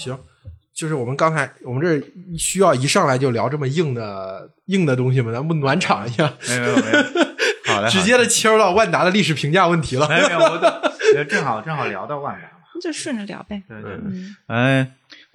[0.00, 0.18] 行，
[0.72, 2.02] 就是我们刚才我们这
[2.38, 5.30] 需要一上来就聊这么硬的硬的东西吗？
[5.32, 7.04] 咱不暖场一下，没有没有没有，
[7.66, 10.08] 好的，直接的切入到万达的历史评价问题了。
[10.08, 13.62] 没有没有，我正好正好聊到万达了，就顺着聊呗。
[13.68, 14.92] 对对，嗯，嗯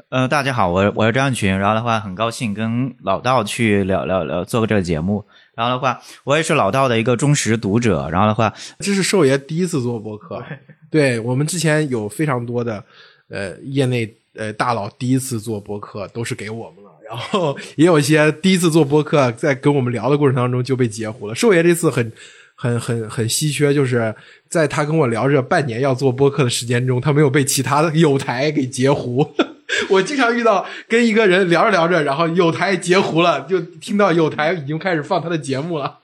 [0.09, 5.25] 呃，大家好，我我是张群，然后的话很高兴跟老道去聊聊聊做个这个节目，
[5.55, 10.43] 然后的话我也是老道的一个忠实读者，然后的话这是寿爷第一次做播客，
[10.91, 12.83] 对我们之前有非常多的
[13.29, 21.35] 呃业内呃大佬第一次做播客都是给我们了，然后也有一些第一次做播客在跟我们聊的过程当中就被截胡了。
[21.35, 22.11] 寿爷这次很
[22.55, 24.13] 很很很稀缺，就是
[24.49, 29.33] 在他跟我聊这半年要做播客的时间中，他没有被其他的有台给截胡。
[29.89, 35.99] 我经常遇到跟一个人聊着聊着，然后有台截胡了，就听到有台已经开始放他的节目了。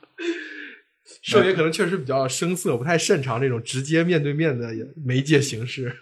[1.22, 4.74] 寿爷可能确实比较生涩，不太擅长这种直接面对面的
[5.06, 5.96] 媒介形式。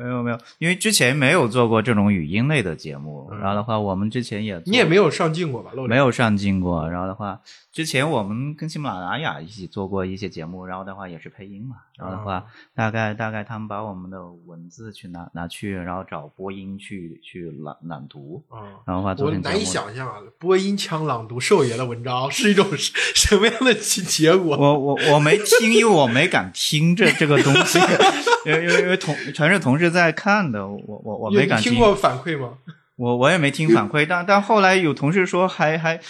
[0.00, 5.72] 没有没有，因为之前没有做过这种语音类的节目，然后的话我们之前也你也没有上镜过吧？
[5.74, 7.40] 露脸没有上镜过，然后的话，
[7.72, 19.64] 之前我们跟喜马拉雅一起做过一些节目，然后的话也是配音嘛，然后的话，大概大概他们把我们的文字去拿拿去，然后找播音去去朗朗读，啊，然后的话做我难以。
[19.64, 24.56] 想象啊，播音腔朗读兽爷的文章是一种什什么样的结结果？
[24.56, 27.78] 我我我没听，因为我没敢听这这个东西，
[28.46, 32.54] 因为因为因为同全是同事在看的，我我我你没敢你听过反馈吗？
[32.98, 36.00] 我我也没听反馈，但但后来有同事说还还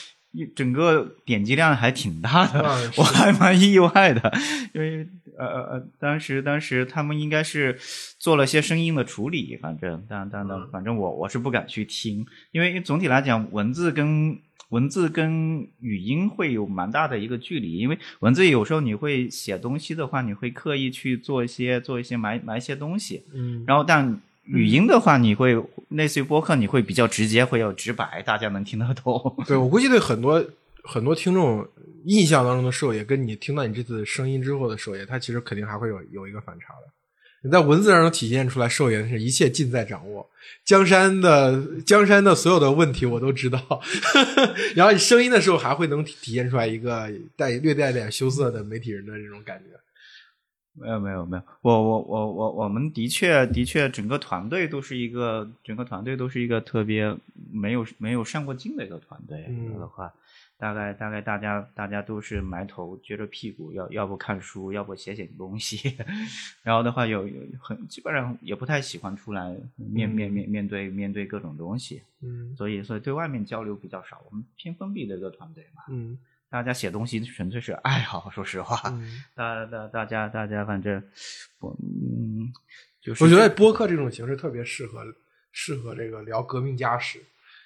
[0.54, 4.32] 整个点击量还挺大的，啊 我还蛮意外的，
[4.72, 5.06] 因为
[5.38, 7.78] 呃呃呃，当时当时他们应该是
[8.18, 10.68] 做了些声音的处理，反正但但但嗯。
[10.70, 14.38] 反正我我是不敢去听，因为总体来讲文字跟。
[14.70, 25.56] 文字跟语音会有蛮大的一个距离，因为文字有时候你会写东西的话，你会刻意去做一些做一些埋埋一些东西，嗯，然后但语音的话，你会
[25.88, 29.34] 类似于播客，你会比较直接，会有直白，大家能听得懂。
[29.46, 30.44] 对我估计对很多
[30.82, 31.66] 很多听众
[32.04, 36.90] 印象当中的寿爷，跟你听到你这次声音之后的寿爷，他其实肯定还会有有一个反差的。
[37.42, 40.28] 你在文字上能体现出来，寿爷是一切尽在掌握，
[40.62, 43.80] 江山的江山的所有的问题我都知道。
[44.76, 49.79] 然后你声音的时候，还会能体体现出来一个带略带点羞涩的媒体人的这种感觉。
[50.74, 57.14] 没有没有没有，我我我我我们的确的确，整个团队都是一个整个团队都是一个特别
[57.52, 59.46] 没有没有上过镜的一个团队。
[59.48, 60.12] 嗯的话，
[60.56, 65.96] 大概大概大家大家都是埋头撅着屁股，要要不看书，要不写写东西。
[66.62, 72.02] 然后的话有有很基本上也不太喜欢出来面面面面对面对各种东西。
[72.22, 76.16] 嗯所以所以对外面交流比较少，我们偏封闭的一个团队嘛，嗯
[76.50, 81.02] 大家写东西纯粹是爱好，说实话，嗯， 大大大家大家反正
[81.60, 82.52] 我嗯，
[83.00, 85.04] 就是我觉得播客这种形式特别适合
[85.52, 87.20] 适合这个聊革命家史，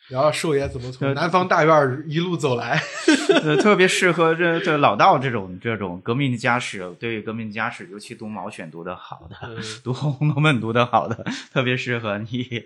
[0.08, 2.80] 聊寿爷怎么从南方大院一路走来。
[3.42, 12.64] 呃特别适合这这老道这种这种革命家史，对革命家史，尤其读毛选读的好的，嗯读《红楼梦》读的好的，特别适合你。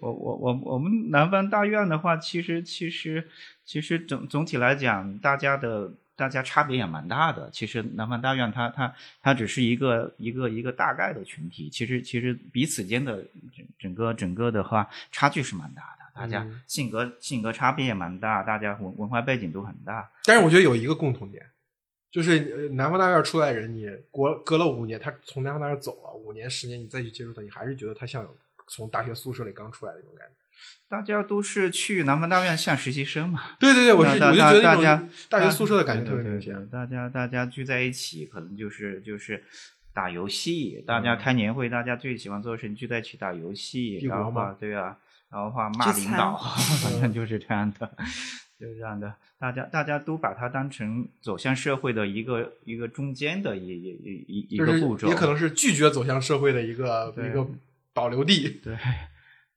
[0.00, 3.28] 我我我我们南方大院的话，其实其实
[3.64, 7.50] 其实总总体来讲，大家的大家差别也蛮大的。
[7.52, 13.22] 其实南方大院它它它只是一个一个一个大概的群体，其实其实彼此间的
[13.54, 16.07] 整整个整个的话差距是蛮大的。
[16.18, 20.10] 大家嗯性格性格差别也蛮大，大家文文化背景都很大。
[20.24, 21.44] 但是我觉得有一个共同点，
[22.10, 28.36] 就是呃南方大院出来的人，你隔隔了五年，他从南方大院走了五年、十年，你再去接触他，你还是觉得他像有
[28.66, 30.34] 从大学宿舍里刚出来的那种感觉。
[30.88, 36.52] 大家都是去南方大院像实习生嘛，对对对，我是大我就觉得大家大学宿舍的感觉特别明显。
[36.52, 39.44] 对对对大家大家聚在一起，可能就是就是
[39.94, 40.82] 打游戏。
[40.84, 44.98] 大家开年会，大家最喜欢做的事情聚在一起打游戏，帝国然后话吗对啊，
[45.30, 47.90] 然后话骂领导，反正 就是这样的。
[48.58, 57.46] 就是这样的，大家大家都把它当成走向社会的一个一个中间的一一一一一个步骤，也可能是拒绝走向社会的一个一个
[57.92, 58.48] 保留地。
[58.64, 58.76] 对，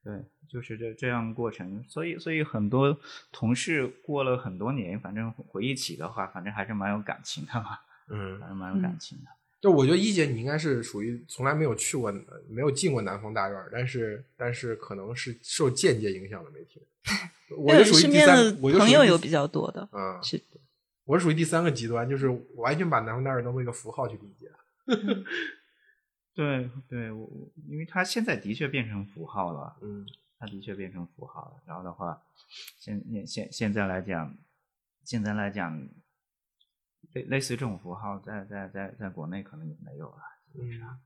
[0.04, 2.96] 对，就是这这样过程，所以所以很多
[3.32, 9.30] 同事过了很多年，反正回忆起的话，反正还是蛮有感情的嘛，嗯还，是蛮有感情的。
[9.62, 12.12] 就我觉得一姐你应该是属于从来没有去过、
[12.48, 16.82] 没有进过南方大院，但是但是可能是受间接影响的媒体。
[17.56, 20.42] 我就属于身边第三的，我就朋友有比较多的，嗯，是
[21.04, 24.50] 我是属于第三个极端，就是完全把南方大院当做一个符号去理解。
[26.34, 27.30] 对对，我
[27.68, 30.04] 因为他现在的确变成符号了，嗯
[30.40, 31.62] 它的确变成符号了。
[31.66, 32.20] 然后的话，
[32.80, 34.36] 现现现现在来讲，
[35.04, 35.88] 现在来讲，
[37.12, 40.16] 类类似于这种符号在，在在在国内可能也没有了，
[40.52, 41.00] 基本上。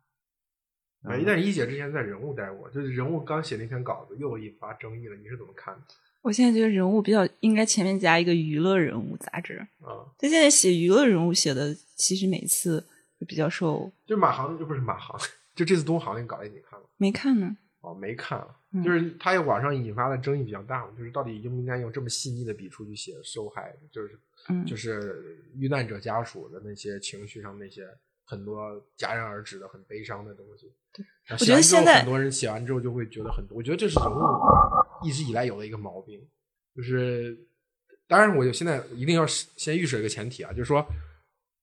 [1.02, 5.80] 哎，但是一姐之前在人物待过，就是人物刚写那篇稿子又引发争议了，你是怎么看的？
[6.22, 9.58] 我现在觉得人物比较应该前面加一个娱乐人物杂志。
[9.80, 12.84] 啊，他现在写娱乐人物写的，其实每次
[13.20, 13.92] 就比较受。
[14.04, 15.16] 就马航，就不是马航，
[15.54, 16.86] 就这次东航那个稿子你看了？
[16.96, 17.56] 没看呢。
[17.86, 24.18] 哦，没看，嗯就是他也网上引发的争议比较大嘛，就是到底应不应该用这么细腻的笔触去写受害，就是
[24.48, 27.86] 嗯，就是遇难者家属的那些情绪上那些
[28.24, 30.72] 很多戛然而止的很悲伤的东西。
[31.24, 34.18] 然后我觉得写完之后现在很多人写完之后就会觉得很多，我觉得这是人物
[35.04, 36.20] 一直以来有的一个毛病，
[36.74, 37.38] 就是
[38.08, 40.84] 当然我就现在一定要先预设一个前提啊，就是说。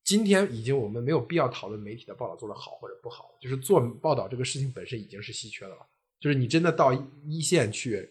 [0.06, 5.78] 今天已经，我们没有必要讨论媒体的报道做得好或者不好，就是做报道这个事情本身已经是稀缺的了。
[6.24, 6.90] 就是你真的到
[7.26, 8.08] 一线去，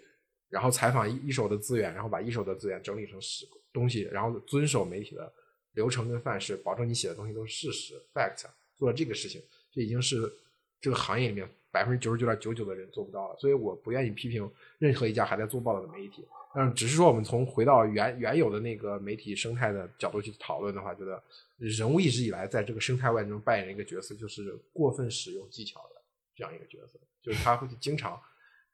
[0.47, 3.43] 然后采访一一手的资源，然后把一手的资源整理成史
[3.73, 5.33] 东西，然后遵守媒体的
[5.71, 8.45] 流程跟范式，保证你写的东西都是事实 fact，
[8.77, 9.41] 做了这个事情，
[9.73, 10.31] 这已经是
[10.79, 13.35] 这个行业里面百分之九十九点九九的人做不到了。
[13.39, 16.23] 所以我不愿意批评任何一家还在做报道的媒体，
[16.53, 21.19] 但只是说我们从回到原原有的那个媒体生态的角度去讨论的话，觉得
[21.57, 25.92] 人物一直以来在这个生态外中扮演一个角色，就是过分使用技巧的
[26.35, 26.99] 这样一个角色。
[27.21, 28.21] 就是他会经常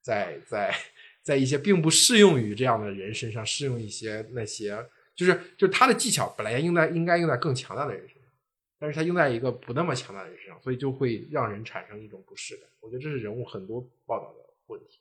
[0.01, 0.73] 在在
[1.21, 4.83] 在一些并不适用于这样的人身上适用一些那些，
[5.15, 8.31] 就是就是他的技巧本来用在应该用在更强大的人身上，
[8.79, 12.67] 但是他用在一个不那么强大的人身上，所以就会让人产生一种不适感。
[12.79, 14.99] 我觉得这是人物很多报道的问题。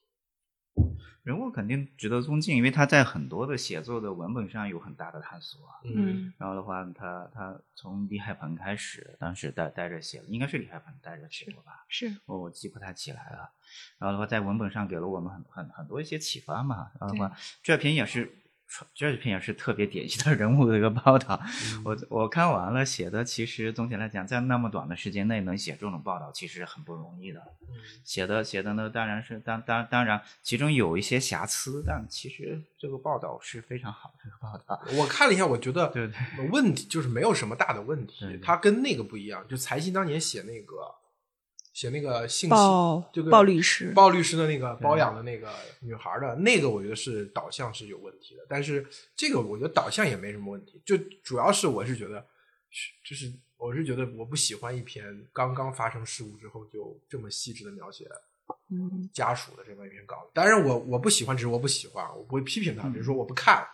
[1.28, 5.74] 人物肯定值得尊敬，因为他在很多的写作的文本上有很大的探索啊。
[5.84, 11.84] 嗯然后的话，他他从李海鹏开始，当时带带着写，应该是李海鹏带着写的吧？
[11.86, 13.50] 是我我记不太起来了。
[13.98, 16.90] 然后的话，在文本上给了我们很很很多一些启发嘛。
[16.98, 18.32] 然后的话，这篇也是
[18.94, 21.40] 这篇也是特别典型的人物的一个报道。
[21.84, 27.42] 我我看完了，写的其实总体来讲，在那么短的时间内能写这种报道，其实很不容易的。
[28.04, 34.80] 写的写的呢，当然是当当当然，其中有一些瑕疵，但其实这个报道是非常好的这个报道。
[35.00, 39.44] 我看了一下，我觉得对对问题就是没有什么大的问题对，对他跟那个不一样。
[39.48, 40.94] 就财新当年写那个
[41.78, 45.48] 写那个信息鲍这个鲍律师鲍律师的那个包养的那个
[45.78, 48.44] 女孩的那个，我觉得是导向是有问题的。
[48.48, 48.84] 但是
[49.14, 52.26] 这个我觉得导向也没什么问题，就主要是我是觉得，
[53.04, 58.08] 就是我是觉得我不喜欢一篇刚刚发生事故之后就这么细致的描写
[58.72, 60.32] 嗯家属的这么一篇稿子。
[60.34, 63.64] 当然我我不喜欢，只是我不喜欢，我不会批评他，比如说我不看，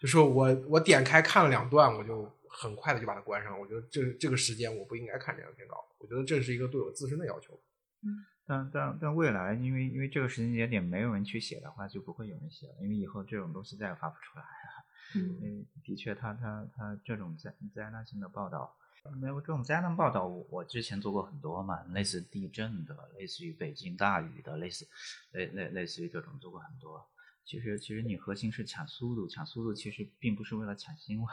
[0.00, 3.58] 就说我我点开看了两段，我就很快的就把它关上。
[3.58, 7.58] 我觉得这这个时间我不应该看这样一篇稿，我觉得这是一个对我自身的要求。
[8.02, 14.84] 嗯但但但未来，因为因为这个时间节点没有人去写的话，就不会有人写了，因为以后这种东西再也发不出来了。
[15.14, 18.76] 嗯因为的确他，他他这种灾灾难性的报道，
[19.20, 24.88] 没有这种灾难报道，我我之前做过很多嘛，类似地震的，类似于北京大雨的，类似
[25.30, 27.08] 类类类似于这种做过很多。
[27.44, 31.26] 其实其实你核心是抢速度，抢速度其实并不是为了抢新闻，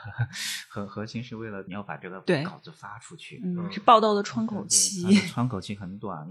[0.68, 3.42] 核核心是为了你要把这个对稿子发出去。
[3.44, 6.28] 嗯，是报道的窗口期窗口期很短。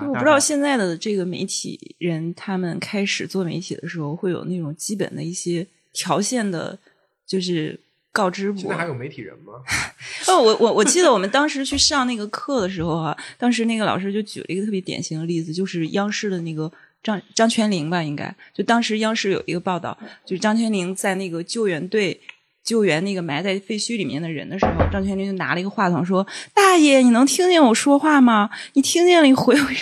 [0.00, 6.78] 就我不知道现在的这个媒体人，他们开始做媒体的时候，会有那种基本的一些条线的，
[7.26, 7.80] 就是
[8.12, 8.86] 告知我现在还。
[8.86, 9.54] 有媒体人吗？
[10.28, 16.70] 哦，我我我记得我们当时去上那个课的时候啊，当时那个老师就举了一个特别典型的例子，就是央视的那个
[17.02, 22.20] 张张泉灵吧，应该就当时央视有一个报道，就是张泉灵在那个救援队
[22.62, 28.48] 救援那个埋在废墟里面的人的时候，张泉灵就拿了一个话筒说：“大爷，你能听见我说话吗？
[28.74, 29.74] 你听见了，你回回。”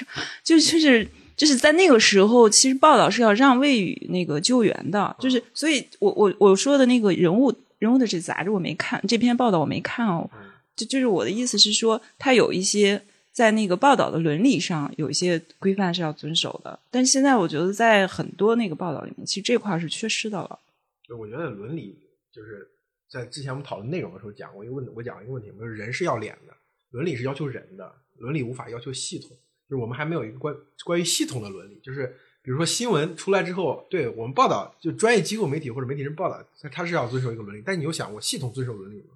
[0.42, 10.28] 就就是就是在那个时候，其实报道是要让位于那个救援的，就是所以我我我说的那个人物人物的这杂志我没看，这篇报道我没看哦。
[10.74, 20.58] 就就是我的意思是说，他有一些在那个报道的伦理上有一些规范是要遵守的，但现在我觉得在很多那个报道里面，其实这块儿是缺失的了。
[21.06, 21.98] 就我觉得伦理
[22.32, 22.68] 就是
[23.08, 26.54] 在之前我们讨论内容的时候讲过一个问，我讲一个问题，就是人是要脸的，
[26.90, 29.30] 伦理是要求人的，伦理无法要求系统，
[29.68, 39.14] 就是我们还没有一个关关于系统的伦理，就是比如说新闻出来之后，对我们报道就专业机构媒体或者媒体人报道，他他是要遵守一个伦理，但你又想，过系统遵守伦理吗？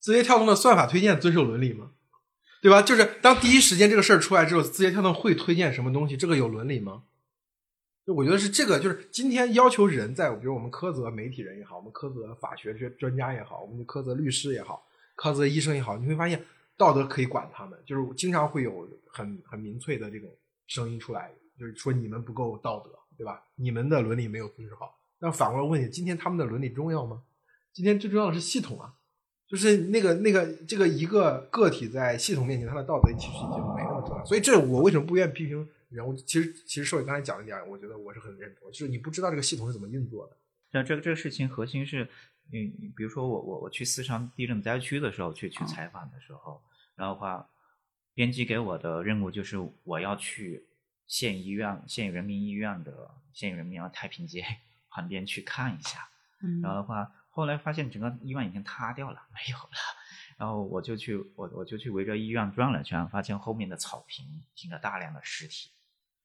[0.00, 1.92] 字节跳动的算法推荐遵守伦理吗？
[2.60, 2.82] 对吧？
[2.82, 7.04] 就是当第一时间这个事儿出来之后，字节跳动会推荐什么东西，这个有伦理吗？
[8.04, 14.82] 就我觉得是这个，就是今天要求人在，比如我们苛责媒体人也好，我们苛责法学专专家也好，我们苛责律师也好，
[15.16, 16.42] 苛责医生也好，你会发现
[16.76, 20.28] 道德可以管他们，就是经常会有很很民粹的这种
[20.66, 23.42] 声音出来，就是说你们不够道德，对吧？
[23.56, 24.98] 你们的伦理没有遵守好。
[25.18, 27.22] 那反过来问你，今天他们的伦理重要吗？
[27.72, 28.94] 今天最重要的是系统啊，
[29.48, 34.24] 就是那个那个这个一个个体在系统面前，他的道德其实已经没那么重要。
[34.24, 36.14] 所以这我为什么不愿意批评人物？
[36.14, 40.36] 其实其实受你刚才讲一点，我觉得我是很认同，就是你不知道这个系统是怎么运作的。
[40.70, 42.06] 像这个这个事情核心是，
[42.52, 46.60] 你你比如说我我我去四川地震灾区的时候去去采访的时候，
[46.94, 47.48] 然后话，
[48.12, 50.66] 编辑给我的任务就是我要去
[51.06, 54.44] 县医院、县人民医院的县人民医院太平街
[54.90, 56.06] 旁边去看一下。
[56.42, 59.70] 嗯然后的话，后来发现整个医院已经塌掉了，没有了。
[60.36, 64.26] 然后我就去我我就去围着医院转了圈，发现后面的草坪
[64.56, 65.70] 停了大量的尸体。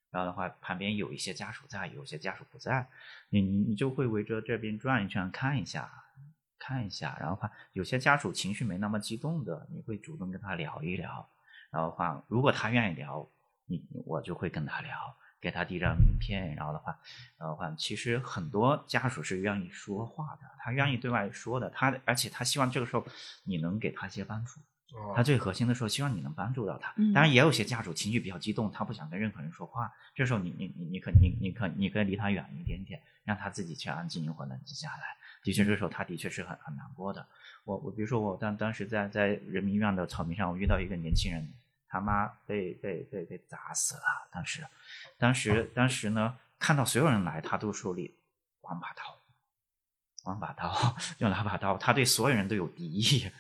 [0.10, 2.88] 然后的话，旁边有一些家属在，有些家属不在，
[3.29, 5.88] 你你你就会围着这边转一圈看一下，
[6.58, 7.15] 看一下。
[7.20, 11.29] 然后话，有些家属情绪没那么激动的，你会主动跟他聊一聊。
[11.70, 13.29] 然后话，如果他愿意聊，
[13.67, 16.55] 你我就会跟他聊，给他递张名片。
[16.55, 16.97] 然后的话，
[17.38, 23.05] 然后的话，其实很多家属是愿意说话的，他愿意对外说的，他而且他希望这个时候
[23.43, 24.62] 你能给他一些帮助。
[24.93, 26.93] 哦他最核心的时候，希望你能帮助到他。
[26.97, 29.91] 嗯当然，也有些家属情绪比较激动，他不想跟任何人说话。
[30.15, 35.17] 这时候你，你你你可你你可你可以离他远一点点，让他自己去安静一会儿，冷静下来。
[35.43, 37.25] 的确，这时候他的确是很很难过的。
[37.65, 41.51] 我我比如说我当当时在在人民医院的草坪上，我遇到一个年轻人，
[41.93, 44.01] 他妈被被被被砸死了。
[44.31, 44.65] 当时，
[45.19, 48.17] 当时当时呢，看到所有人来，他都手里
[48.62, 49.03] 王把刀，
[50.23, 50.73] 王把刀，
[51.19, 53.31] 用拿把刀，他对所有人都有敌意。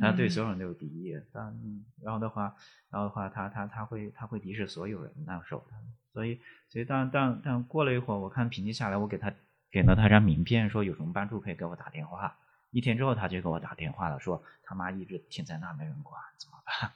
[0.00, 1.56] 他对所有人都有敌意，但
[2.02, 2.56] 然后的话，
[2.90, 5.64] 然后的话，他他他会他会敌视所有人那时候，
[6.12, 9.32] 所以所以但但但过了一会儿，我看平静下来，我给他
[9.70, 12.36] 给了他张名片，说有什么帮助可以给我打电话。
[12.72, 16.90] 一天之后，他就给我打电话了，说他妈一直停在那没人管，怎么办？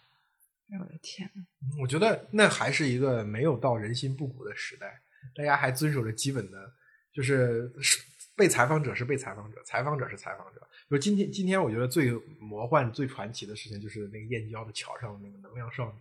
[0.79, 1.43] 我的天呐，
[1.81, 5.01] 我觉得那还是一个没有到人心不古的时代，
[5.35, 6.71] 大家还遵守着基本的，
[7.13, 7.99] 就是是
[8.37, 10.61] 被采访者是被采访者，采访者是采访者。
[10.91, 12.11] 就今天，今天我觉得最
[12.41, 15.99] 魔幻、最传奇的事情就是那个燕郊的桥上的那个能量少女，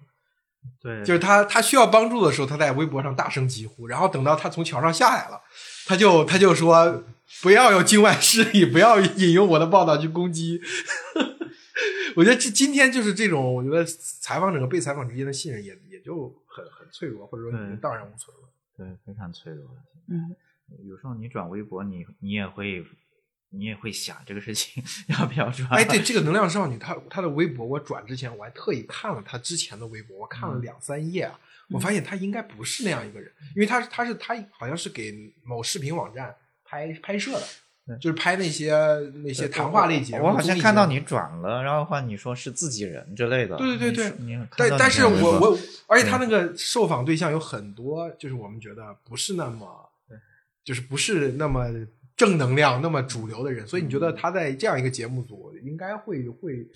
[0.82, 5.42] 对，就是他他需要帮助的时候，他在微博上大声疾呼，然后等到他从桥上下来了，
[5.86, 7.06] 他就他就说
[7.42, 10.62] 不要有境外势力，不要引用我的报道去攻击。
[12.18, 18.50] 我觉得这今天就是这种，我觉得采访者和被采访之间的信任也也就很很脆弱，或者说已经荡然无存了。
[18.76, 19.70] 对，非常脆弱。
[20.08, 20.36] 嗯，
[20.84, 22.84] 有时候你转微博，你你也会
[23.50, 25.70] 你也会想这个事情 要不要转。
[25.70, 37.67] 哎， 对，这个能量少女，她她的微博，我转之前我还特意看了她之前的微博，我看了两三页啊，我发现她应该不是那样一个人，因为她她是她好像是给某视频网站拍拍摄的对，
[38.02, 38.74] 就是拍那些
[39.24, 40.26] 那些谈话类节目。
[40.26, 43.56] 我好像看到你转了，然后的话你说是自己人之类的。
[43.58, 44.12] 对对对
[44.58, 49.90] 但但是我我，而且他那个受访对象有很多，就是我们觉得不是那么，
[50.64, 51.68] 就是不是那么
[52.16, 56.68] 正能量、那么主流的人，所以你觉得他在这样一个节目组应该会会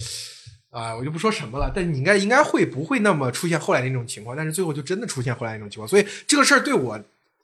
[0.69, 4.37] 啊、我就不说什么了，但你应该应该会不会那么出现后来那种情况？
[4.37, 6.97] 但是最后就真的出现后来那种情况，所以这个事儿对我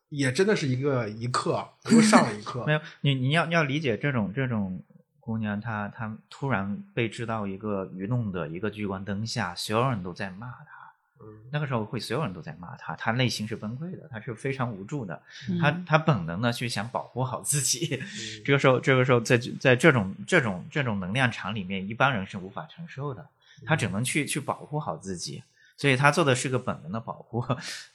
[0.09, 2.73] 也真的是一个一课，又上了一课 没。
[2.73, 4.81] 有你你要你要理解这种这种
[5.19, 10.77] 姑娘，她她突然被知道一个愚弄的一个聚光灯下，所有人都在骂她。
[11.19, 17.95] 嗯那个时候会所有人都在骂她，她内心是崩溃的，她是非常无助的，嗯她她本能的去想保护好自己。
[17.99, 23.27] 嗯这个时候，这个时候在在这种这种这种能量场里面，一般人是无法承受的，
[23.65, 25.41] 他只能去去保护好自己，
[25.77, 27.41] 所以他做的是个本能的保护，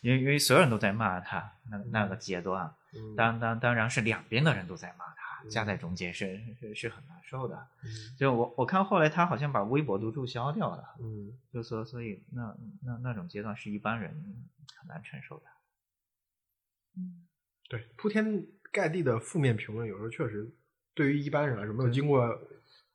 [0.00, 7.56] 因为因为所有人都在骂他，那那个阶段，嗯当当当然是两边的人都在骂他，夹在中间是是是很难受的。
[7.82, 14.10] 嗯就我我看后来他好像把微博都注销掉了，嗯就说所以那那那种阶段是一般人
[14.76, 15.44] 很难承受的。
[17.68, 20.48] 对，铺天盖地的负面评论，有时候确实
[20.94, 22.38] 对于一般人来说，没有经过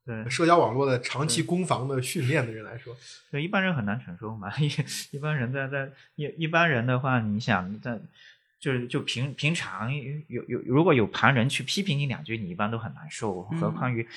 [0.08, 2.96] 对社交网络的长期攻防的训练的人来说，
[3.30, 4.50] 对，一般人很难承受嘛。
[4.58, 4.72] 一
[5.12, 8.00] 一般人在在一一般人的话，你想在
[8.58, 9.94] 就是就平平常
[10.28, 14.08] 有有如果有旁人去批评你两句，你一般都很难受，嗯何况于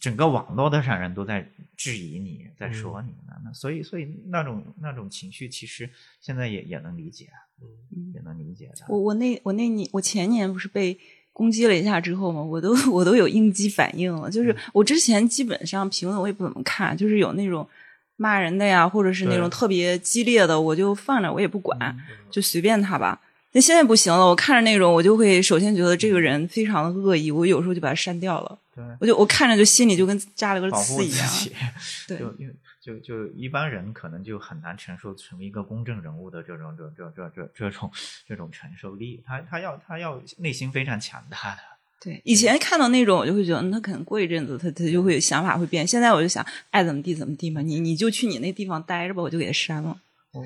[0.00, 3.34] 整个网络的上人都在质疑你，在说你呢。
[3.44, 5.88] 那所以所以那种那种情绪，其实
[6.20, 7.28] 现在也也能理解，
[7.60, 8.86] 嗯也能理解的。
[8.88, 10.98] 我我那我那年我前年不是被
[11.36, 14.30] 攻击了一下之后嘛，我都 我都有应激反应了。
[14.30, 17.68] 就是我之前基本上评论我也不怎么看，就是有那种
[18.16, 23.20] 骂人的呀，或者是那种特别激烈的，我就放着我也不管，嗯就随便他吧。
[23.52, 28.58] 但现在不行了，我看着那种，我就会首先觉得这个人非常的恶意，我有时候就把他删掉了。
[28.74, 31.28] 对，我就我看着就心里就跟扎了个刺一样。
[32.08, 32.54] 对就因为
[32.86, 37.90] 就就一般人可能就很难承受成为一个公正人物的这种这这这这这种
[38.28, 41.60] 这种承受力，他他要他要内心非常强大的。
[42.00, 45.84] 对，以前看到那种，我就会觉得，嗯他可能过一阵子，他他就会想法会变。
[45.84, 49.98] 现在我就想，爱怎么地怎么地嘛，你你就去你那地方待着吧，我就给他删了。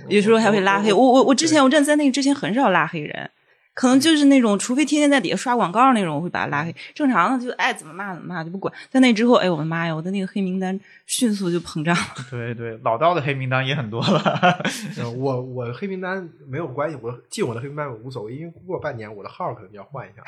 [0.09, 0.93] 有时候还会拉黑。
[0.93, 3.31] 我我我之前我真的在那个之前很少拉黑人。
[3.81, 6.77] 可能就是那种，除非天天在底下刷广告那种，我会把他拉黑。
[6.95, 8.71] 正常的就爱怎么骂怎么骂，就不管。
[8.91, 12.03] 在那之后，哎，我的妈呀，我的那个黑名单迅速就膨胀了。
[12.31, 14.63] 对对，老道的黑名单也很多了。
[15.17, 20.23] 我我黑名单没有关系，我进我的黑名单我无所谓，因为过半年我的号可能就要换一下。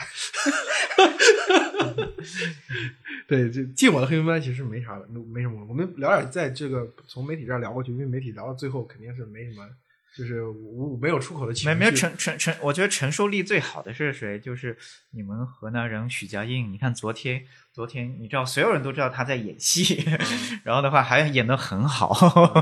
[3.28, 5.62] 对，就进我的黑名单其实没啥的，没什么。
[5.68, 9.68] 我们聊点在这个从媒体这儿聊过去，因为媒体聊到最后肯定是没什么。
[10.16, 14.38] 就是无没有出口的情绪，没没有承承承，我觉得承受力最好的是谁？
[14.38, 14.76] 就是
[15.10, 16.72] 你们河南人许家印。
[16.72, 17.46] 你看昨天。
[17.72, 20.04] 昨天你知道，所有人都知道他在演戏，
[20.62, 22.14] 然后的话还演得很好。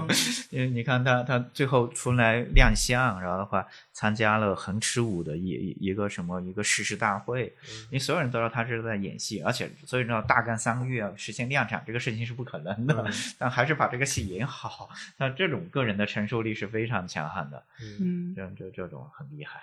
[0.51, 7.53] 因为你看他，他最后出来亮相，然后的话参加了横驰舞的一一个什么一个誓师大会。
[7.87, 13.05] 因为所有人都知道他是在演戏，而且所有人知道大干三个月实现量产这个事情是不可能的，
[13.37, 14.89] 但还是把这个戏演好。
[15.17, 17.61] 那这种个人的承受力是非常强悍的。
[18.01, 19.61] 嗯，这这这种很厉害。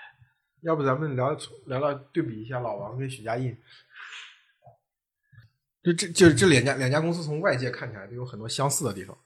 [0.62, 1.38] 要不咱们聊
[1.68, 3.56] 聊聊对比一下老王跟许家印。
[5.88, 9.18] 就这就是这两家两家公司从外界看起来都有很多相似的地方，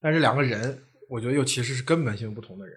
[0.00, 2.76] 但是两个人，我觉得又其实是根本性不同的人。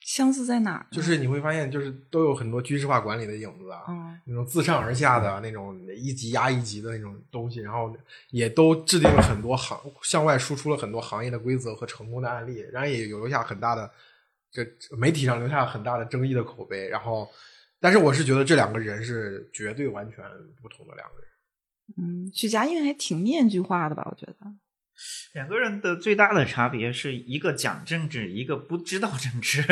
[0.00, 0.86] 相似在哪？
[0.92, 3.84] 就是你会发现，就是都有很多军事化管理的影子啊，
[4.26, 7.96] 那种自上而下的那种一级压一级的那种东西，然后
[8.30, 13.90] 也都制定了很多行向外输出了很多行业的规则和成功的案例，然后也有留下很大的
[14.50, 14.66] 这
[14.98, 16.88] 媒体上留下很大的争议的口碑。
[16.88, 17.26] 然后，
[17.80, 20.22] 但是我是觉得这两个人是绝对完全
[20.60, 21.30] 不同的两个人。
[21.96, 24.06] 嗯，许家印还挺面具化的吧？
[24.10, 24.34] 我觉得
[25.32, 29.64] 两个人的最大的差别是一个讲政治，一个不知道政治。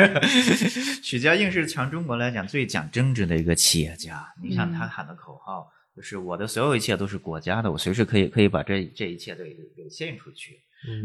[1.03, 4.25] 许家印是全中国来讲最讲政治的一个企业家。
[4.41, 10.59] 你看他喊的口号就是“我的所有一切都是国家的，我随时可以可以把这这一切都给给献出去。”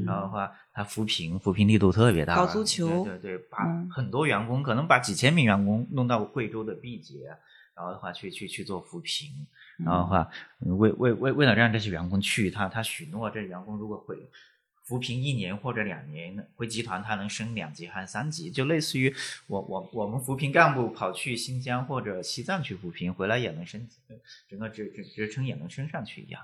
[0.07, 7.27] 然后的话，他扶贫扶贫力度特别大，搞足球，对对，把很多员工可能把几千名员工弄到贵州的毕节，
[7.77, 9.31] 然后的话去去去做扶贫。
[9.79, 14.17] 然后的话，为为为为了让这些员工去，他他许诺这员工如果回
[14.85, 19.15] 扶贫一年或者两年，回集团他能升两级还是三级，就类似于
[19.47, 23.89] 我我我们扶贫干部跑去新疆或者西藏去扶贫，回来也能升，
[24.47, 26.43] 整个职职职称也能升上去一样。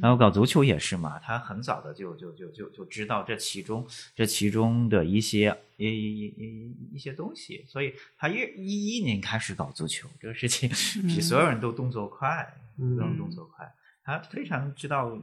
[0.00, 10.70] 然后搞足球也是嘛，他很早的就就就就就知道这其中这其中的一些一一一一些东西，所以他一一一年开始搞足球这个事情，
[11.08, 15.16] 比所有人都动作快，所有人动作快，他非常知道。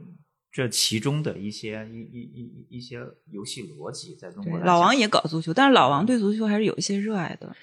[0.50, 7.54] 这其中的一些一一一一些游戏逻辑，在中国老王也搞足球，但是老王对足球还是有一些热爱的。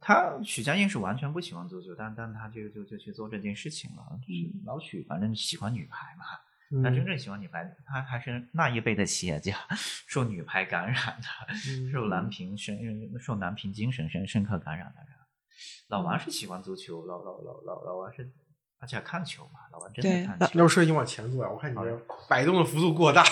[0.00, 4.18] 他许家印是完全不喜欢足球，但但他就就就去做这件事情了。
[4.64, 9.54] 老许反正喜欢女排嘛，他真正喜欢女排，他还是那一辈的企业家，
[10.08, 12.78] 受女排感染的，受蓝屏深
[13.20, 15.10] 受蓝屏精神深深刻感染的人。
[15.88, 18.32] 老王是喜欢足球，老老老老老王是。
[18.82, 20.58] 而且看球嘛， 老王真的看球。
[20.58, 21.48] 要不摄影往前坐啊？
[21.48, 23.24] 我看你这摆动的幅度过大，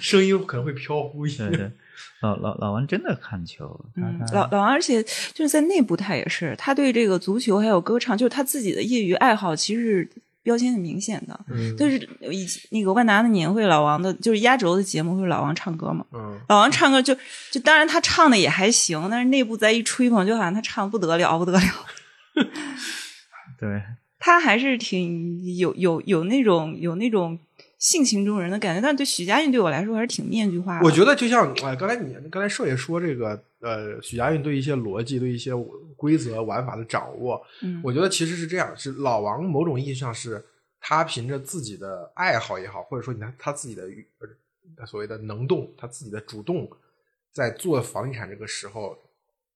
[0.00, 1.48] 声音可能会飘忽一些。
[1.48, 1.72] 对对，
[2.20, 3.84] 老老老王真的看球。
[3.96, 10.06] 嗯，老老王，而且就是在内部，他也是，他对这个足球还有歌唱，就是他自己的业余爱好，其实
[10.42, 11.40] 标签很明显的。
[11.48, 16.04] 嗯，就是以那个万达的年会，老王的就是压轴的节目，会老王唱歌嘛。
[16.12, 17.16] 嗯，老王唱歌就
[17.50, 21.60] 就当然他唱的也还行，但是内部再一吹捧，就好像他唱不得了，不得了。
[23.58, 23.82] 对。
[24.24, 27.36] 他还是挺有有有那种有那种
[27.76, 30.86] 性情中人的感觉，但对许家印对我来说还是挺面具化的。
[30.86, 35.50] 我觉得就像哎，刚才你刚才硕也说这个呃，许家印对一些逻辑、对一些
[35.96, 40.44] 规则玩法的掌握，嗯，我觉得其实是这样，是老王某种意义上是
[40.80, 43.88] 他凭着自己的爱好也好，或者说你看他自己的
[44.86, 46.70] 所谓的能动，他自己的主动，
[47.32, 48.96] 在做房地产这个时候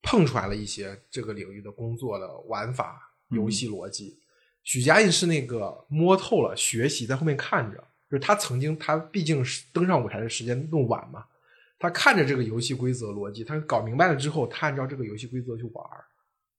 [0.03, 4.17] 碰出来了一些这个领域的工作的玩法、游戏逻辑。
[4.67, 7.79] 许家印是那个摸透了，学习在后面看着，
[8.11, 11.25] 就是他曾经，他毕竟是登上舞台的时间更晚嘛，
[11.79, 15.85] 他看着这个游戏规则逻辑，他搞明白了之后，他按照这个游戏规则去玩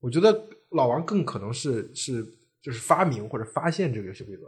[0.00, 2.24] 我觉得老王更可能是是
[2.62, 4.42] 就是发明或者发现这个游戏规则。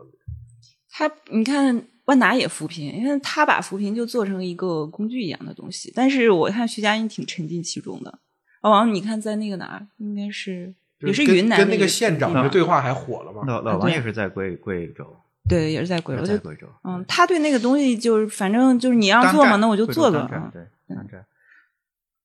[0.89, 8.21] 他你看万达也扶贫，因为他把扶贫就做成一个工具一样的东西，但是我看徐家印挺沉浸其中的。
[8.63, 10.75] 老王，你看在那个哪儿，应该是。
[11.01, 13.43] 也是云南跟那个县长的对话还火了吗？
[13.47, 15.17] 老老王也是在贵贵州，
[15.49, 16.67] 对，也是在贵州，在贵州。
[16.85, 20.29] 嗯，他对那个东西就是，反正就是你让做嘛，那我就做了。
[20.53, 21.25] 对，当战。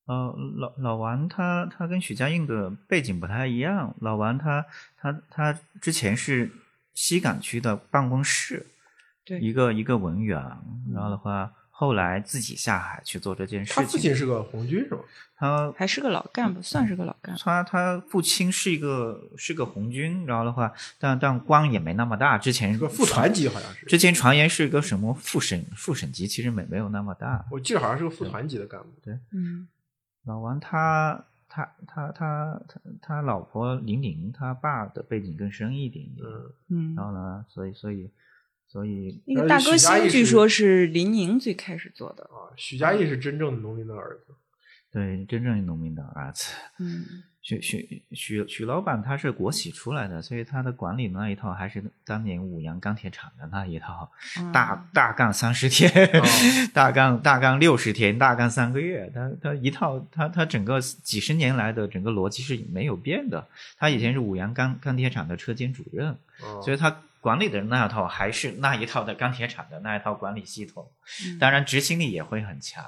[0.05, 3.95] 呃，老老王他他跟许家印的背景不太一样。
[4.01, 4.65] 老王他
[4.97, 6.51] 他他之前是
[6.93, 8.65] 西岗区的办公室，
[9.25, 10.39] 对，一个一个文员，
[10.93, 11.51] 然后的话。
[11.77, 13.91] 后来自己下海去做这件事他情。
[13.91, 15.01] 父亲是个红军是吧？
[15.37, 17.41] 他还是个老干部，算是个老干部。
[17.43, 22.37] 他他父亲是一个是个红军，然后的话，但但官也没那么大。
[22.37, 27.45] 之前是个副团级好像是，之前传言是一个什么副省副省级，其实没没有那么大。
[27.51, 28.87] 我记得好像是个副团级的干部。
[29.03, 29.67] 对嗯，
[30.23, 36.25] 老王他他他他他他老婆玲玲，他爸的背景更深一点点。
[36.69, 38.09] 嗯，嗯然，后呢，所以所以
[38.75, 42.25] 所以那个大歌星据说是林宁最开始做的。
[42.25, 44.35] 啊，许家印是真正的农民的儿子。
[44.91, 46.51] 对真正的农民的儿子。
[46.79, 47.05] 嗯，
[47.45, 55.91] 许许许许老板他是国企出来的，所以他的管理那一套还是当年五羊钢铁厂的那一套，嗯大大干三十天，
[56.73, 63.47] 大干大干六十天，大干三个月，他他一套他他整个几十年来的整个逻辑是没有变的。
[63.77, 70.89] 他以前是五羊钢钢铁厂的车间主任，哦所以他管理的那一套还是那一套的钢铁厂的那一套管理系统，
[71.23, 72.83] 嗯当然执行力也会很强。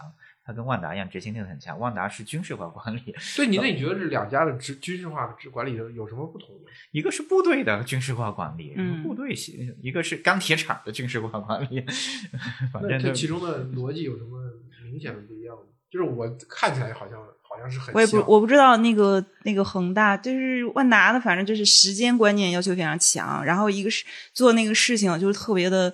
[0.48, 1.78] 他跟万达一样，执行力很强。
[1.78, 6.72] 万达是军事化管理， 对你，那你觉得这两家的执军事化管理有有什么不同呢？
[6.92, 11.86] 一个是部队的军事化管理，嗯部队系；一个是钢铁厂的军事化管理。
[12.72, 14.40] 反正就这其中的逻辑有什么
[14.86, 15.64] 明显的不一样吗？
[15.92, 25.94] 就是我看起来好像好像是很我也不我不知道那个那个恒大就是万达的，反正就是时间观念要求非常强，然后一个是做那个事情就是特别的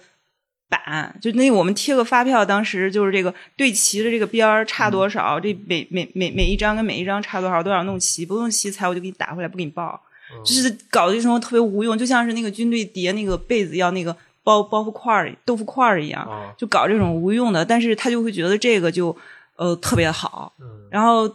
[0.73, 10.01] 板，就那我们贴个发票，当时就是这个对齐的这个边儿差多少，这每每每每一张跟每一张差多少，都要弄齐，不弄齐才我就给你打回来，不给你报，
[10.33, 10.43] 嗯。
[10.43, 19.15] 就是搞的这种特别无用，就像是那个军队叠那个被子要那个包包袱块儿、豆腐块儿一样，啊，就搞这种无用的，但是他就会觉得这个就
[19.57, 20.65] 呃特别好，嗯。
[20.89, 21.29] 然后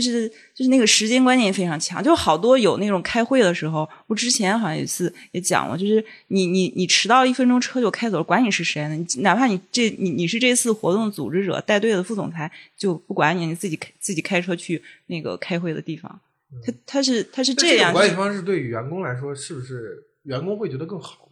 [0.00, 8.96] 是就是那个时间观念也非常强，就好多有那种开会的时候，我之前好像有一次也讲过，就是你你你迟到一分钟车就开走了，管你是谁呢？
[8.96, 16.18] 你哪怕你这你你是这次活动组织者带队的副总裁，就不管你，你自己开自己开车去那个开会的地方。
[16.64, 21.28] 他他是他是这样，种管理方式对于员工来说，是不是员工会觉得更好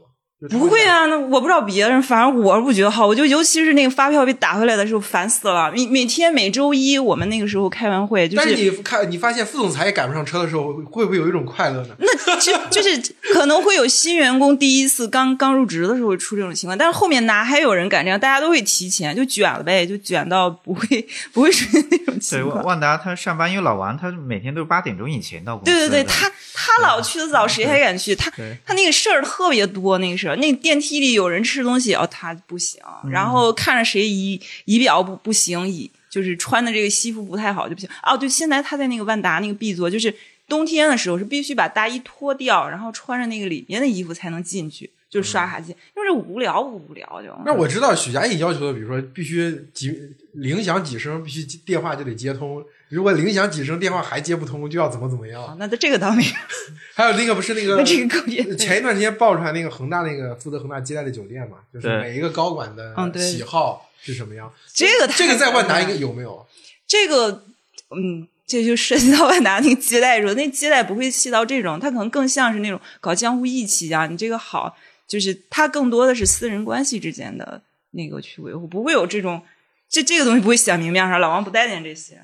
[0.48, 3.07] 不会啊，那我不知道别人，反正我是不觉得好。
[3.07, 5.70] 我就尤其是那个发票被打回来的时候，烦死了。
[5.70, 11.94] 每每天每周一，我们那个时候开完会，就但是你看，你发现副总裁也赶不上车的时候，会不会有一种快乐呢？
[11.98, 18.18] 那就就是 可能会有新员工第一次刚刚入职的时候会出这种情况，但是后面哪还有人敢这样？
[18.18, 22.57] 大家都会提前就卷了呗，就卷到不会 不会出现那种情况。
[22.57, 28.16] 万万达他上班，因为老王他每天都是八点钟以前到公司对对对，他他老去的早，谁还敢去？
[28.16, 28.31] 他
[28.64, 37.88] 他那个事儿特别多，那个事儿，那电梯里有人吃东西，哦，他不行，然后看着谁仪仪表不不行，仪就是穿的这个西服不太好就不行。
[38.02, 40.14] 哦，对，现在他在那个万达那个 B 座，就是
[40.48, 47.28] 冬天的时候是必须把大衣脱掉，然后穿着那个里面的衣服才能进去，就是刷卡进，因为这无聊不无聊就。
[47.44, 49.96] 那我知道许佳印要求的，比如说必须几
[50.32, 52.62] 铃响几声，必须电话就得接通。
[52.90, 55.57] 如果铃响几声电话还接不通，就要怎么怎么样啊。
[55.59, 56.31] 那这个倒没有，
[56.94, 64.53] 还有那个不是那个那这个前一段时间爆出来那个恒大那个负责恒大接待的酒店嘛，就是每一个高管的喜好是什么样。
[64.74, 66.46] 这个这个在万达应该有没有？
[66.87, 67.44] 这个，
[67.90, 74.09] 嗯，这就涉及到万达那个接待说，那接待不会细到这种，他可能更像是那种搞江湖义气啊。
[74.09, 74.76] 你这个好，
[75.07, 79.40] 就是他更多的是私人关系之间的那个去维护，不会有这种
[79.88, 81.20] 这这个东西不会写明面上。
[81.20, 82.20] 老王不待见这些，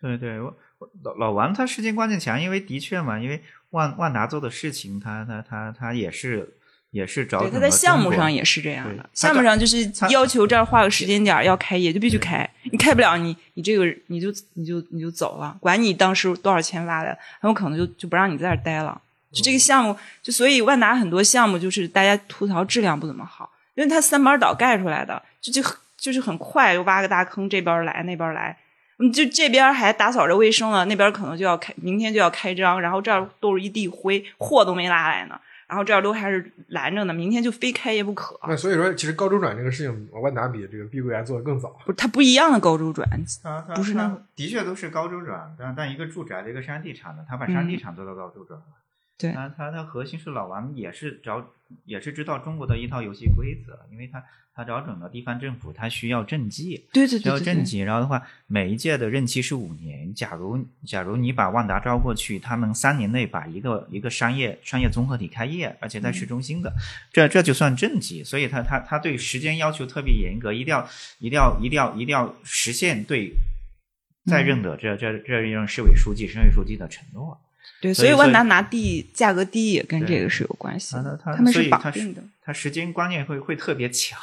[0.00, 6.54] 对对，我我老老王他时间观念强，因为的确嘛，因为万万达做的事情，他他他他也是
[6.90, 9.10] 也是找对，他在项目上也是这样的。
[9.12, 19.00] 项目上就是要求这儿画个时间点要开业，就必须开，你开不了，你你这个你就你就你就走了，管你当时多少钱挖的，很有可能就就不让你在这儿待了。
[19.30, 25.62] 就这个项目，就所以万达很多项目就是大家吐槽质量不怎么好，因为它三板倒盖出来的，就就
[25.98, 28.56] 就是很快就挖个大坑，这边来那边来，嗯，
[29.12, 38.38] 就这边儿还打扫着卫生呢，那边儿可能就要开，明天就要开张，然后这儿都是一地灰，货都没拉来呢，然后这儿都还是拦着呢，明天就非开业不可。
[38.48, 41.68] 那所以说，其实高周转这个事情，万达比这个碧桂园做的更早。
[41.84, 43.08] 不是它不一样的高周转，
[43.42, 48.64] 他他不是那他的确都是高周转，但但一个住宅的一个山地产的，他把山地产做到高周转了。
[49.16, 51.44] 对他他他核心是老王也是找
[51.84, 54.10] 也是知道中国的一套游戏规则，因为
[54.58, 57.78] 他他找准了地方政府，他需要政绩，对对对要对对对，政绩。
[57.78, 60.12] 然后的话，每一届的任期是五年。
[60.12, 66.72] 假如假如你把万达招过去，他能三年内把一个一个商业商业综合体开业，而且在市中心的，
[67.12, 68.24] 这这就算政绩。
[68.24, 70.88] 所以他他他对时间要求特别严格，一定要
[71.20, 73.32] 一定要一定要一定要实现对
[74.26, 77.40] 在任的这这这一任市委书记、省委书记的承诺。
[77.80, 82.20] 对，所以万达拿地价格低也跟这个是有关系他的，他他们是绑定的。
[82.48, 84.18] 他时间观念会会特别强，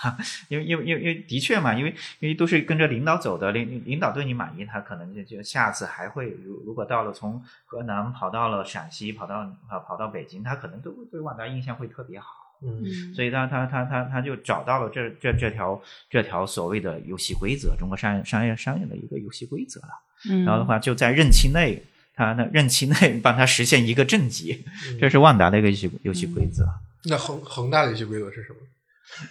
[0.47, 9.35] 因为因为因为因为的确嘛，因为因为都是跟着领导走的，领领导对你满意，他可能就就下次还会，如如果到了从河南跑到了陕西，跑到
[9.67, 12.25] 啊跑到北京，他可能都对万达印象会特别好。
[12.63, 19.89] 嗯所以他他他他他就找到了这这这条这条所谓的游戏规则，中国商业商业商业的一个游戏规则了。
[20.27, 21.83] 嗯，然后的话，就在任期内，
[22.15, 24.65] 他那任期内帮他实现一个政绩，
[24.99, 26.65] 这是万达的一个游戏游戏规则。
[27.07, 28.55] 那恒恒大的游戏规则是什么？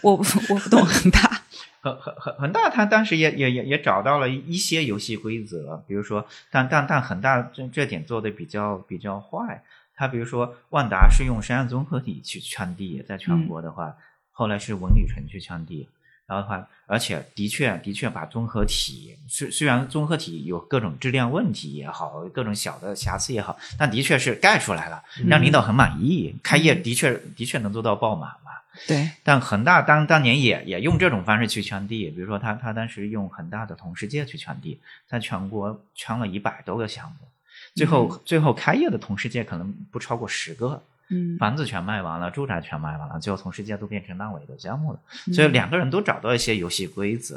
[0.03, 1.43] 我不我不懂恒大，
[1.83, 9.63] 恒恒恒恒大，他当时也也也也找到了一些游戏规则，比如说，但但但恒大这这点做的比较比较坏。
[9.97, 13.97] 他比如说，万达是用商业综合体去圈地，在全国的话，
[14.33, 15.89] 后来是文旅城去圈地，
[16.27, 28.53] 然后的话，而且的确的确把综合体，虽虽然综合体有各种质量问题也好，各种小的瑕疵也好，但的确是盖出来了，让领导很满意，开业的确的确能做到爆满嘛。
[28.89, 37.29] 对，但恒大当当年也也用这种方式去圈地，比如说他他当时用恒大的同世界去圈地，在全国圈了一百多个项目，
[37.77, 45.01] 最后、最后开业的同世界可能不超过十个，嗯房子全卖完了，住宅全卖完了，最后从世界都变成烂尾的项目了。
[45.29, 47.37] 嗯所以两个人都找到一些游戏规则，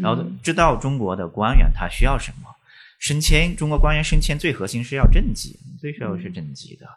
[0.00, 2.48] 然后知道中国的官员他需要什么。
[3.00, 6.88] 升迁，中国官员升迁最核心是要政绩，最需要是政绩的。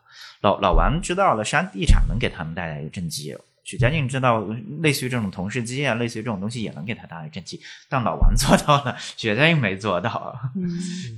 [0.41, 4.43] 老老王知道了山地产能给他们带来政绩，许家印知道
[4.79, 10.35] 类似于这种同世界啊，类似于这种东西也能给他带来政绩，但老王 做到了，许家印没做到。
[10.55, 10.67] 嗯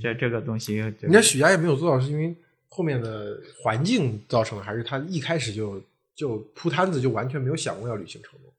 [0.02, 2.36] 这这个东西，人家许家印没有做到，是因为
[2.74, 5.80] 后面的环境造成的，还是他一开始就
[6.16, 8.52] 就铺摊子就完全没有想过要履行承诺？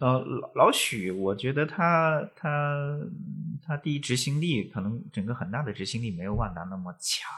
[0.00, 2.98] 呃，老老许，我觉得他他
[3.64, 7.30] 他第一执行力可能整个恒大的执行力没有万达那么强，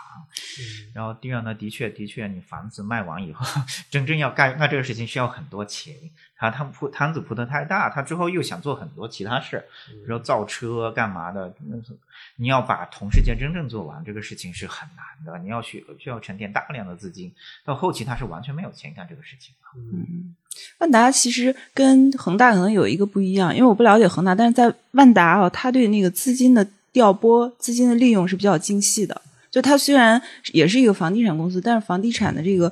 [0.59, 3.45] 嗯然后第二呢，的确的确，你房子卖完以后，
[3.90, 5.95] 真正要干，那这个事情需要很多钱，
[6.37, 11.92] 他他铺摊子铺的太大，他之后又想做很多其他事，比如说造车干嘛的，那是
[12.37, 17.33] 你要把同时间真正做完，这个事情是很难的，你要需需要沉淀大量的资金，
[17.64, 19.81] 到后期他是完全没有钱干这个事情的。
[19.81, 20.35] 嗯，
[20.79, 29.22] 万达其实跟恒大可能有一个不一样，因为我不了解恒大，但是在万达啊，他对那个资金的调拨、资金的利用是比较精细的。
[29.48, 30.20] 就它虽然
[30.52, 32.70] 也是一个房地产公司，但是房地产的这个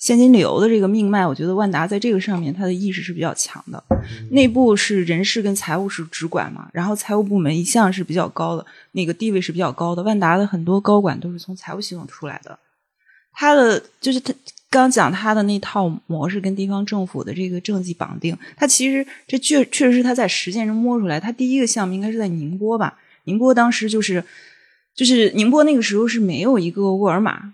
[0.00, 3.84] 现金流的这个命脉，我觉得万达在这个上面它的意识是比较强的。
[4.30, 10.02] 内部是人事跟财务是直管嘛，然后财务部门一向是比较高的，那个地位是比较高的。
[10.02, 12.58] 万达的很多高管都是从财务系统出来的，
[13.34, 14.32] 他的就是他
[14.70, 21.20] 刚讲他的那套模式跟地方政府的这个政绩绑定，他其实这确确实是他在实践中摸出来。
[21.20, 22.96] 他第一个项目应该是在宁波吧？
[23.24, 24.24] 宁波当时就是
[24.94, 27.52] 就是宁波那个时候是没有一个沃尔玛，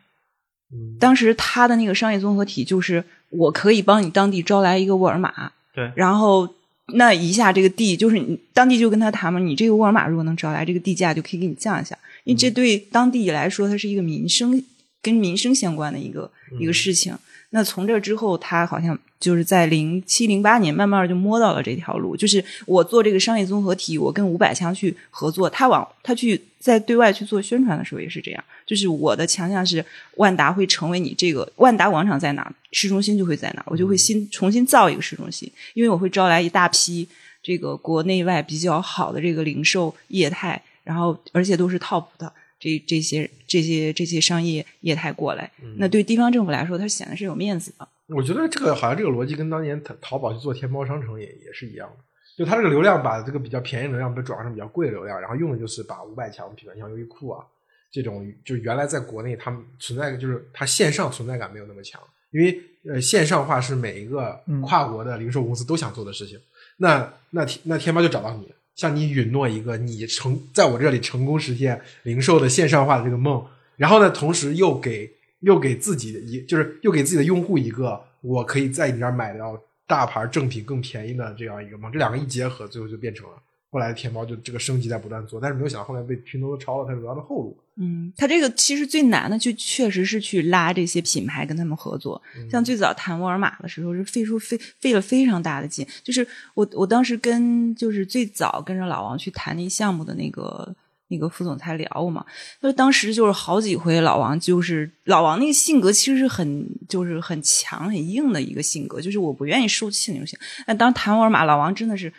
[0.99, 6.49] 当时他的那个商业综合体就是我可以帮你当地招来一个沃尔玛，对，然后
[6.95, 14.63] 那一下这个地就是你当地就跟他谈嘛，你这个沃尔玛如果能招来，这个地价就可以给你降一下，因为这对当地来说它是一个民生
[15.01, 17.17] 跟民生相关的一个、一个事情。
[17.51, 29.85] 那从这之后，他好像就是在零七零八年慢慢就摸到了这条路，就是我做这个商业综合体，我跟五百强去合作，他往他去在对外去做宣传的时候也是这样，就是我的强项是
[30.17, 37.09] 万达会成为你这个万达广场在哪儿，市中心就会在哪儿，我就会新重新造一个市中心，因为我会招来一大批
[37.43, 42.31] 这个国内外比较好的这个零售业态，然后而且都是 top 的。
[42.59, 47.89] 这这些这些这些商业业态过来，那对地方政府来说，它显得是有面子的。
[48.09, 52.05] 我觉得这个好像这个逻辑跟当年淘淘宝去做天猫商城也也是一样的，
[52.39, 57.45] 就它这个流量把这个比较便宜的流量被转化成比较贵的流量，然后用的就是把五百强品牌像优衣库啊
[57.91, 66.39] 这种，就原来在国内他们存在就是它线上存在感没有那么强，因为呃线上化是每一个跨国的零售公司都想做的事情，
[66.77, 73.45] 那那天那天猫就找到你，向你允诺一个你成在我这里成功实现零售的线上化的这个梦，
[73.77, 75.11] 然后呢，同时又给
[75.41, 83.37] 又给自己的一就是又给自己的用户一个我可以在你这儿买到大牌正品更便宜的这样一个梦，这两个一结合，最后就变成了
[83.77, 87.55] 后来天猫就这个升级在不断做，但是没有想到后来被拼多多抄了它主要的后路。
[87.77, 92.23] 嗯，它这个其实最难的就确实是去拉这些品牌跟他们合作。
[92.51, 95.87] 像最早谈沃尔玛的时候，是费出费费了非常大的劲。
[96.03, 100.75] 就是我我当时跟就是最早跟着老王去谈那项目的那个
[101.09, 102.25] 那个副总裁聊过嘛，
[102.63, 110.39] 就当时就是好几回老王就是老王那个性格其实是很就是很强很硬的一个性格，就是我不愿意受气那种性。
[110.67, 112.11] 但当谈沃尔玛，老王真的是。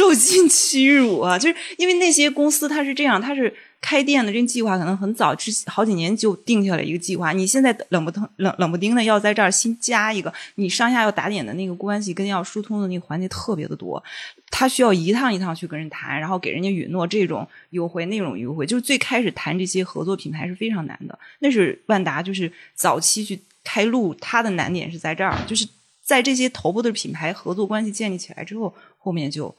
[0.00, 1.36] 受尽屈辱啊！
[1.38, 14.02] 就是因为那些公司它是这样，它是开店的这计划可能很早之好几年就定下来一个计划，你现在冷不腾冷冷不丁的要在这儿新加一个，你上下要打点的那个关系跟要疏通的那个环节特别的多，
[14.50, 25.68] 他需要一趟一趟去跟人谈，然后给人家允诺这种优惠那种优惠，就是最开始谈这些合作品牌是非常难的，那是万达就是早期去开路，它的难点是在这儿，就是。
[26.02, 29.54] 在这些头部的品牌合作关系建立起来之后，后面就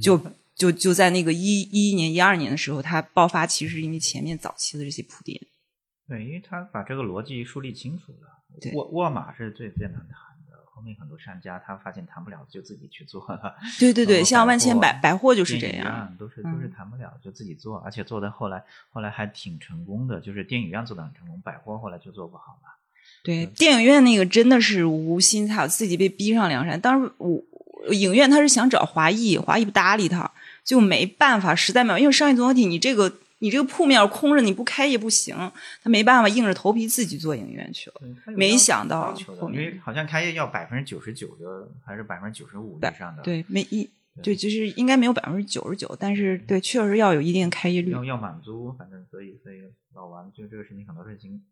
[0.00, 0.20] 就
[0.54, 5.40] 就就在那个一一一年、一二年的时候，它爆发，其实因为前面早期的这些铺垫。
[6.08, 8.28] 对，因为他把这个逻辑梳理清楚了。
[8.74, 10.08] 沃沃尔玛是最最难谈
[10.50, 13.56] 的，后面很多商家他发现谈不了，就自己去做了。
[13.78, 22.68] 对对对，像万千百百货就是这样，都是都是谈不了，就自己做，而且做的后来后来还挺成功的，就是电影院做的很成功，百货后来就做不好了。
[23.24, 26.80] 对电影院那个真的是无心插自己被逼上梁山。
[26.80, 27.42] 当时我
[27.90, 30.30] 影院他是想找华谊，华谊不搭理他，
[30.64, 35.36] 就没办法，实在没有，因为商业综合体，你这个你这个铺面空着，你不开业不行，
[35.82, 38.00] 他没办法，硬着头皮自己做影院去了。
[38.36, 39.14] 没想到，
[39.50, 43.22] 因为好像开业要百分之九十九的，还是百分之九十五以上的？
[43.22, 43.90] 对，没一。
[44.22, 47.92] 对，就是应该没有百分之九十九，但是对，确实要有一定开业率。
[47.92, 49.62] 要要满足，反正所以所以
[49.94, 51.42] 老王就这个事情很多事情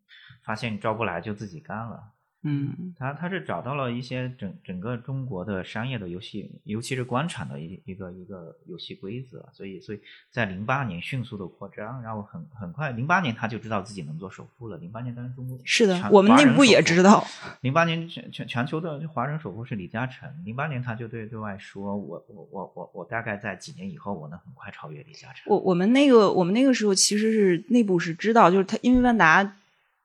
[0.43, 2.03] 发现招不来就自己干了。
[2.43, 9.99] 嗯，他他是找到了一些整整个中国的商业的游戏，尤其是官场的一一个一个游戏规则，所以所以
[10.31, 14.77] 在零八年迅速的扩张，然后很很快零八年他就知道自己能做首富了。
[14.77, 17.23] 零八年当时中国是的，我们内部也知道。
[17.61, 25.43] 零八年全全全球的华人首富是李嘉诚，零八年他就对对外说，我我我我我大概在几年以后，我能很快超越李嘉诚。
[25.45, 29.57] 我我们那个我们那个时候其实是内部是知道，就是他因为万达。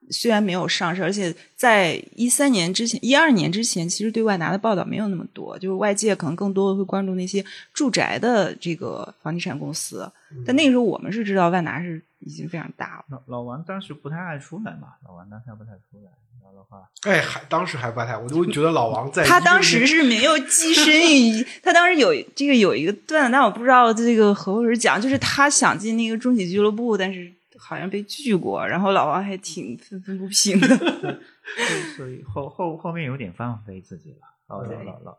[0.09, 7.43] 虽然没有上市，而且在一三年之前、一二年之前，其实对外达的报道没有那么多，就是外界可能更多的会关注那些
[7.73, 10.09] 住宅的这个房地产公司。
[10.45, 13.05] 但那个时候我们是知道万达是已经非常大了。
[13.27, 27.33] 老老王当时不太爱出来嘛，老王当时不太出来，然后的话，哎，还当时还不太，我就觉得老王在他当时是没有跻身于， 他当时有这个有一个段，但我不知道这个合不是讲，就是他想进那个中企俱乐部，但是。
[27.57, 30.67] 好像被拒过，然后老王还挺愤愤不平的，
[31.95, 34.19] 所以后后后面有点放飞自己了。
[34.47, 35.17] 老老老，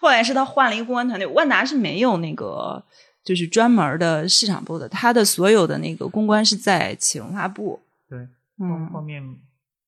[0.00, 2.84] 后来是他换了一个公关团队，万达是没有那个
[3.24, 7.80] 就是专门的市场部的，他的所有的那个公关是在企文化部。
[8.08, 9.22] 对，后后面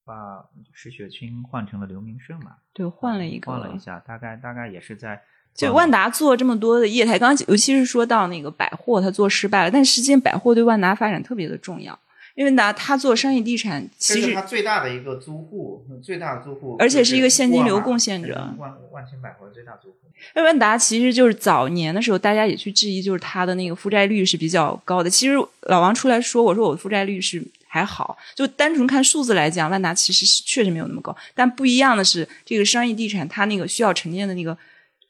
[0.03, 2.57] 把石雪清换成了刘明胜嘛？
[2.73, 5.21] 对，换了一个，换了一下，大概大概也是在。
[5.53, 9.69] 就万达做这么多的业态，刚刚尤其是说到那个百货，它做失败了。
[9.69, 11.97] 但实际上，百货对万达发展特别的重要，
[12.33, 18.55] 因为达它做商业地产，其实它最大的一个租户，最大的租户，而且是一个现金流贡献者。
[18.57, 19.95] 万万千百货最大租户。
[20.35, 25.09] 因为万达其实就是早年的时候，大家也去质疑，就是它的那个负债率是比较高的。
[25.09, 31.15] 其实老王出来说，我说我的负债率是还好，就单纯看数字来讲，万达其实是确实没有那么高。
[31.35, 34.57] 但不一样的是，这个商业地产它那个需要沉淀的那个。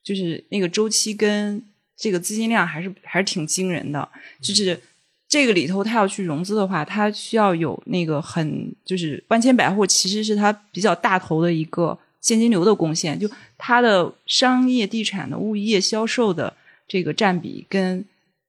[0.03, 1.63] 就是那个周期跟
[1.95, 4.07] 这个资金量还是还是挺惊人的。
[4.41, 4.79] 就是
[5.27, 13.19] 这个里头，他要去融资的话，他需要有那个很就是万千百货其实是他比较大头的一个现金流的贡献。
[13.19, 16.53] 就它的商业地产的物业销售的
[16.87, 18.03] 这个占比跟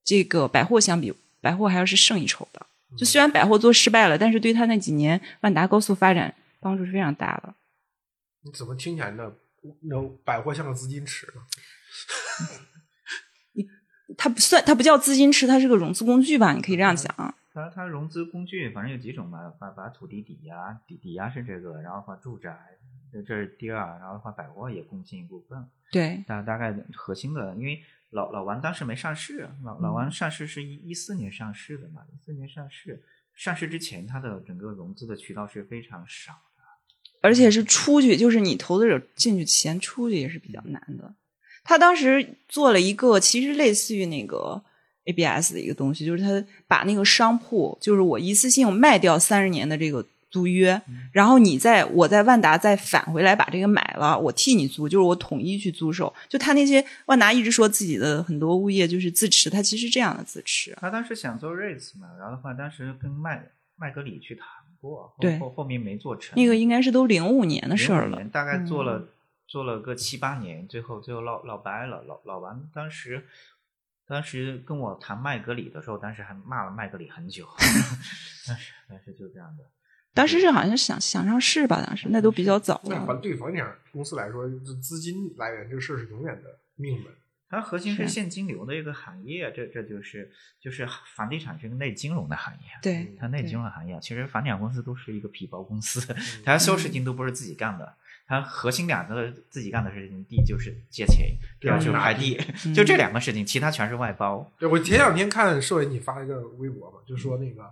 [0.05, 2.67] 这个百货相比，百货还要是胜一筹的。
[2.97, 7.55] 就虽然百货做失败了，但是对他那几年万达高速发展帮助是非常大的。
[8.45, 9.33] 你怎么听起来呢？
[9.83, 11.27] 那百货像个资金池，
[13.55, 13.67] 你
[14.17, 16.53] 它不算，它不叫资金池，它是个融资工具吧？
[16.53, 17.35] 你可以这样讲。
[17.55, 22.57] 它它融资工具反正有几种吧，把把土地抵押，抵抵押是这个，然后把住宅，
[23.13, 25.69] 这是第二，然后的话百货也贡献一部分。
[25.91, 33.03] 对，大大概核心的，因为老老王当时没上市，老老王上市是一一四年上市的嘛，一四年上市，
[33.35, 36.33] 上市之前它的整个融资的渠道是非常少。
[37.23, 41.15] 而且是出去，就是你投资者进去前出去也是比较难的。
[41.65, 44.61] 他当时做了一个，其实类似于那个
[45.05, 56.13] ABS 的一个东西，就是他把那个商铺，就是我一次性卖掉三十年的这个租约，然后你在我在万达再返回来把这个买了，我替你租，就是我统一去租售。
[56.29, 60.77] 就他那些万达一直说自己的很多物业就是自持，他其实这样的自持。
[60.81, 63.45] 他当时想做 REITs 嘛，然后的话当时跟麦
[63.77, 64.47] 麦格里去谈。
[65.21, 66.37] 对，后后面没做成。
[66.37, 69.09] 那个应该是都零五年的事儿了，大概做了
[69.47, 72.03] 做了个七八年，最后最后闹闹掰了。
[72.03, 73.25] 老老王当时
[74.07, 77.47] 当时跟我谈麦格里的时候，当时还骂了麦格里很久。
[78.49, 79.65] 但是但是就这样的，
[80.15, 83.05] 当时是好像想想上市吧，当时那都比较早了。
[83.07, 84.49] 那对房地产公司来说，
[84.83, 87.13] 资金来源这个事儿是永远的命门。
[87.53, 92.61] 它核心是是现金流的一个行业，这这就是就是房地产是个内金融的行业。
[92.81, 96.01] 对它内金融行业，其实房地产公司都是一个皮包公司，
[96.43, 97.95] 它所有事情都不是自己干的。
[98.27, 102.41] 它核心两个自己干的事情，第一就是借钱，第二就是拍地，
[102.73, 104.51] 就这两个事情，其他全是外包。
[104.59, 107.63] 对我前两天看社委你发了一个微博嘛，就说那个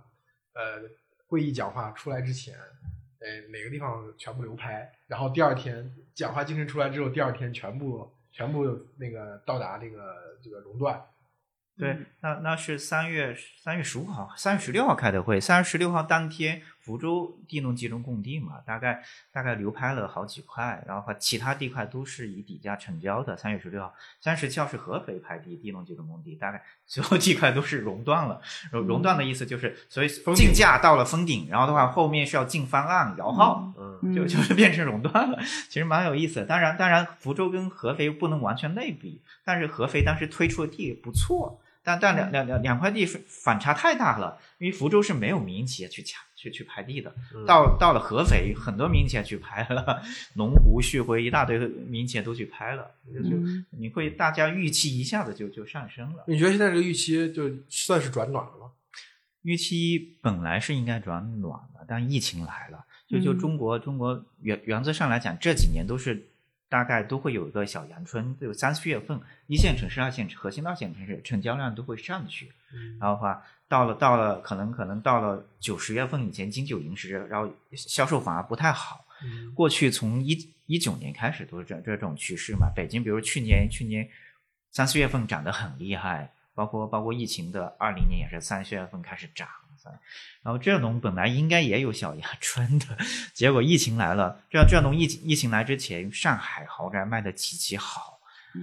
[0.53, 0.87] 呃
[1.25, 11.01] 会议讲话出来之前，呃哪个地方全部流拍，然后第二天讲话精神出来之后，第二天全部全部那个到达这个这个熔断。
[11.77, 23.37] 对，那那是三月三月十五号、三月十六号开的会，三月十六号当天，福州地农集中供地嘛，大概大概流拍了好几块，然后其他地块都是以底价成交的。
[23.37, 28.41] 三月十六号，三十七号是合肥拍地，地农集中供地，大概所有地块都是熔断了。
[28.71, 33.71] 熔熔断的意思就是，所以竞价到了封顶，然后的话后面是要进方案摇号。
[33.77, 35.37] 嗯就就是变成熔断了，
[35.69, 36.45] 其实蛮有意思的。
[36.45, 47.13] 当然，当然，福州跟合肥不能完全类比，但是合肥当时推出的地不错，但但两两两两块地是反差太大了，因为福州是没有民营企业去抢去去拍地的，
[47.47, 50.01] 到到了合肥，很多民营企业去拍了，
[50.35, 56.23] 龙湖、旭辉一大堆民营企业都去拍了，就就嗯你会大家预期一下子就就上升了。
[56.27, 58.71] 你觉得现在这个预期就算是转暖了吗？
[59.41, 66.27] 预期本来是应该转暖的，但疫情来了，就就嗯中国、中国原原则上来讲，这几年都是
[66.71, 79.05] 大概都会有一个小阳春，就三四月份，一线城市、二线核心二线城市成交量都会上去，嗯然后的话到了到了可能可能到了九十月份以前金九银十，然后销售反而不太好。
[79.21, 82.71] 嗯过去从一一九年开始都是这这种趋势嘛。
[82.73, 84.07] 北京比如去年去年
[84.71, 89.45] 三四月份涨得很厉害，包括包括疫情的二零年也是三四月份开始涨，
[90.43, 92.97] 然后浙农本来应该也有小芽春的，
[93.33, 98.19] 结果疫情来了，浙浙农疫疫情来之前，上海豪宅卖的极其好，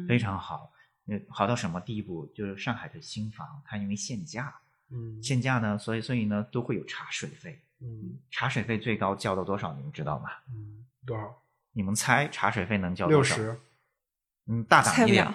[0.06, 0.72] 非常好。
[1.06, 2.26] 嗯，好到什么地步？
[2.34, 4.54] 就是上海的新房，它因为限价，
[4.90, 9.72] 嗯限价呢，所以所以呢都会有茶水费，嗯茶水费最高交到多少？
[9.72, 10.28] 你们知道吗？
[10.48, 11.42] 嗯，多少？
[11.72, 13.36] 你们猜茶水费能交多少？
[13.36, 13.60] 六十。
[14.50, 15.34] 嗯，大胆一点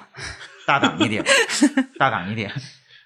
[0.66, 1.24] 大胆一点，
[1.98, 2.52] 大胆一点。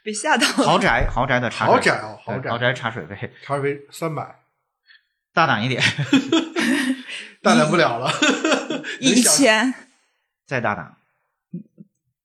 [0.07, 0.53] 被吓到了。
[0.63, 4.39] 豪宅，豪宅的茶水豪宅哦，豪宅，豪宅茶水费， 茶水费三百，
[5.33, 5.83] 大胆一点
[7.43, 8.09] 大胆不了了。
[9.01, 9.73] 一千，
[10.45, 10.95] 再大胆。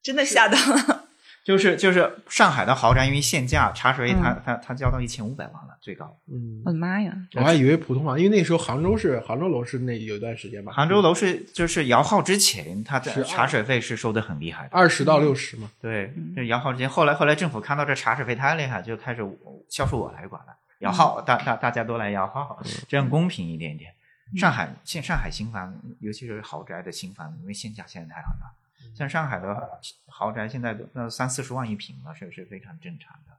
[0.00, 1.01] 真的吓到了。
[1.44, 6.16] 就是就是上海的豪宅，因为限价，茶水费它它它交到一千五百万了，最高。
[6.28, 7.12] 嗯我，的妈呀！
[7.34, 14.70] 我还以为普通房，因为那时候杭州是杭州楼市那有一段时间吧，杭州楼市就是摇号之前，它的茶水费是收的很厉害的。
[14.72, 15.68] 二十到六十嘛。
[15.80, 19.22] 对，这摇号之前，后来后来政府看到这茶水费太厉害，就开始
[19.68, 23.92] 销售我来管了，摇号，大大大家都来摇号，这样公平一点点。
[24.36, 28.50] 上海现上海新房，尤其是豪宅的新房，因为限价限的太狠了，
[28.94, 29.68] 像上海的
[30.06, 33.32] 豪宅现在都那三四十万一平了，是是非常正常的。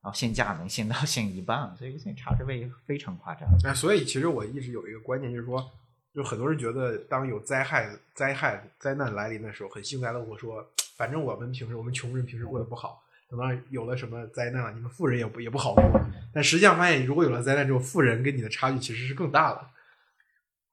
[0.00, 3.48] 然后限价能限到 限一半，所以现在茶水费非常夸张。
[3.64, 5.70] 哎，所以其实我一直有一个观念，就是说，
[6.14, 10.64] 就很多人觉得，当有灾害、灾害、灾难来临的时候，很幸灾乐祸，说
[10.96, 15.82] 反正我们平时我们穷人平时过得不好，等到有了什么灾难了，你们富人也不也不好过。
[16.32, 19.68] 但实际上发现，如果有了灾难之后，富人跟你的差距其实是更大的。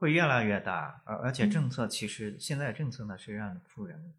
[0.05, 4.13] 会越来越大，而而且政策其实现在政策呢是让富人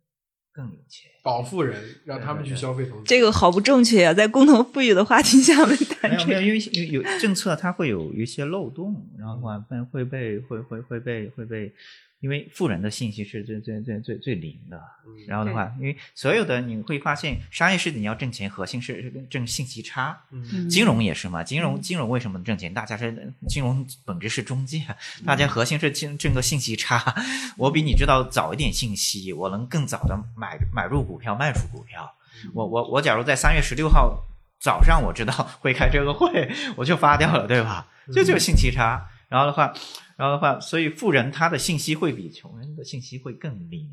[0.51, 1.13] 更有钱。
[1.23, 3.05] 保富人，让他们去消费投资。
[3.05, 6.43] 这个好不正确呀、在共同富裕的话题下面谈没有没有，这个。
[6.43, 6.59] 因为
[6.91, 11.73] 有有政策它会有一些漏洞，然后话会会被会会会被会被，
[12.21, 14.81] 因为富人的信息是最最最最最灵的。
[15.27, 20.19] 然后的话，因为所有的你会发现，商业是你要挣钱，核心是挣信息差。
[20.31, 22.73] 嗯金融也是嘛，金融金融为什么挣钱？
[22.73, 24.83] 大家是金融本质是中介，
[25.25, 27.15] 大家核心是挣挣个信息差。
[27.57, 32.13] 我比你知道早一点信息，我能更早的买买入股票，卖出股票。
[32.53, 34.25] 我我我假如在三月十六号
[34.61, 37.87] 早上我知道会开这个会，我就发掉了，对吧？
[38.13, 39.09] 这就是信息差。
[39.29, 39.73] 然后的话，
[40.17, 43.89] 然后的话，所以富人他的信息会比穷人的信息会更灵。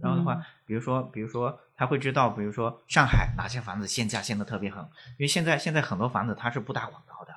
[0.00, 4.82] 然后的话，比如说，比如说，他会知道，比如说上海哪些房子限价限的特别狠，
[5.16, 7.32] 因为现在现在很多房子它是不打广告的，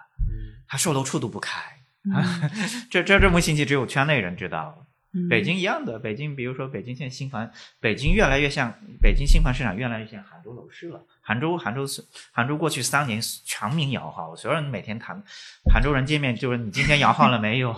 [0.67, 1.79] 它售楼处都不开，
[2.91, 4.85] 这这这么信息只有圈内人知道。
[5.29, 7.49] 北京一样的，北京比如说北京现在新房，
[7.79, 11.03] 北京越来越像北京新房市场越来越像杭州楼市了。
[11.21, 15.23] 杭州杭州是杭州过去三年全民摇号，所有人每天谈
[15.71, 17.73] 杭州人见面就是你今天摇号了没有？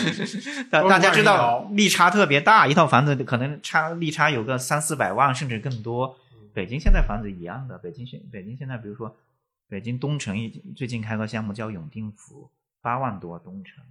[0.70, 6.18] 大大家知道利差特别大，一套房子可能差利差有个三四百万甚至更多。
[6.52, 9.16] 北京现在房子一样的，北京现北京现在比如说
[9.68, 10.36] 北京东城
[10.76, 12.50] 最近开个项目叫永定府，
[12.82, 13.82] 八万多东城。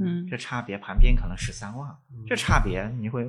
[0.00, 1.88] 嗯，这差别旁边可能十三万，
[2.26, 3.26] 这差别你会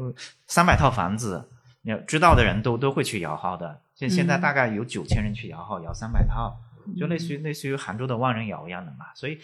[0.47, 1.49] 三百套房子，
[1.81, 3.81] 你知道的人都都会去摇号的。
[3.95, 6.57] 现现在嗯大概有九千人去摇号，摇三百套，
[6.97, 9.05] 就类似于类似于杭州的万人摇一样的嘛。
[9.15, 9.37] 所以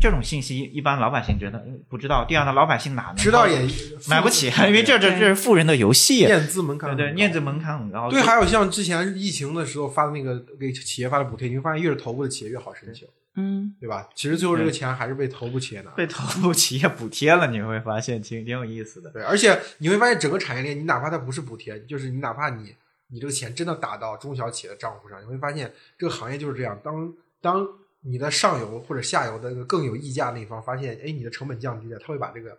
[0.00, 3.66] 这种信息一般老百姓觉得嗯不知道，第二呢，老百姓哪能知道也
[4.08, 6.20] 买不起，因为这这这是富人的游戏。
[6.20, 8.10] 验资门槛对对，很高验证门槛很高。
[8.10, 14.08] 对，还有像之前疫情的时候发的那个给企业发的补贴，你会发现越是头部的企业越好申请，嗯，对吧？
[14.14, 15.90] 其实最后这个钱还是被头部企业拿。
[15.90, 19.10] 被头部企业补贴了，你会发现挺挺有意思的。
[19.10, 22.74] 对，而且你会发现整个产业链，你哪怕它不是补贴，就是你哪怕你
[23.08, 26.80] 你这个钱真的打到中小企业的账户上，你会发现这个行业就是这样。
[26.82, 27.68] 当当
[28.00, 32.58] 你的上游或者下游的这个更有溢价那一方发现，哎，你的成本降低了，他会把这个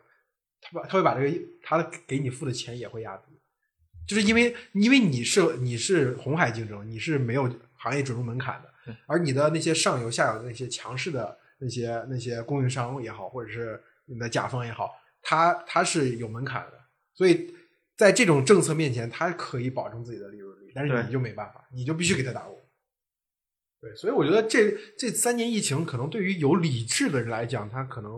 [0.62, 3.24] 他把他会把这个他给你付的钱也会压低，
[4.06, 8.70] 就是因为因为你是你是红海竞争，你是没有行业准入门槛的，
[9.06, 16.80] 而你的那些上游下游的那些强势的那些那些供应商也好，或者是你的甲方也好，他他是有门槛的，
[17.14, 17.54] 所以
[17.96, 22.56] 在这种政策面前，他可以保证自己的利润率，但是你就没办法，你就必须给他打工。
[23.80, 28.14] 对，所以我觉得这这三年疫情，可能对于有理智的人来讲，他可能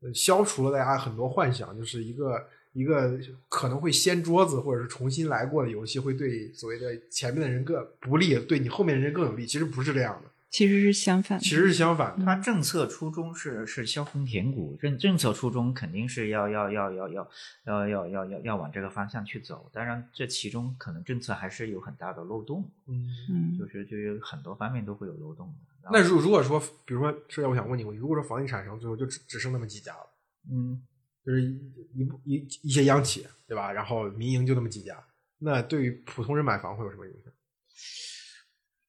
[0.00, 3.18] 呃消除了大家很多幻想，就是一个一个
[3.48, 9.46] 可能会掀桌子或者是重新来过的游戏，会对所谓的前面的人更不利，对你后面的人更有利。
[9.46, 11.38] 其实不是这样的，其实是相反。
[11.38, 12.24] 其实是相反的。
[12.24, 17.28] 它政策初衷是是削峰填谷，政政策初衷肯定是要要要要要
[17.64, 19.70] 要要要要要往这个方向去走。
[19.72, 25.90] 当然，这其中可能政策还是有很大的漏洞，嗯，嗯就是就有很多方面都会有漏洞的。
[25.92, 30.08] 那如如果说，比如说，社长，我想问你个问题，如果说房地产商最后就只只剩那么几家了，
[30.50, 30.80] 嗯，
[31.24, 31.58] 就是一
[31.94, 33.72] 一部一一些央企，对吧？
[33.72, 35.02] 然后民营就那么几家，
[35.38, 37.32] 那对于普通人买房会有什么影响？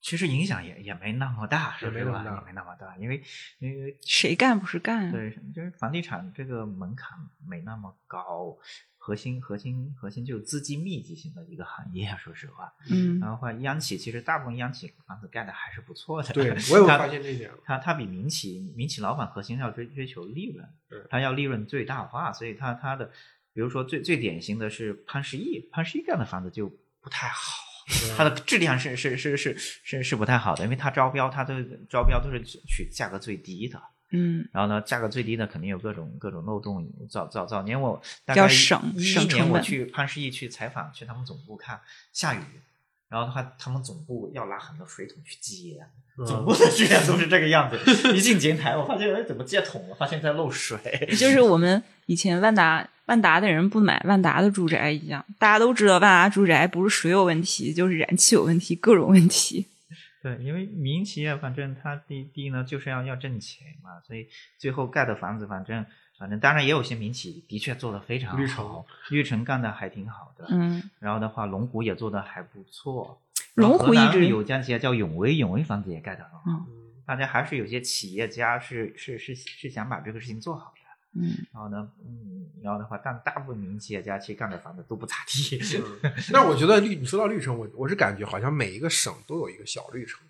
[0.01, 1.91] 其实影响也也没那么大，也是吧？
[1.91, 3.23] 没那么大也没那么大，因为
[3.57, 5.11] 因为谁干不是干啊？
[5.11, 7.17] 对，就是房地产这个门槛
[7.47, 8.55] 没那么高，
[9.05, 12.73] 核心核心核心就是资金密集型的一个行业，说实话。
[12.89, 17.51] 嗯然后话央企其实大部分央企房子盖的还是不错的，对 我有发现这一点。
[17.63, 23.05] 它它比民企民企老板核心要追追求利润对，它要利润最大化，所以它它的
[23.53, 26.67] 比如说最最典型的是潘石屹，潘石屹盖的房子就
[26.99, 27.63] 不太好。
[28.17, 33.79] 它的质量是是是是是是不太好的，因为它招标，它的招标都是取价格最低的，
[34.11, 36.87] 嗯然后呢，价格最低的肯定有各种各种漏洞。
[37.09, 41.81] 早早早年我大概要省一一年我省成本去潘石屹去采访，去他们总部看，
[42.13, 42.39] 下雨，
[43.09, 45.85] 然后的话他们总部要拉很多水桶去接，
[46.17, 47.77] 嗯总部的质量都是这个样子。
[48.15, 49.95] 一进前台，我发现哎怎么接桶了？
[49.95, 50.77] 发现在漏水。
[51.17, 59.65] 就是我们以前万达万达的人不买万达的住宅一样，大家都知道万达住宅不是水有问题，就是燃气有问题，各种问题。
[60.25, 65.85] 对，因为民营企业反正它第第一呢就是要要挣钱嘛，所以最后盖的房子反正
[66.17, 70.47] 反正当然也有些民企的确做的非常好绿城，绿城干的还挺好的。
[70.49, 73.21] 嗯，然后的话，龙湖也做的还不错。
[73.53, 76.65] 龙湖一直有家企业叫永威，永威房子也盖的很好。
[76.67, 80.81] 嗯大家还是有些企业家是是是是想把这个事情做好的。
[81.15, 85.59] 嗯，然后呢，嗯，然后的话，但大部分民营企业家其实干的房子都不咋地。
[86.31, 90.21] 那我觉得绿，你说到绿城，我我是感觉好像每一个省都有一个小绿城，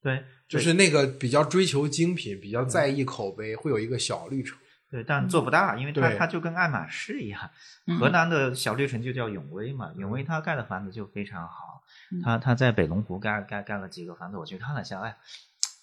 [0.00, 4.56] 对，就是那个比较追求精品、比较在意口碑，会有一个小绿城。
[4.90, 7.50] 对，但做不大，因为它就跟爱马仕一样，
[7.86, 7.98] 嗯。
[7.98, 15.16] 河南的小绿城就叫永威嘛，永威他盖的房子就非常好嗯，它它在北龙湖盖盖盖了几个房子，我去看了一下，哎，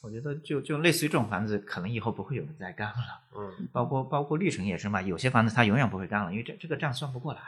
[0.01, 3.21] 我觉得就就类似于这种房子，可能以后不会有人再干了。
[3.35, 7.41] 嗯，包括包括绿城也是嘛，有些房子它永远不会干了，因为这这个账算不过来，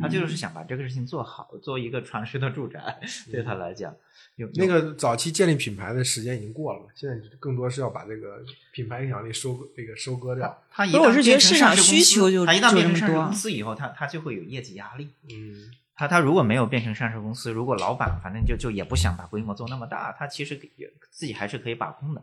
[0.00, 2.98] 他就是想把这个事情做好，做一个传世的住宅，
[3.30, 3.94] 对他来讲，
[4.36, 10.62] 有那个早期建立品牌的时间已经过了嘛，现在更多是要把这个品牌影响力收这个收割掉。
[10.70, 15.08] 他一不是我旦是觉得市场变成上市公需求就司他一旦变成上市公司以后，他他就会有业绩压力。
[15.30, 15.70] 嗯，
[16.02, 22.20] 他他如果没有变成上市公司，如果老板反正就就也不想把规模做那么大，他其实也自己还是可以把控的。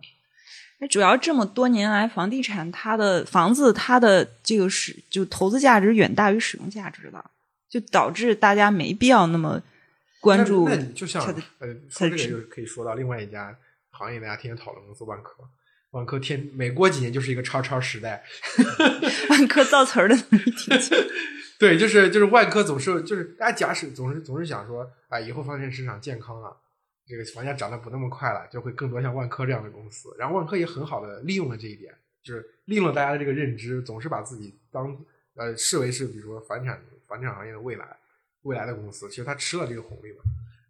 [0.79, 7.23] 那主要这么多年来，房地产它的房子它的这个使就投资价值远大于使用价值的，
[7.69, 9.61] 就导致大家没必要那么
[10.19, 11.23] 关注那那你就像
[11.59, 13.55] 呃，说这个就可以说到另外一家
[13.91, 15.47] 行业，大家天天讨论公司万科。
[15.91, 18.23] 万科天每过几年就是一个叉叉时代，
[19.29, 20.97] 万科造词儿的能力挺强。
[21.57, 26.55] 对，就是就是万科总是就是大家假使总是总是想说，哎，以后房地产市场健康了，
[27.07, 30.15] 这个房价涨得不那么快了，就会更多像万科这样的公司。
[30.19, 31.91] 然后万科也很好的利用了这一点，
[32.23, 34.95] 就是利用了大家的这个认知，总是把自己当
[35.33, 37.97] 呃视为是比如说房产房产行业的未来
[38.43, 40.17] 未来的公司，其实它吃了这个红利嘛。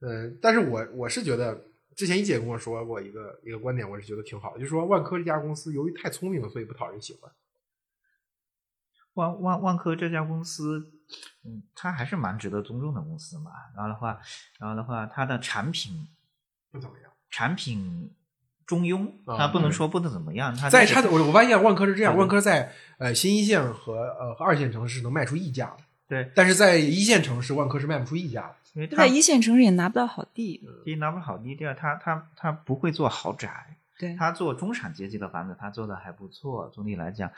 [0.02, 1.66] 嗯、但是我我是觉得。
[2.00, 7.30] 之前一姐跟我说过一个一个观点，我是觉得挺好的，就是说万科这家公司由于太聪明了，所以不讨人喜欢。
[9.16, 10.94] 万万万科这家公司，
[11.44, 13.52] 嗯，它还是蛮值得尊重的公司嘛。
[13.76, 14.18] 然后的话，
[14.60, 16.08] 然后的话，它的产品
[16.72, 17.12] 不怎么样。
[17.30, 18.16] 产品
[18.66, 20.56] 中庸，啊它不能说不能怎么样。
[20.56, 28.56] 它在它的我我发现万科是这样，万科在呃新一线和呃和二线城市能卖出溢价的，对，但是在一线城市万科是卖不出溢价的。
[28.74, 30.62] 因为它在一线城市也拿不到好地。
[30.86, 36.70] 第一拿不到好，地第二，它它它不会做豪宅，对，它做中产阶级的房子，它做的还不错。
[36.74, 37.32] 总体来讲，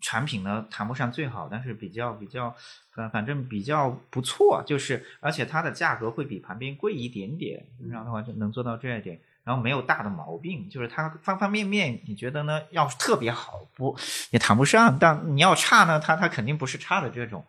[0.00, 2.54] 产品呢谈不上最好，但是比较比较，
[2.92, 4.62] 反反正比较不错。
[4.66, 9.20] 就是而且它的价格会比旁边贵一点点，这样的话就能做到这一点。
[9.42, 12.60] 然后没有大的毛病，就是它方方面面，你觉得呢？
[12.70, 13.96] 要是特别好，不
[14.30, 17.44] 也谈不上；但你要差呢，它它肯定不是差的这种。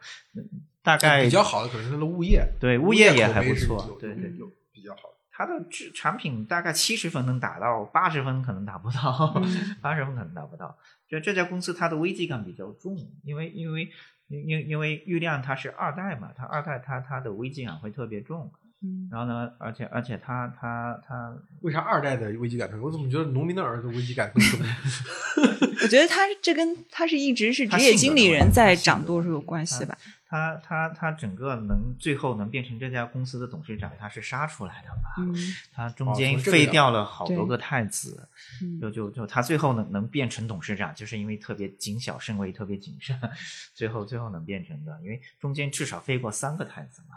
[0.81, 5.15] 嗯大概比较好的可能是它的物业，对物物业也还不错，对对有比较好的。
[5.31, 9.41] 它的质产品大概七十分能达到，八十分可能达不到，
[9.81, 10.77] 八十分可能达不到。
[11.07, 13.89] 就这家公司它的危机感比较重，因为因为
[14.27, 18.51] 因因因为郁亮它是二代嘛，它二代它它的危机感会特别重。
[18.83, 22.81] 嗯，然后呢，而且而且他他他为啥二代的危机感重？
[22.81, 24.59] 我怎么觉得农民的儿子危机感更重？
[25.83, 29.95] 我觉得他这跟他是一直是职业经理人在掌舵是有关系吧？
[30.31, 35.15] 它它它整个能最后能变成这家公司的董事长，他是杀出来的吧？
[35.17, 35.35] 嗯
[35.73, 38.29] 他中哦间废掉了好多个太子，
[38.63, 43.19] 嗯就就就他最后能能变成董事长，就是因为特别谨小慎微，特别谨慎，
[43.75, 47.15] 最后最后能变成的，因为中间至少废过三个太子嘛。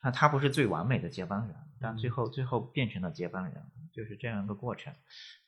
[0.00, 3.54] 那他不是最完美的接班人，但最后最后变成了接班人，
[3.92, 4.92] 就是这样一个过程。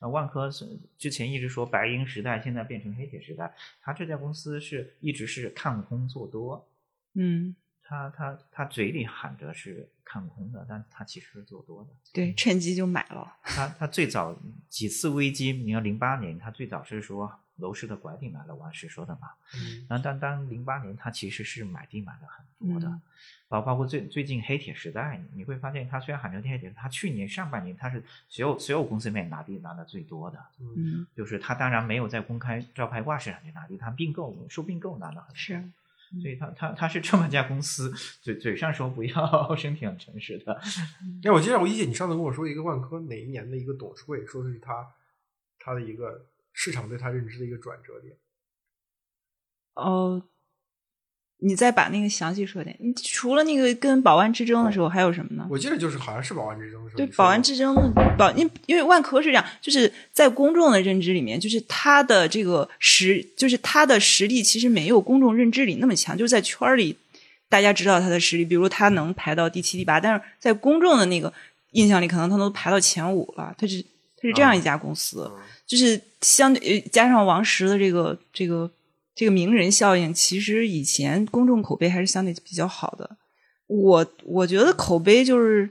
[0.01, 0.65] 那万科是
[0.99, 6.69] 之前一直说白银时代，现在变成黑铁时代，他这家公司是一直是看空做多，
[7.15, 11.91] 嗯，他他他嘴里喊着是看空的，但他其实是做多的。
[12.13, 13.37] 对，趁机就买了。
[13.43, 14.37] 他他最早
[14.69, 19.31] 几次危机，你看零八年，他最早是说楼市的拐点来了，王石说的嘛。
[19.55, 23.01] 嗯然后当当零八年，他其实是买地买的很多的，嗯
[23.47, 35.37] 包包括最最近黑铁时代，你会发现他虽然喊着黑铁，他去年上半年他是所有所有公司里面拿地拿的最多的，嗯，嗯，就是他当然没有在公开招牌挂市场去拿地，他并购收并购拿的很多。
[35.37, 35.71] 是，
[36.21, 40.61] 所以他他他是这么一家公司，嘴嘴上说不要， 身体很诚实的。
[41.25, 44.95] 哎，我记得我一姐，你上次跟我说一个万科哪一年的一个董事会，说的是他
[45.59, 48.17] 他的一个市场对他认知的一个转折点。
[49.75, 50.29] 哦，
[51.39, 52.75] 你再把那个详细说点。
[52.81, 55.47] 你除了那个跟保安之争的时候，还有什么呢？
[55.51, 66.97] 我记得就是好像是保安之争的时候对保安之争的保，因因为万科是这样，就是在公众的认知里面，就是他的这个实，就是他的实力其实没有公众认知里那么强，就是在圈里
[67.49, 71.33] 大家知道他的实力，比如他能排到第七、第八，但是在公众的那个
[71.73, 73.55] 印象里，可能他都排到前五了。
[73.59, 73.83] 他是
[74.17, 78.71] 他是这样一家公司，嗯就是相对呃加上王石的这个这个
[79.15, 83.17] 这个名人效应，其实以前公众口碑还是相对比较好的。
[83.67, 85.71] 我我觉得口碑就是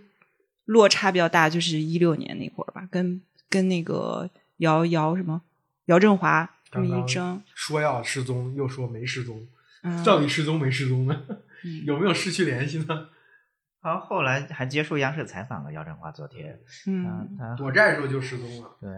[0.66, 5.42] 落差比较大，就是一六年那会儿吧，跟跟那个姚姚什么
[5.86, 9.46] 姚振华这么刚刚一争，说要失踪，又说没失踪，
[9.84, 11.22] 嗯，到底失踪没失踪呢？
[11.66, 13.10] 嗯 有没有失去联系呢？
[13.82, 18.72] 他后来还接受央视采访了，姚振华昨天，嗯，他他躲债的时候就失踪了。
[18.82, 18.90] 对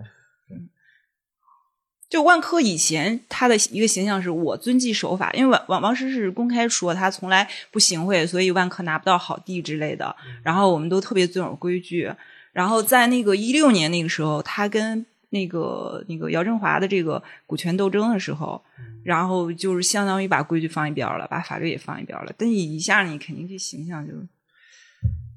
[2.09, 10.15] 就万科以前他的一个形象是我遵纪守法，因为王王王石是公开说他从来不行贿，所以万科拿不到好地之类的。
[10.43, 12.11] 然后我们都特别遵守规矩。
[12.53, 18.63] 然后在那个一六年那个时候，他跟那个那个姚振华的这个股权斗争的时候，
[19.03, 22.31] 然后就是相当于把规矩放一边了，把法律也放一边了。
[22.37, 24.13] 但一下你肯定这形象就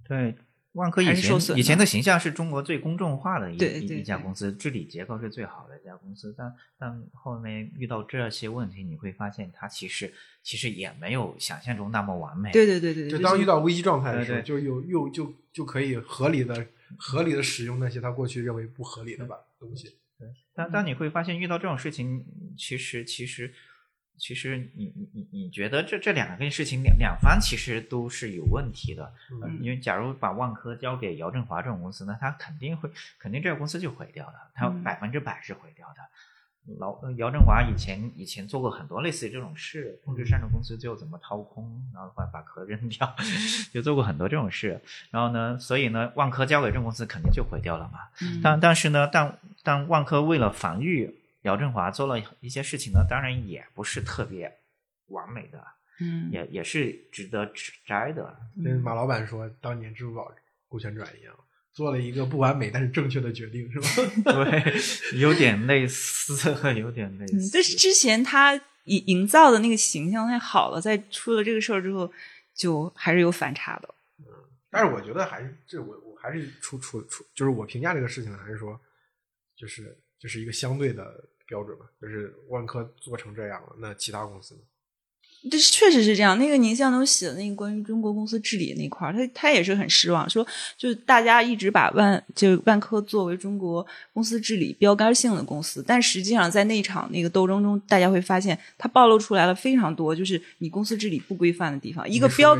[0.06, 0.36] 对。
[0.78, 6.32] 万科以前以前的形象是中国最公众化的一一对对对一家公司，治理结构是最好的一家公司。
[6.38, 10.12] 但但后面遇到这些问题，你会发现它其实
[10.42, 12.52] 其实也没有想象中那么完美。
[12.52, 16.66] 对对对对，就当遇到危机状态的时候，就有又就就可以合理的
[16.96, 19.96] 合理的使用那些他过去认为不合理的吧东西。
[20.18, 22.24] 对但但你会发现，遇到这种事情，
[22.56, 23.52] 其实其实
[24.18, 29.04] 其实你你你你觉得这这两个事情两两方其实都是有问题的，
[29.40, 36.02] 呃嗯因为假如把万科交给姚振华这种公司呢，他肯定会肯定这个公司就毁掉了，他嗯百分之百是毁掉的。
[36.78, 43.16] 老呃姚振华以前以前做过很多类似于这种事，控制上市公司最后怎么掏空，然后把把壳扔掉，
[43.72, 44.78] 就做过很多这种事。
[45.10, 48.00] 然后呢，所以呢，万科交给这种公司肯定就毁掉了嘛。
[48.20, 54.52] 嗯但但是呢，但但万科为了防御姚振华做了一些事情呢，当然也不是特别
[55.06, 55.64] 完美的，
[56.00, 58.36] 嗯也也是值得指摘的。
[58.64, 60.32] 跟马老板说，当年支付宝
[60.66, 61.34] 股权转移啊，
[61.72, 63.78] 做了一个不完美但是正确的决定，是
[64.22, 64.32] 吧？
[64.44, 66.34] 对，有点类似，
[66.76, 67.50] 有点类嗯，似。
[67.50, 72.12] 这是之前他营营造的那个形象太好了，在出了这个事儿之后，
[72.54, 73.94] 就还是有反差的。
[74.20, 74.26] 嗯
[74.70, 78.78] 但是我觉得还是这我我还是出出出，就是我评价这个事情还是说，
[79.56, 81.04] 就是就是一个相对的
[81.46, 84.60] 标准吧，就是万科做成这样了，那其他公司呢？
[85.48, 86.36] 这确实是这样。
[86.36, 90.44] 那个宁向东写的那个关于中国公司治理那块儿，他他也是很失望，说
[90.76, 102.08] 就大家一直把万就万科作为中国公司治理标杆性的公司，但实际上在那场那个斗争中，大家会发现，它暴露出来了非常多就是你公司治理不规范的地方。
[102.10, 102.58] 一个标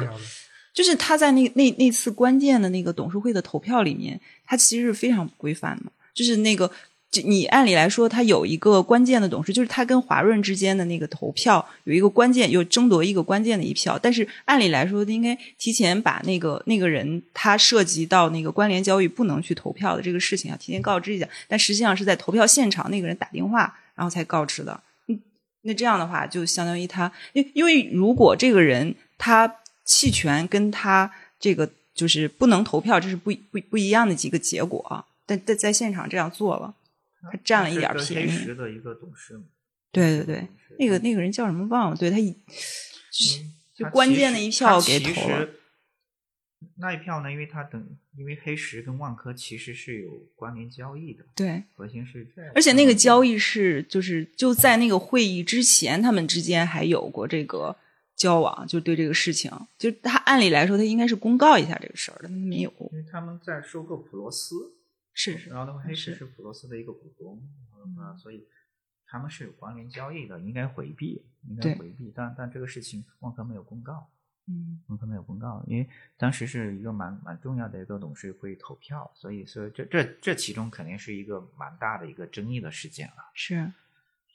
[0.72, 5.90] 就是他在那那那次关键的那个董事会的投票里面，他其实是非常不规范的。
[6.14, 6.70] 就是那个，
[7.10, 13.98] 就你按理来说，他有一个关键的董事，就是他跟华润之间的那个投票有一个关键，有争夺一个关键的一票。
[13.98, 21.26] 但是按理来说，应该提前把那个那个人他涉及到那个关联交易不能去投票的这个事情啊，提前告知一下。
[21.48, 24.78] 但实际上是在投票现场那个人打电话，然后才告知的。
[25.06, 25.18] 嗯，
[25.62, 29.50] 那这样的话，就相当于他，因因为如果这个人他
[29.86, 35.02] 弃权跟他这个就是不能投票，这是不不不一样的几个结果啊。
[35.24, 36.74] 但但在现场这样做了，
[37.22, 39.44] 他占了一点便宜黑石的一个董事嘛，
[39.92, 40.48] 对对对，
[40.78, 41.96] 那个那个人叫什么忘了？
[41.96, 42.36] 对他一
[43.74, 45.54] 就关键的一票其给投了实
[46.76, 52.52] 那一票呢，因为他等，因为黑石跟万科其实是有关联交易的，对，核心是这样。
[52.54, 57.76] 而且那个交易是就是就在那个会议之前，他们之间还有过这个
[58.16, 62.72] 交往，就对这个事情，就他按理来说他应该是公告一下这个事儿的，但他没有。
[62.92, 64.54] 因为他们在收购普罗斯，
[65.18, 67.42] 是是然后的话，黑市是是普罗斯的一个股东，
[67.98, 68.46] 啊，所以
[69.04, 72.12] 他们是有关联交易的，应该回避，应该回避。
[72.14, 74.08] 但但这个事情万科没有公告，
[74.46, 83.30] 嗯万科没有公告，因为当时是一个蛮蛮重要的一个董事会投票，所以所以这这这其中肯定是一个蛮大的一个争议的事件了。
[83.34, 83.72] 是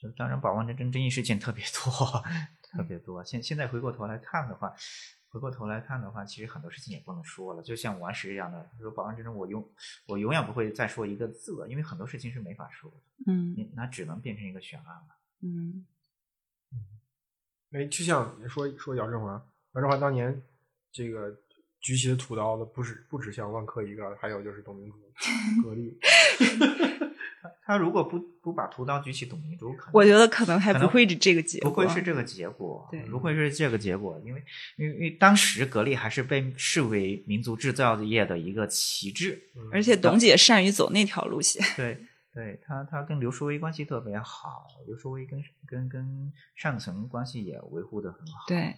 [0.02, 2.22] 就当然，宝万之争争议事件特别多，
[2.74, 3.24] 特别多。
[3.24, 4.76] 现现在回过头来看的话，
[5.34, 7.64] 回过头来看的话，其实很多事情也不能说了。
[7.64, 9.68] 就像王石一样的，比如说保安之中，我永
[10.06, 12.98] 我永远不会再说一个字了，因为很多事情是没法说的，
[13.34, 15.16] 嗯你那只能变成一个悬案了。
[15.42, 15.86] 嗯
[17.72, 20.40] 哎，就像你说说姚振华，姚振华当年
[20.92, 21.36] 这个
[21.82, 25.00] 举起的屠刀的不止不止像万科一个，还有就是董明珠、
[25.64, 25.98] 格力。
[27.44, 34.41] 他他如果不不把屠刀举起，董明珠可能我觉得可能还不会是这个结果，不会是这个结果，对不会是这个结果，因为
[34.78, 41.62] 因为因为当时格力还是被视为民族制造业的一个旗帜，嗯而且董姐善于走那条路线。
[41.76, 41.98] 对，
[42.34, 48.76] 对他，他跟刘书威关系特别好，刘书威跟跟跟上层关系也维护的很好。，对，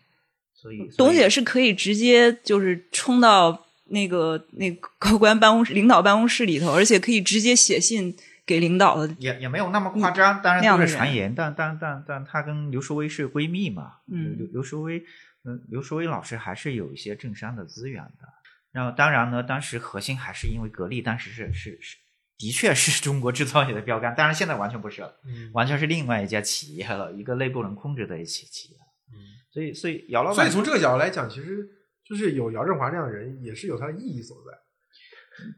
[0.55, 9.15] 所以董姐是是可以直接就是冲到那个那个高官办公室、领导办公室里头，而且可以直接写信给领导的。
[9.19, 15.03] 也也没有那么夸张，当那样的然都是传言，但但但但她跟刘淑薇是闺蜜嘛，嗯刘刘淑薇，
[15.43, 18.27] 嗯，刘淑薇老师还是有一些政商的资源的。
[18.71, 21.97] 然后当然呢，当时核心还是因为格力当时是是是，
[22.37, 25.15] 的确是中国制造业的标杆，当然现在完全不是了。
[25.25, 28.77] 嗯完全是另外一家企业了，一个内部能控制的一起企业。
[29.13, 29.15] 嗯
[29.49, 31.65] 所以，所以姚老板，所以从这个角度来讲，其实
[32.03, 34.51] 就是有姚振华这样的人，也是有他的意义所在。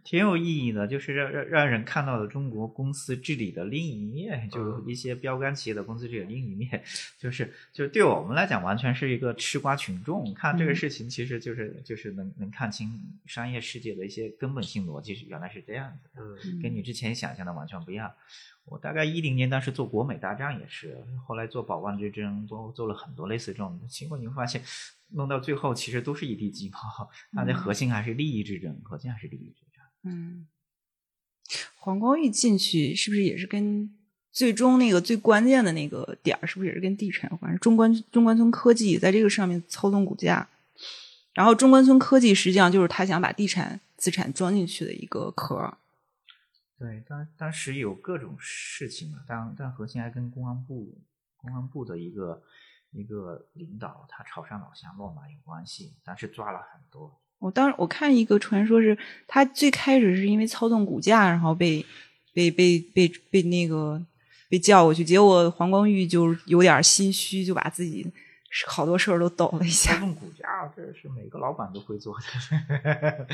[0.04, 6.84] 挺有意义的，就是让让让人看到了中国公司治理的另一面，就嗯一些标杆企业的公司治理的另一面，
[7.18, 12.90] 就是就对我们来讲，完全是一个吃瓜群众看这个嗯事情，其实就是就是能能看清
[13.26, 16.22] 商业世界的一些根本性逻辑，原来是这样子的。
[16.22, 18.12] 嗯跟你之前想象的完全不一样。
[18.66, 24.62] 我大概一零年当时做国美大战也是，后来做宝万之争都做了很多类似这种，情况你会发现，
[25.12, 29.67] 弄到最后其实都是一地鸡毛，它的嗯核心还是利益之争，核心还是利益之争。
[30.08, 30.48] 嗯，
[31.80, 33.94] 黄光裕进去是不是也是跟
[34.32, 37.58] 最终那个最关键的那个点儿，是不是也是跟地产有关？
[37.60, 40.48] 中关中关村科技在这个上面操纵股价，
[41.34, 45.78] 然后中关村科技实际上就是他想把地产资产装进去的一个壳。
[46.78, 51.02] 对，当当时有各种事情嘛，但但核心还跟公安部
[51.36, 52.44] 公安部的一个
[52.92, 57.20] 一个领导他潮汕老乡落马有关系，当时抓了很多。
[57.40, 61.86] 我当时我看一个传说是，他最开始是因为操纵股价，然后被
[62.34, 64.02] 被被被被那个
[64.50, 68.12] 被叫过去，结果黄光裕就有点心虚，就把自己
[68.66, 70.00] 好多事儿都抖了一操下。
[70.00, 73.28] 纵股价，这是每个老板都会做的。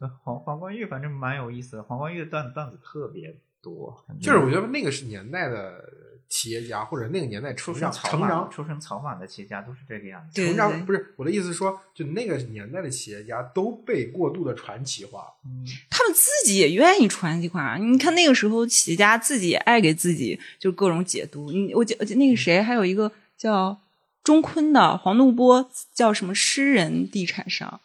[0.22, 5.82] 黄黄光裕反正蛮有意思的，黄光裕的段段子特别多，就是我觉得那个是年代的
[6.28, 10.34] 企业家或者那个年代出成长身草莽、成长出身草莽的企业家都是这个样子。
[10.34, 15.24] 对成长不是我的意思是说，就那个年代的企业家都被过度的传奇化。
[15.44, 17.76] 嗯，他们自己也愿意传奇化。
[17.78, 21.50] 你看那个时候，企业家自己也爱给自己就各种解读。
[21.50, 23.80] 你我记我记那个谁，还有一个叫
[24.22, 27.80] 钟坤的黄怒波，叫什么诗人地产商，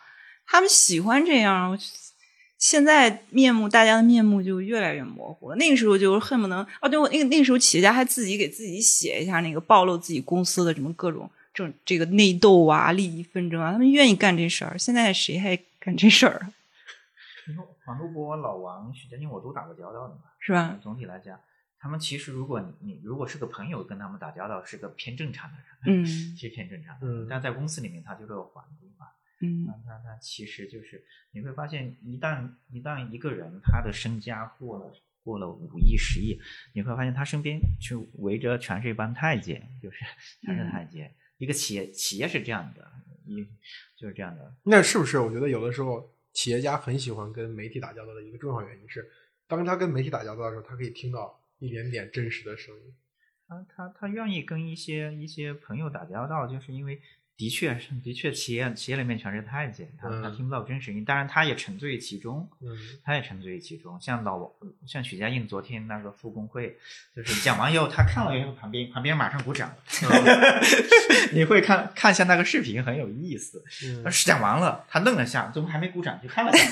[0.46, 1.80] 他们喜欢这样。
[2.64, 5.55] 现在面目，大家的面目就越来越模糊了。
[5.57, 14.78] 那个时候就恨不能哦，对我那个那个时候企业家还自己给自己写一下那个暴露自己公司的什么各种这这个内斗啊、利益纷争啊，他们愿意干这事儿。
[14.80, 16.53] 现在谁还干这事儿啊？
[17.49, 20.80] 你说黄怒波、老王、许家印，我都打过交道的嘛，是吧？
[20.82, 21.38] 总体来讲，
[21.78, 25.57] 他们其实如果你你如果是个朋友跟他们打交道，是个偏正常的
[25.91, 26.99] 人，嗯其实偏正常的。
[27.05, 29.07] 嗯但在公司里面，他就是个皇帝嘛。
[29.44, 36.39] 嗯那那那其实就是你会发现，一旦一旦一个人他的身家过了过了五亿十亿，
[36.74, 39.98] 你会发现他身边就围着全是一帮太监，就是
[40.41, 41.14] 全是太监。
[41.38, 42.91] 一个企业企业是这样的，
[43.26, 43.46] 一
[43.98, 44.56] 就是这样的。
[44.64, 45.20] 那是不是？
[45.20, 49.10] 我觉得有的时候企业家很喜欢跟媒体打交道的一个重要原因是，
[49.48, 52.96] 当他跟媒体打交道的时候，他可以听到一点点真实的声音。
[53.46, 57.02] 他他他愿意跟一些一些朋友打交道，就是因为
[57.36, 62.69] 的确是的确企业企业里面全是太监，他他嗯听不到真实音，当然他也沉醉于其中，嗯，
[63.03, 63.99] 他也沉醉于其中。
[63.99, 64.51] 像老王
[64.86, 66.77] 像许家印昨天那个复工会，
[67.15, 69.75] 就是讲完以后，他看了以后，旁边旁边马上鼓掌，
[71.34, 73.63] 你会看看一下那个视频，很有意思。
[74.23, 76.19] 讲完了，他愣了下，怎么还没鼓掌？
[76.21, 76.67] 就看了下。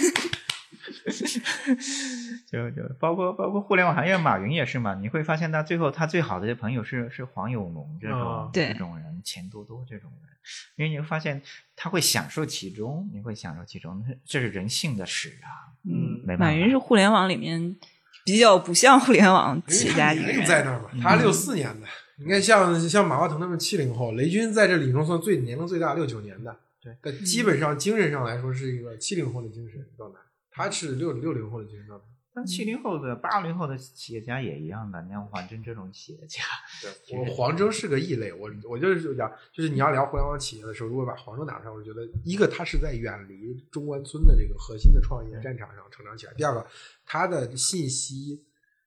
[2.52, 4.96] 就就包括包括互联网行业，马云也是嘛。
[4.96, 10.30] 你会发现他最后他最好的朋友是是黄有龙这种、这种人，钱多多这种人，
[10.76, 11.42] 因为你会发现
[11.76, 15.74] 他会享受其中，你会享受其中，这是人性的使啊。
[15.84, 17.76] 嗯没办法马云是互联网里面
[18.24, 20.48] 比较不像互联网企业家一个年龄人。
[20.48, 21.88] 在那儿嘛，他六四年的。
[22.18, 26.56] 你看像像马化腾他们七零后，雷军在这里中算最年龄最大，六九年的。
[26.80, 30.20] 对，但基本上精神上来说是一个七零后的精神状态，
[30.52, 32.06] 他是六六零后的精神状态。
[32.34, 36.42] 但七零后的、八零后的企业家也一样的，你像黄峥这种企业家，
[36.82, 46.66] 对我黄峥是个异类，我我就是讲，就是你要聊互联网企业的时候，如果把黄峥拿出来，我觉得一个他是在远离中关村的这个核心的创业战场上成长起来，第二个
[47.06, 48.42] 他的信息，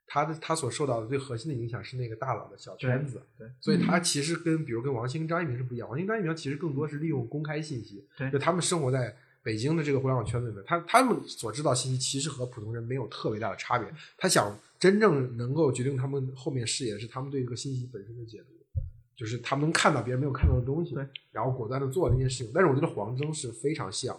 [0.06, 9.14] 他的他所受到的最核心的影响是那个大佬的小圈子，对，所以他其实跟比如跟王兴、张一鸣是不一样，王兴、张一鸣其实更多是利用公开信息，对就他们生活在。
[9.44, 13.86] 北京的这个互联网圈子里面，他他们所知道信息其实和普通人没有特别大的差别。
[14.16, 18.80] 他想真正能够决定他们后面视野的是他们对这个信息本身的解读，
[19.14, 20.96] 就是他们能看到别人没有看到的东西，
[21.30, 22.50] 然后果断的做那件事情。
[22.54, 24.18] 但是我觉得黄峥是非常像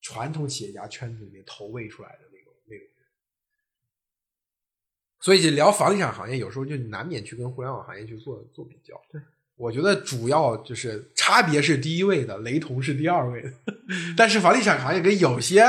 [0.00, 3.06] 传统企业家圈子里面投喂出来的那种那种人。
[5.18, 9.00] 所以聊房地产行业，有时候就难免去跟互联网行业去做做比较。
[9.10, 9.20] 对，
[9.56, 13.52] 我觉得主要就是差别是第一位的，雷同是第二位的。
[14.16, 15.64] 但是房地产行业跟有些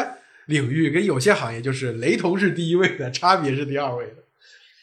[0.48, 4.16] 领域跟有些行业就是雷同是第一位的，差别是第二位的。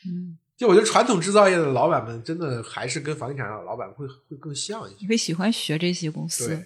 [0.07, 4.97] 嗯，就我觉得传统制造业的老板们真的还是跟房地产上的老板会会更像一些。
[5.01, 6.57] 你会喜欢学这些公司对，，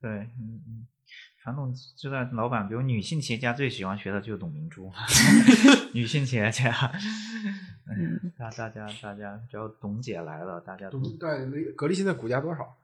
[0.00, 0.86] 对，嗯嗯，
[1.42, 4.90] 传统制造老板，比如女性企业家最喜欢学的就是董明珠，
[5.94, 6.92] 女性企业家，
[7.88, 12.76] 嗯，大大家大家只要董姐来了，大家都董对格力现在股价多少？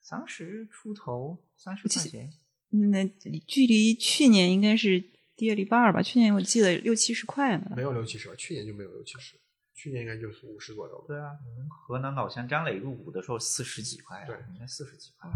[0.00, 2.30] 三十出头，三十块钱，
[2.70, 3.08] 嗯那
[3.46, 5.02] 距离去年应该是
[5.34, 6.02] 跌了一半儿吧？
[6.02, 7.72] 去年我记得六七十块呢。
[7.74, 9.36] 没有六七十吧，去年就没有六七十，
[9.72, 11.04] 去年应该就是五十左右。
[11.08, 15.30] 对啊，我们河南老乡张磊入股的时候四十几块啊，对应该四十几块。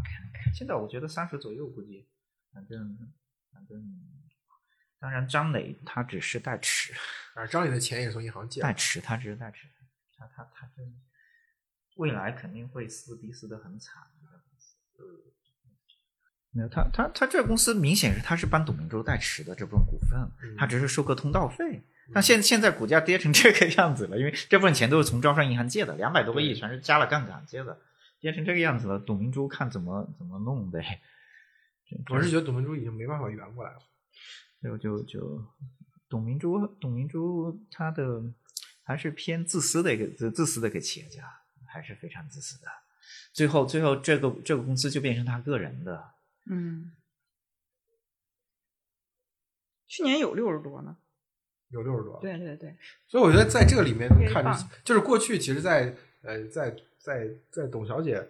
[0.54, 2.06] 现在我觉得三十左右，估计，
[2.52, 2.96] 反正
[3.50, 3.82] 反正，
[5.00, 6.92] 当然张磊他只是代持，
[7.34, 8.66] 啊，张磊的钱也是从银行借的。
[8.66, 9.68] 代持，他只是代持，
[10.16, 10.92] 他他他真
[11.96, 14.02] 未来肯定会撕逼撕的很惨。
[14.96, 15.46] 这个公司
[16.50, 21.82] 没有他他他这个公司明显是他是帮董明珠代持的这部分股份，嗯他只是收个通道费。
[22.12, 27.78] 但现现在股价跌成这个样子了，因为这部分钱都是从招商银行借的，两百多个亿全是加了杠杆借的，
[28.18, 31.02] 跌成这个样子了，董明珠看怎么怎么弄呗。
[32.08, 33.78] 我是觉得董明珠已经没办法圆过来了。
[34.62, 35.44] 就就就
[36.08, 38.22] 董明珠，董明珠她的
[38.82, 41.22] 还是偏自私的一个自自私的一个企业家，
[41.66, 42.68] 还是非常自私的。
[43.32, 46.14] 最后最后这个这个公司就变成他个人的，
[46.50, 46.92] 嗯，
[49.86, 50.96] 去年有六十多呢。
[51.70, 52.74] 有六十多，对对对，
[53.06, 54.42] 所以我觉得在这个里面能看
[54.82, 58.26] 就是过去其实在，呃，在在在董小姐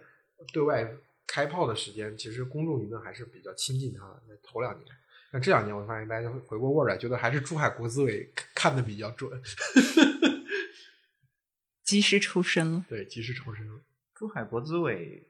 [0.51, 0.85] 对外
[1.25, 4.21] 开炮的时间，其实公众舆论还是比较亲近她的。
[4.27, 4.93] 在头两年，
[5.31, 9.39] 但这两年我发现大家回过味儿来，觉得还是珠海国资委看的比较准。
[11.83, 12.85] 及时抽身了。
[12.87, 13.81] 对，及时抽身了。
[14.13, 15.25] 珠海国资委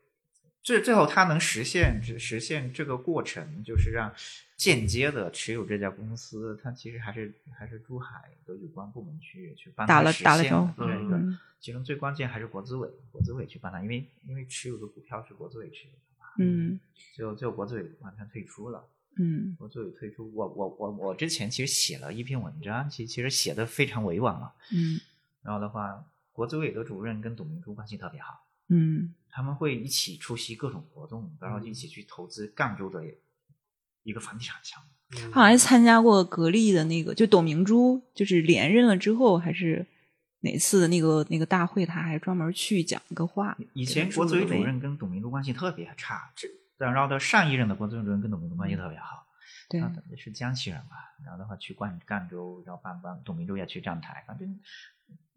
[0.61, 4.13] 最最后他能实现实现这个过程，就是让
[4.57, 16.79] 间接的持有这家公司，他其实还是还是珠海的有关部门去去帮他打了实现打了招呼的这个嗯其中最关键还是国资委，国资委去帮他，因为因为持有的股票是国资委持有的嘛，嗯
[17.15, 18.85] 最后最后国资委完全退出了。
[19.17, 24.53] 嗯国资委推出，我我我我之前其实写了一篇文章，其其实写的非常委婉了。
[24.71, 24.99] 嗯
[25.41, 33.03] 然后的话，国资委的主任跟董明珠关系特别好，嗯他们会一起出席各种活动，然后一起去投资赣州的
[34.03, 34.89] 一个房地产项目。
[35.31, 39.85] 好像还参加过格力的那个，就董明珠就是连任了之后，还是
[40.41, 43.57] 哪次的那个那个大会，他还专门去讲一个话。
[43.73, 46.47] 以前国资委主任跟董明珠关系特别差，这
[46.87, 49.25] 然后到上一任的国资委主任跟董明珠关系特别好。
[49.69, 54.59] 对，他也是江西人嘛，然后的话去赣赣州，然后办办董明珠也去站台，反正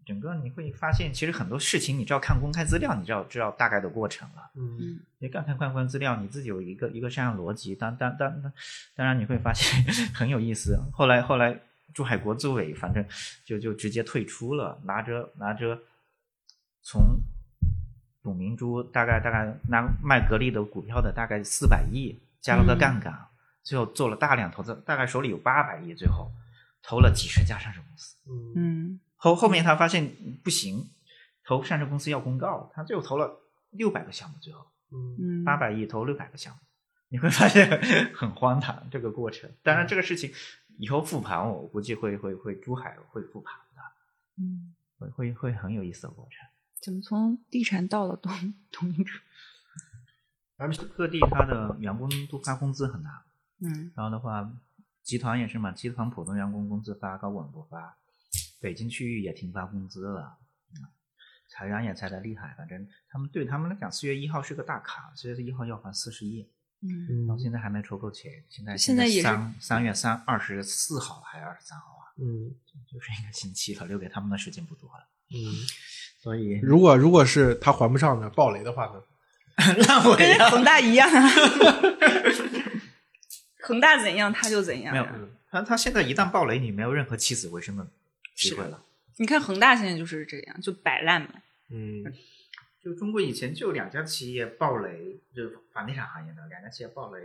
[0.06, 4.50] 整个你会发现，其实很多事情你只要看公开资料，你知道知道大概的过程了。
[4.54, 8.52] 嗯你看看看看资料，你自己有一个一个这样的逻辑，当当当当，
[8.94, 9.84] 当然你会发现
[10.14, 10.78] 很有意思。
[10.92, 11.60] 后来后来
[11.92, 13.06] 珠海国资委反正
[13.44, 15.78] 就就直接退出了，拿着拿着
[16.82, 17.20] 从
[18.22, 23.12] 董明珠大概大概拿卖格力的股票的大概四百亿，加了个杠杆，
[23.62, 26.30] 最后做了大量投资，大概手里有八百亿，最后
[26.82, 28.16] 投了几十家上市公司。
[28.28, 30.10] 嗯嗯后后面他发现
[30.42, 30.90] 不行，
[31.44, 34.66] 投上市公司要公告，他最后投了六百个项目，最后。
[34.94, 36.60] 嗯嗯，八百亿投六百个项目，
[37.08, 37.80] 你会发现
[38.14, 39.50] 很荒唐这个过程。
[39.62, 40.30] 当然，这个事情
[40.76, 43.80] 以后复盘，我估计会会会珠海会复盘的，
[44.36, 46.46] 嗯，会会会很有意思的过程。
[46.82, 49.12] 怎么从地产到了东东明珠？
[50.58, 53.12] 咱们各地他的员工都发工资很难，
[53.60, 54.52] 嗯然后的话，
[55.02, 57.96] 集团也是嘛，集团普通员工工资发，高管不发，
[58.60, 60.38] 北京区域也停发工资了。
[60.74, 60.82] 嗯
[61.48, 66.48] 裁员也裁的厉害，反正他们对他们来讲，四月一号是个大卡，四月一号要还四十亿，
[66.80, 72.08] 嗯到现在还没筹够钱，现在现在也三三月三二十四号还是二十三号啊？
[72.16, 72.56] 嗯
[72.90, 75.52] 就是一个星期了，留给他们的时间不多了，嗯，
[76.22, 79.02] 所以如果如果是他还不上的暴雷的话呢？
[79.86, 80.50] 烂尾跟。
[80.50, 81.28] 恒大一样啊，
[83.60, 85.12] 恒大怎样他就怎样没有呀。，
[85.50, 87.86] 他他现在一旦暴雷，你没有任何起死回生的
[88.34, 88.82] 机会了。
[89.18, 91.28] 你看恒大现在就是这样，就摆烂嘛。
[91.70, 92.04] 嗯
[92.82, 97.20] 就中国以前就两家企业暴雷，就是房地产行业的两家企业暴雷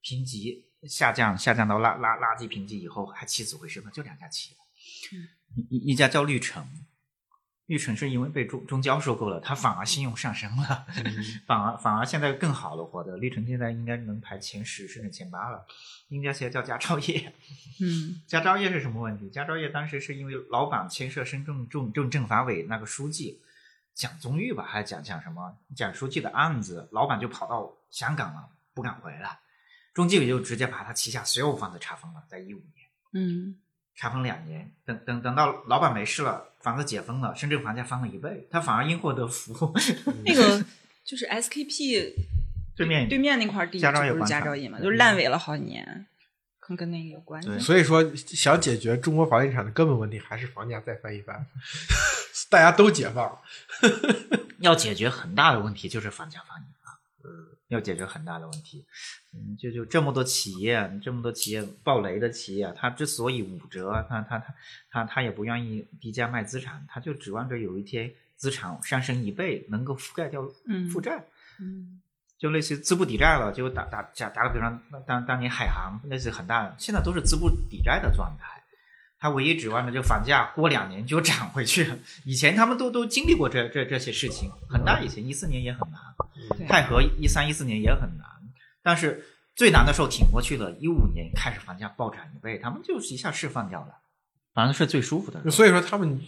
[0.00, 5.18] 评级下降，下降到垃垃垃圾评级以后还起死回生的就两家企业，
[5.68, 6.66] 一一一家叫绿城，
[7.66, 10.86] 绿城是因为被中中交收购了，他反而信用上升了，
[11.46, 15.66] 反而反而现在更好了，活得绿城现在应该能排前十甚至前八了。
[16.08, 17.32] 应该现在叫佳兆业，
[17.80, 19.30] 嗯佳兆业是什么问题？
[19.30, 23.40] 佳兆业当时是因为老板牵涉深圳政政政法委那个书记
[23.94, 29.38] 蒋宗玉吧，还是蒋蒋什么蒋书记的案子，老板就跑到香港了，不敢回来，
[29.94, 33.56] 中纪委就直接把他旗下所有房子查封了，在一五年嗯
[33.96, 39.72] 查封两年，等等等到老板没事了，房子解封了，深圳房价翻了一倍，他反而因祸得福。
[40.24, 40.64] 那个
[41.04, 42.14] 就是 SKP
[42.76, 46.06] 对面对面那块地，佳兆业这不是广场佳兆业嘛，就烂尾了好几年，
[46.58, 47.48] 可能跟那个有关系。
[47.48, 51.46] 对所以说，想解决中国房地产的根本问题，还是房价再翻一番，
[52.50, 53.38] 大家都解放。
[54.60, 56.70] 要解决很大的问题，就是房价翻一番。
[56.70, 56.73] 嗯，
[57.74, 58.84] 要解决很大的问题。
[59.34, 64.54] 嗯，就就这么多企业，这么多企业暴雷的企业，它之所以五折，它它它
[64.90, 71.24] 它它也不愿意低价卖资产，它就指望着有一天资产上升一倍，能够覆盖掉嗯负债。
[71.60, 72.00] 嗯
[72.36, 78.62] 就类似于资不抵债了，就打打打打个比方，当当年海航类似于很大，现在都是资不抵债的状态。
[79.18, 81.90] 他唯一指望的就房价过两年就涨回去。
[82.26, 85.90] 以前他们都都经历过这这这些事情，恒大以前一四年也很
[86.68, 88.26] 泰和一三一四年也很难，
[88.82, 89.24] 但是
[89.54, 90.72] 最难的时候挺过去了。
[90.72, 93.98] 一五年开始房价暴涨一倍，他们就一下释放掉了，
[94.52, 95.50] 反正是最舒服的。
[95.50, 96.20] 所以说，他们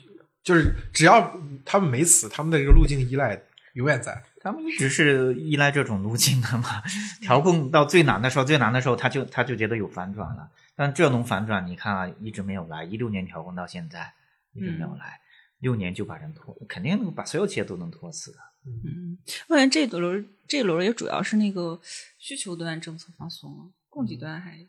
[0.42, 3.40] 就是只要他们没死，他们的这个路径依赖
[3.74, 4.22] 永远在。
[4.40, 6.80] 他们一直是依赖这种路径的嘛，
[7.20, 14.14] 调控到最难的时候，最难的时候他就他就觉得有反转了，但这种反转你看啊，一直没有来，一六年调控到现在
[14.52, 15.18] 一直没有来，
[15.58, 18.38] 六年就把人拖，肯定能把所有企业都能拖死的。
[18.66, 21.80] 嗯，我感觉这轮这轮也主要是那个
[22.18, 24.66] 需求端政策放松了，供给端还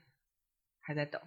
[0.80, 1.20] 还在等。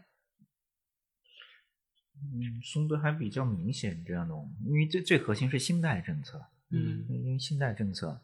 [2.14, 8.20] 嗯，松的还比较明显这样的，因为最最核心是信贷政策，嗯因为信贷政策，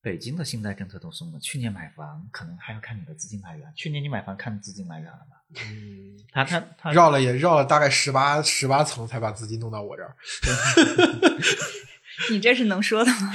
[0.00, 1.38] 北京的信贷政策都松了。
[1.38, 5.36] 去年买房可能还要看你的资金来源，去年你买房看资金来源了吗？
[5.66, 10.16] 嗯，他他他绕了也绕了大概十八十八层才把资金弄到我这儿。
[12.30, 13.32] 你这是能说的吗？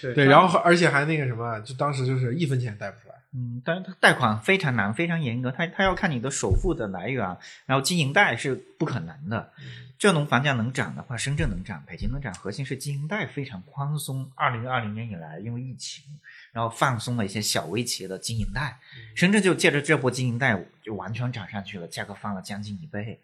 [0.00, 3.14] 对 对，然后而且还那个什么，就当时就是一分钱贷不出来。
[3.34, 9.52] 嗯，但是它贷款非常难，非常严格，它它要看你的首付的来源，然后经营贷是不可能的。
[9.98, 14.30] 这农房价能涨的话，深圳能涨，北京能涨，核心是经营贷非常宽松。
[14.34, 16.04] 二零二零年以来，因为疫情，
[16.52, 18.78] 然后放松了一些小微企业的经营贷，
[19.14, 23.20] 深圳就借着这波经营贷就完全涨上去了，价格翻了将近一倍。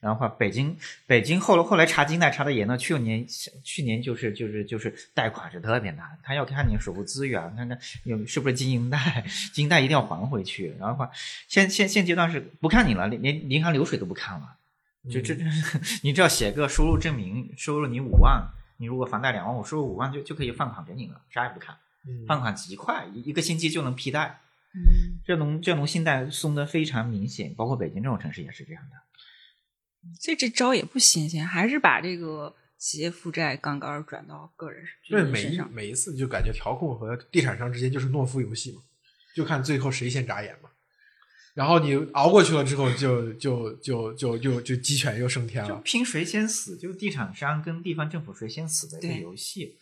[0.00, 3.26] 然后话，北京北京后来后来查金贷查的严了，去年
[3.64, 10.74] 去年就是就是就是贷款是特别难，他要看你首付资源，看看有是不是经营贷，经营贷一定要还回去。
[10.78, 11.10] 然后话，
[11.48, 14.56] 现现现阶段是不看你了，连连银行流水都不看了，
[15.10, 15.44] 就这这，
[16.02, 18.46] 你只要写个收入证明，收入你五万，
[18.76, 21.76] 你如果房贷两万，我收入五万就就可以放款给你了，啥也不看，
[22.28, 24.40] 放款极快，一一个星期就能批贷。
[24.74, 28.96] 嗯，这农这农信贷松的非常明显，包括北京这种城市也是这样的。
[30.20, 35.60] 所以这招也不新鲜，还是把这个企业负债杠杆转到个人身上对，每一。
[35.72, 38.82] 每一次就感觉调控和地产商之间就是懦夫游戏嘛，
[39.34, 40.70] 就看最后谁先眨眼嘛。
[41.54, 45.68] 然后你熬过去了之后就，就就就就就鸡犬又升天了。
[45.70, 49.78] 就拼谁先死，就地产商跟地方政府谁先死的一个游戏。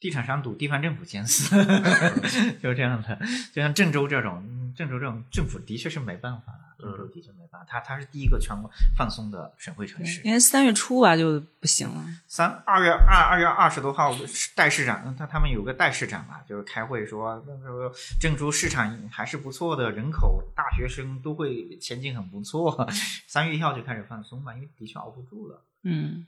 [0.00, 1.56] 地产商赌地方政府先死，
[2.62, 3.18] 就是这样的。
[3.52, 8.68] 就像郑州这种，嗯郑州这种政府的确是没办法了，郑州的确没办法，它它是第一个全国
[8.98, 10.20] 放松的省会城市。
[10.24, 12.04] 因为三月初吧就不行了。
[12.26, 14.12] 三二月二二月二十多号，
[14.56, 17.88] 代市长他他们有个代市长吧，就是开会说，那时候
[18.20, 22.86] 郑州市场还是不错的，人口、大学生都会前景很不错。
[23.28, 26.26] 三月一号就开始放松嘛，因为的确熬不住了，嗯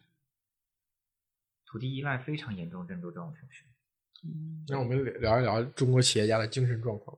[1.66, 3.64] 土地依赖非常严重，郑州这种城市。
[4.24, 7.16] 嗯，那我们聊一聊中国企业家的精神状况。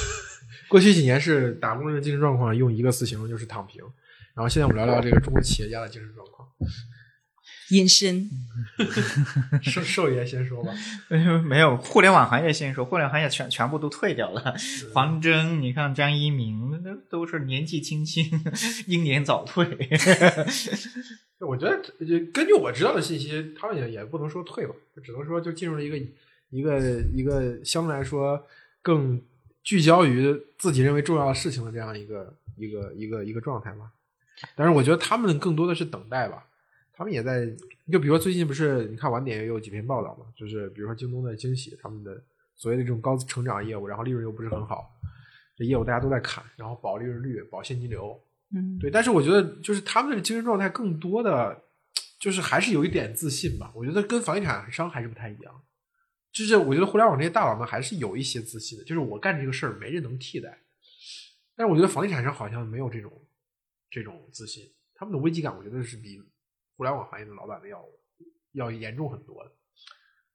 [0.68, 3.82] 过去几年是打工人的精神状况，用一个词形容就是躺平。
[4.34, 6.48] 然后现在我们聊聊这个中国企业家的精神状况。
[7.70, 8.28] 隐身。
[9.62, 10.72] 兽兽爷先说吧。
[11.44, 14.54] 没有，互联网行业先说，互联网行业全全部都退掉了。
[14.92, 18.24] 黄峥，你看张一鸣，那都是年纪轻轻，
[18.86, 19.66] 英年早退。
[21.40, 25.98] 我觉得，就根据我知道的信息，他们也也不能说退吧，只能说就进入了一个
[26.50, 26.78] 一个
[27.14, 28.46] 一个相对来说
[28.82, 29.20] 更
[29.62, 33.90] 聚焦于自己认为重要的事情的这样一个一个一个一个状态吧。
[34.54, 36.44] 但是我觉得他们更多的是等待吧，
[37.00, 37.46] 他们也在，
[37.90, 42.22] 就比如说最近不是你看晚点也有几篇报道嘛，就是比如说京东的惊喜，他们的
[42.56, 44.94] 所谓的这种高成长业务，然后利润又不是很好，
[45.56, 48.22] 这业务大家都在砍，然后保利润率、保现金流。
[48.54, 51.62] 嗯，对，但是我觉得就是他们的精神状态更多的，
[52.18, 53.72] 就是还是有一点自信吧。
[53.74, 55.62] 我觉得跟房地产商还是不太一样。
[56.30, 60.58] 就是我觉得互联网这些大佬们还是有一些自信的，就是我干这个事儿没人能替代。
[61.56, 63.10] 但是我觉得房地产商好像没有这种
[63.90, 66.22] 这种自信，他们的危机感我觉得是比
[66.80, 67.84] 互联网行业的老板的要
[68.52, 69.52] 要严重很多的。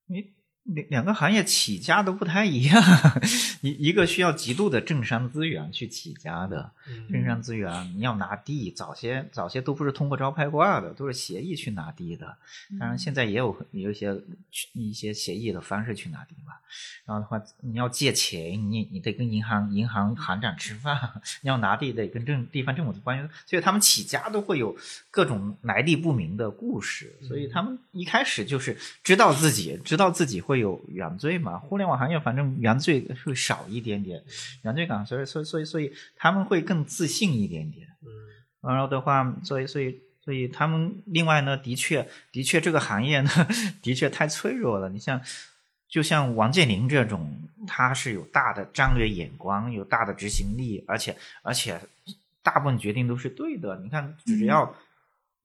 [0.05, 0.35] 你
[0.65, 2.83] 两两个行业起家都不太一样，
[3.61, 6.71] 一一个需要极度的政商资源去起家的，
[7.11, 12.35] 政商资源你要拿地，早些早些都不是通过招拍挂的，都是协议去拿地的。
[12.79, 14.19] 当然现在也有有一些
[14.73, 16.53] 一些协议的方式去拿地嘛。
[17.05, 20.97] 然后的话，你要借钱，你你得跟银行银行行长吃饭；
[21.41, 23.29] 你要拿地，得跟政地方政府的关系。
[23.45, 24.75] 所以他们起家都会有
[25.11, 31.57] 各种来历不明的故事，所以他们一开始就是知道自己知道自己会有原罪嘛。
[31.57, 34.23] 互联网行业反正原罪会少一点点，
[34.63, 37.87] 原罪感，所以所以所以所以他们会更自信一点点。
[38.01, 38.07] 嗯，
[38.61, 43.29] 然后的话，所以所以所以他们另外呢，的确的确这个行业呢，
[43.81, 44.89] 的确太脆弱了。
[44.89, 45.21] 你像。
[45.87, 47.31] 就像王健林这种，
[47.67, 51.79] 他是有大的战略眼光，有大的执行力，而且而且
[52.41, 53.79] 大部分决定都是对的。
[53.79, 54.75] 你看，只要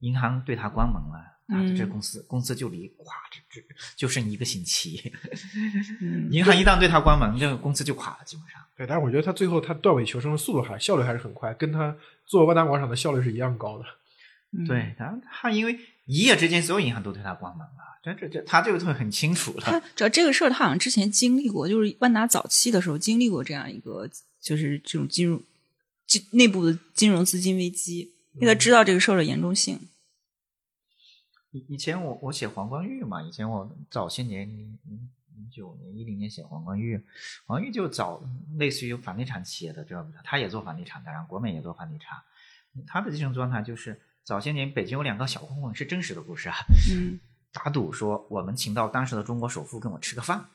[0.01, 3.67] 银行对他关门了，啊，这公司公司就离垮，这这
[3.97, 5.13] 就剩一个星期。
[6.31, 8.61] 银行一旦对他关门，这个公司就垮了，基本上。
[8.77, 11.95] 对，但是我觉得他最后他断尾求生的速度还效率还是很快，跟他
[12.25, 13.85] 做万达广场的效率是一样高的。
[14.67, 18.01] 对，他他因为一夜之间所有银行都对他关门了。
[18.03, 19.63] 这这这，他这个会很清楚了。
[19.63, 24.09] 他主要这个事儿，他好像之前经历过，就是万达早期的时候经历过这样一个，
[24.41, 25.43] 就是这种金融
[26.07, 29.79] 金内部的金融资金危机，因为他知道这个事儿的严重性。
[31.53, 37.03] 以以前我我写黄光裕嘛，以前我早些年零零零九年一零年写黄光裕，
[37.47, 38.23] 黄裕就找
[38.57, 40.13] 类似于房地产企业的，知道不？
[40.23, 42.19] 他也做房地产，的然后国美也做房地产。
[42.87, 46.57] 他的这种状态就是早些年北京有两个小混混，是真实的故事啊。
[46.95, 47.19] 嗯。
[47.53, 50.51] 打赌说我们请到当时的中国首富跟我吃个饭，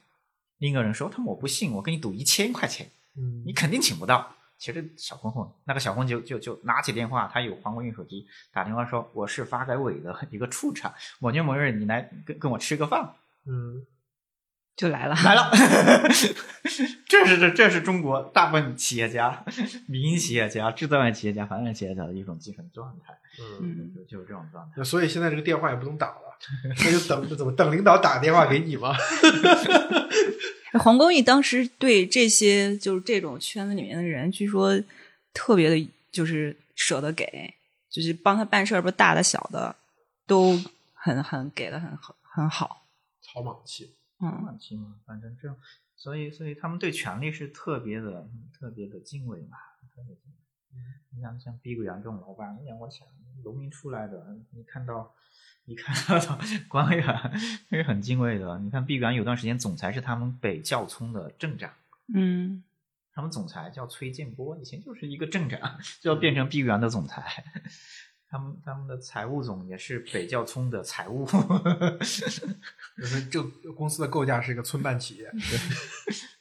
[0.59, 4.33] 另一个人说他们我不信，我跟你赌一千块钱，嗯，你肯定请不到。
[4.57, 13.15] 其实小混混那个小混就就就拿起电话，他有黄国运手机，打电话说我是发改委的 一个处长，某年某月你来跟跟我吃个饭。
[13.45, 13.85] 嗯，
[14.75, 15.15] 就来了。
[15.23, 15.51] 来了，
[17.07, 19.43] 这是这这是中国大部分企业家、
[19.87, 23.13] 民营企业家、制造业企业家、房产企业家的一种精神状态，
[23.61, 24.83] 嗯，嗯，就就是这种状态。
[24.83, 26.37] 所以现在这个电话也不能打了，
[26.69, 28.95] 那就等怎么等领导打电话给你吗？
[30.79, 34.81] 黄公益当时对这些就是这种圈子里面的人，据说
[35.33, 37.53] 特别的，就是舍得给，
[37.89, 39.75] 就是帮他办事儿，不大的小的
[40.27, 40.59] 都
[40.93, 42.85] 很很给的很很很好。
[43.21, 45.57] 草莽气，嗯莽气嘛，反正这样，
[45.95, 49.57] 所以所以他们对权力是特别的特别的敬畏嘛，
[49.95, 50.44] 特别敬畏。
[51.15, 53.07] 你像像碧桂园这种老板，你我想
[53.43, 55.13] 农民出来的，你看到
[55.65, 56.37] 你看到
[56.67, 57.05] 官员，
[57.69, 58.59] 这是很敬畏的。
[58.59, 61.71] 你看碧桂园有段时间总裁是他们北教聪的镇长。
[62.13, 62.63] 嗯
[63.13, 67.45] 他们总裁叫崔建波，以前就是一个镇长，就要变成碧桂园的总裁。
[68.27, 71.25] 他们他们的财务总也是北教聪的财务，
[72.97, 73.41] 就是这
[73.73, 75.31] 公司的构架是一个村办企业。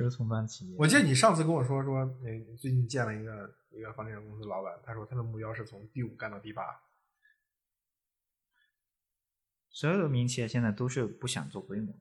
[0.00, 0.74] 就是从办企业。
[0.78, 6.62] 我记得你上次跟我说说，那你最近见了一个一个房地产公司老板，他说他的目标是从第五干到第八。
[9.68, 12.00] 所有的民营企业现在都是不想做规模的，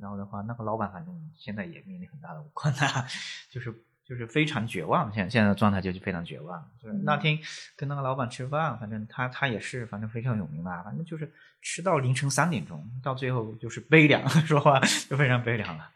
[0.00, 3.06] 然后的话，那个老板反正现在也面临很大的困难，
[3.48, 3.72] 就是
[4.04, 6.68] 就是非常绝望，现现在的状态就是非常绝望。
[6.82, 7.38] 就是那天
[7.76, 11.32] 跟那个老板吃饭，反正他他也是，反正非常有名嘛，反正就是
[11.62, 15.88] 吃到凌晨三点钟，到最后就是悲凉， 说话就非常悲凉了。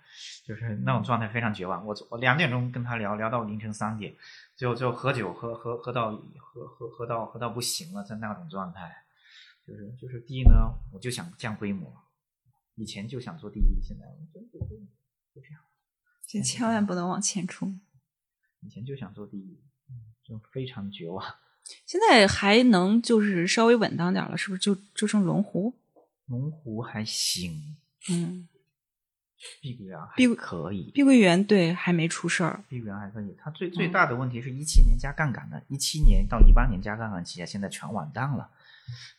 [0.48, 1.84] 就是那种状态非常绝望。
[1.84, 4.14] 我我两点钟跟他聊聊到凌晨三点，
[4.56, 9.04] 最后最后喝酒喝喝喝到喝喝喝到喝到不行了，在那种状态。
[9.66, 11.92] 就是就是第一呢，我就想降规模，
[12.76, 14.76] 以前就想做第一，现在就就就
[15.34, 15.60] 就这样。
[16.26, 17.78] 就千万不能往前冲。
[18.60, 19.60] 以前就想做第一，
[20.24, 21.22] 就非常绝望。
[21.84, 25.74] 现在还能就是稍微稳当点了，是不是就就剩龙湖？
[26.24, 27.76] 龙湖还行，
[28.10, 28.48] 嗯，
[29.60, 32.62] 碧桂园还碧桂可以，碧桂园对还没出事儿。
[32.68, 33.36] 碧桂园还可以。
[33.38, 38.50] 它最最大的问题是一七年加杠杆的，一七年到一八年加杠杆企业现在全完蛋了。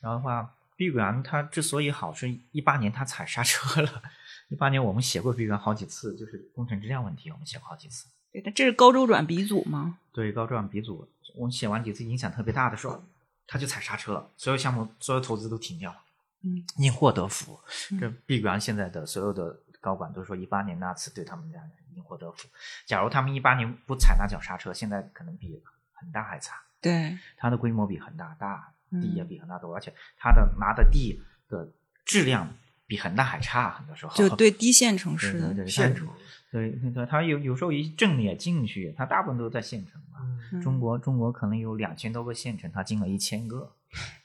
[0.01, 4.01] 然后的话，碧桂园它之所以好，是一八年它踩刹车了。
[4.49, 8.07] 一八年我们写过碧桂园好几次，就是工程质量问题，我们写过好几次。
[8.31, 9.99] 对，它这是高周转鼻祖吗？
[10.11, 13.03] 对高周转鼻祖，我们写完几次影响特别大的时候，
[13.47, 15.97] 它就踩刹车了，所有项目、所有投资都停掉了。
[16.43, 17.59] 嗯，因祸得福。
[17.91, 21.59] 嗯这碧桂园现在的所有的高管都说，一八年那次对他们家
[21.95, 22.47] 因祸得福。
[22.85, 25.61] 假如他们一八年不踩那脚刹车，现在可能比
[25.93, 26.55] 恒大还差。
[26.81, 31.71] 对，它的规模比恒大大，嗯地也比恒大多，而且它的拿的地的
[32.05, 32.53] 质量
[32.87, 34.15] 比恒大还差，很多时候。
[34.15, 36.07] 就对低线城市的对对对，县城，
[36.51, 40.19] 对对对，它有有时候一正也进去，它大部分都在县城嘛。
[40.51, 43.75] 嗯中国中国可能有两千多个县城，它进了一千个，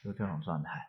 [0.03, 0.89] 就这种状态。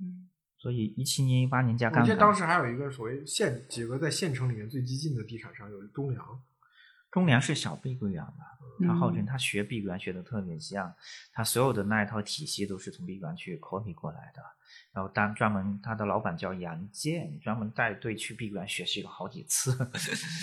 [0.00, 0.28] 嗯
[0.62, 6.40] 所以一七年、一八年加我杠杆，记得当时还有一个所谓县几个在县城里面最激进的地产商，有中粮，
[7.10, 10.94] 中粮是小碧桂园的，他号称他学碧桂园学的特别像，
[11.32, 14.40] 他所有的那一套体系都是从碧桂园去 copy 过来的。
[14.92, 19.72] 然后当专门他的老板叫杨建，专门带队去碧桂园学习了好几次，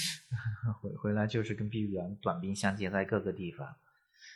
[0.81, 3.73] 回回来就是跟碧桂园短兵相接在各个地方。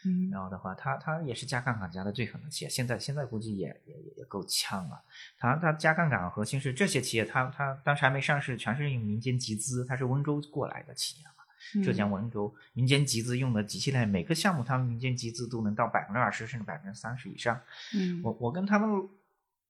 [0.06, 5.02] 嗯然后的话，他他也是加杠杆加的最狠的企业，现在现在估计也也也也够呛了。
[5.38, 17.60] 他他加杠杆核心是这些企业，他他当时还没上市，全是用民间集资，他是温州过来的企业嘛，浙江温州民间集资用的机器类，每个项目他们民间集资都能到百分之二十甚至百分之三十以上。
[17.96, 19.08] 嗯我我跟他们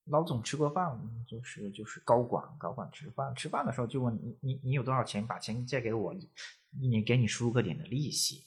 [0.05, 6.13] 老总吃过饭，就是就是高管高管吃饭，吃饭的时候就问你你你有多少钱，把钱借给我，
[6.77, 8.43] 一年给你输个点的利息，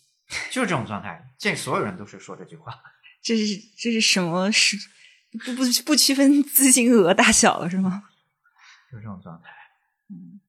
[0.50, 1.34] 就是这种状态。
[1.38, 2.72] 见所有人都是说这句话。
[3.22, 3.44] 这是
[3.76, 4.76] 这是什么是
[5.32, 8.04] 不不不区分资金额大小了是吗？
[8.90, 9.50] 就是这种状态。
[10.10, 10.40] 嗯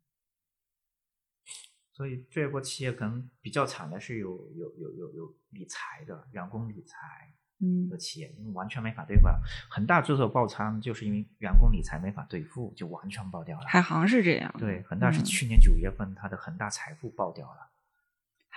[1.91, 9.41] 所以这波企业可能比较惨的是有有有有有理财的员工理财嗯的企业，因为完全没法兑付了。
[9.68, 13.66] 恒大之所以爆仓，就是因为员工理财没法兑付，就完全爆掉了。
[13.68, 17.72] 海航是这样，对，恒大是嗯去年九月份，它的恒大财富爆掉了。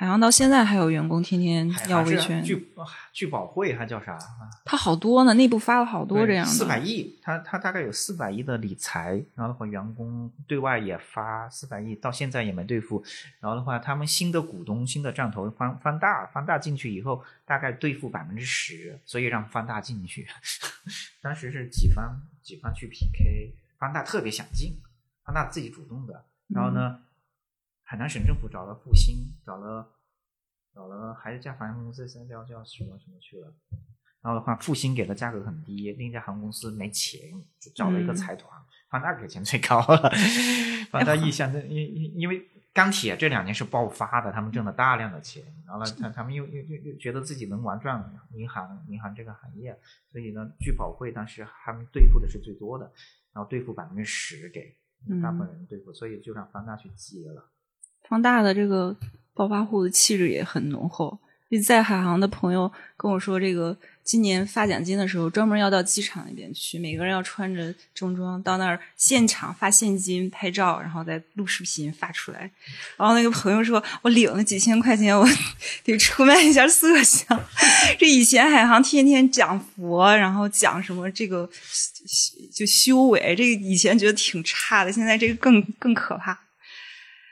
[0.00, 2.72] 海航到现在还有员工天天要维权，聚
[3.12, 4.18] 聚宝汇还叫啥？
[4.64, 13.04] 他好多呢，内部发了好多这样的，四百亿，他他大概有四百亿的理财，然后的话，员工对外也发四百亿，到现在也没兑付。
[13.40, 20.26] 然后的话，他们新的股东、新的账头方方大，方大进去以后，大概兑付百分之十，所以让方大进去。
[21.20, 24.78] 当时是几方几方去 PK，方大特别想进，
[25.26, 26.24] 方大自己主动的。
[26.48, 27.00] 然后呢，
[27.90, 29.84] 海南省政府找了复兴，找了
[30.72, 33.52] 找了还是家航空公司，现在叫叫什么什么去了。
[34.22, 37.18] 然后的话，复兴给的价格很低，另一家航空公司没钱，
[37.58, 38.48] 就找了一个嗯财团，
[38.90, 40.08] 方大给钱最高了，
[40.92, 49.76] 方大意向的，因因因为钢铁这两年是爆发的，他们挣了大量的钱，然后呢，他他们又又又又觉得自己能玩转银行银行这个行业，
[50.12, 52.84] 所以呢，聚宝汇当时他们兑付的是最多的，
[53.32, 54.76] 然后兑付百分之十给
[55.20, 57.50] 大部分人兑付，所以就让方大去接了。
[58.10, 58.94] 方大的这个
[59.32, 61.18] 暴发户的气质也很浓厚。
[61.64, 72.48] 在海航的朋友跟我说，这个今年发奖金的时候，专门要到机场那边去，每个人要穿着正装到那儿现场发现金、拍照，然后再录视频发出来。
[72.96, 75.26] 然后那个朋友说：“我领了几千块钱，我
[75.82, 77.36] 得出卖一下色相。”
[77.98, 81.50] 这以前海航天天讲佛，然后讲什么这个
[82.54, 86.38] 就修为，这个以前觉得挺差的，现在这个更更可怕。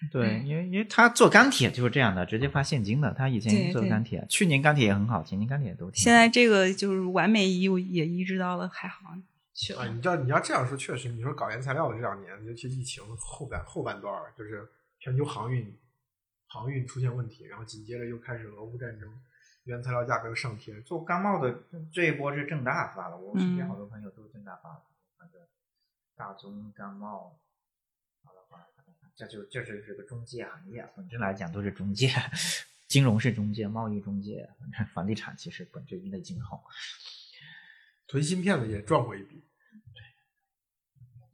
[0.12, 3.12] 对，因为因为他做钢铁就是这样的，直接发现金的。
[3.14, 5.90] 他以前做钢铁，去年钢铁也很好，前年钢铁也都。
[5.92, 7.62] 现在这个就是完美移
[7.92, 9.20] 也移植到了海航
[9.54, 9.80] 去了。
[9.80, 14.68] 啊，你要你要这样说，确实，你说搞原材料的这两年，尤其疫情后半后半段就是
[15.00, 15.76] 全球航运
[16.46, 19.08] 航运出现问题，然后紧接着又开始俄乌战争，
[19.64, 20.80] 原材料价格又上天。
[20.84, 21.52] 做钢贸的
[21.92, 24.82] 这一波是正大发了，我身边好多朋友都是正大发了，
[25.18, 25.40] 反正
[26.16, 27.36] 大宗钢贸。
[29.18, 32.08] 这就这是这个中介行业，本质来讲都是中介，
[32.86, 34.48] 金融是中介，贸易中介，
[34.94, 36.46] 房地产其实本质一类金融。
[38.06, 39.44] 囤芯片的也赚过一笔。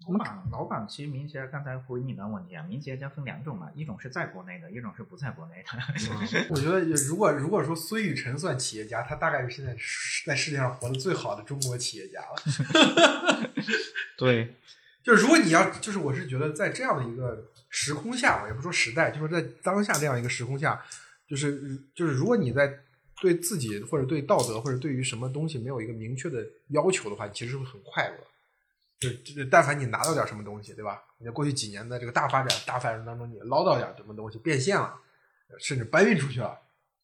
[0.08, 5.68] 老板，老板其实明杰刚才回你的问题啊，明杰家分两种嘛，一种是在国内的，一种是不在国内的。
[6.48, 9.76] 我觉得如果如果说孙雨晨算企业家，他大概是现在
[10.24, 13.50] 在世界上活得最好的中国企业家了。
[14.16, 14.56] 对，
[15.02, 17.50] 就是如果你要，就是我是觉得在这样的一个。
[17.76, 20.80] 时空下，也不说时代，就是在当下这样一个时空下，
[21.26, 22.72] 就是就是，如果你在
[23.20, 28.16] 对自己或者对道德或者对于什么东西没有一个明确的要求的话，其实会很快乐。
[29.00, 31.02] 就就但凡你拿到点什么东西，对吧？
[31.18, 34.94] 你在过去几年的这个大发展、大繁荣当中，你捞到点什么东西变现了，
[35.58, 36.56] 甚至搬运出去了，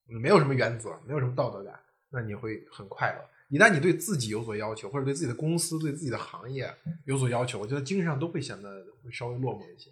[0.07, 1.75] 没有什么原则，没有什么道德感，
[2.11, 3.29] 那你会很快乐。
[3.49, 6.73] 一旦你对自己有所要求，或者对自己的公司、对自己的行业
[7.07, 9.91] 有所要求，我觉得精神上都会显得会稍微落寞一些。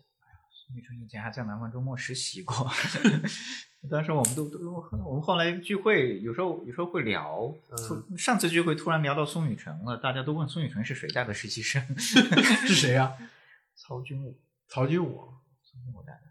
[0.75, 2.71] 女生以前还在南方周末实习过，
[3.91, 4.59] 当时我们都都
[5.05, 7.53] 我们后来聚会，有时候有时候会聊。
[8.17, 11.83] 上次聚会突然聊到宋雨辰了，大家都问宋雨辰是谁带的实习生？
[11.99, 13.15] 是谁呀？
[13.75, 14.37] 曹军武，
[14.69, 15.33] 曹军武，
[15.65, 16.28] 曹军武带的。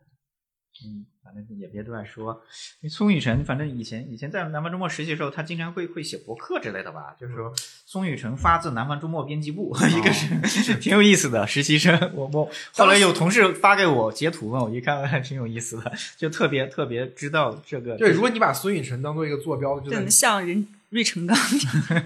[0.85, 1.05] 嗯。
[1.27, 2.41] 反正也别对外说，
[2.89, 7.13] 宋雨辰，反正以前以前在南方周末实习的时候，他经常会会写博客之类的吧。
[7.19, 7.53] 就是说，
[7.85, 11.99] 宋雨辰发自南方周末编辑部，一个是挺有意思的实习生。
[12.15, 17.97] 我我 后来有同事发给我截图嘛，我一看 还挺有意思的，就特别特别知道这个。
[17.97, 21.37] 对，如果你把孙雨辰当做一个坐标，就像人芮成钢，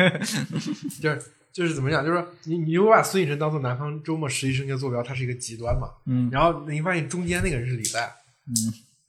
[0.99, 1.22] 就是
[1.53, 2.03] 就是怎么讲？
[2.03, 5.91] 就是说，你你如果把孙雨辰当做南方周末实习生一个坐标，他是一个极端嘛。
[6.07, 6.27] 嗯。
[6.31, 8.10] 然后你发现中间那个人是李诞。
[8.47, 8.53] 嗯。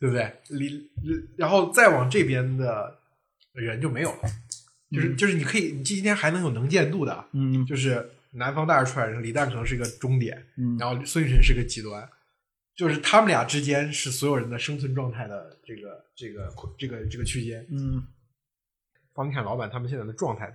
[0.02, 0.32] 对不对？
[0.48, 0.90] 离，
[1.36, 2.98] 然后再往这边的
[3.52, 4.22] 人就没有了，
[4.90, 12.10] 就是就是你可以，你今天还能有能见度的，嗯，就是南方大出来人，李诞可能是一个终点，嗯，然后孙雨辰是个极端，
[12.74, 18.02] 就是他们俩之间是所有人的生存状态的这个这个这个这个区间，嗯，
[19.14, 20.52] 房地产老板他们现在的状态，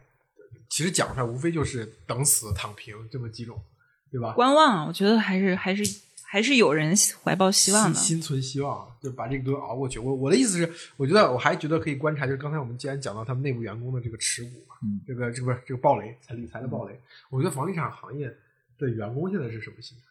[0.68, 3.64] 其实讲出来无非就是等死躺平这么几种，
[4.12, 4.34] 对吧？
[4.34, 6.06] 观望，我觉得还是还是。
[6.30, 6.94] 还是有人
[7.24, 9.98] 怀抱希望的，心存希望，就把这个都熬过去。
[9.98, 17.00] 我我的意思是，我觉得我还觉得可以观察，就是刚才我们既然讲到他们内部员工的这个持股嘛，嗯，这个这个不是这个暴雷，财理财的暴雷。
[17.30, 18.30] 我觉得房地产行业
[18.78, 20.04] 的员工现在是什么心态？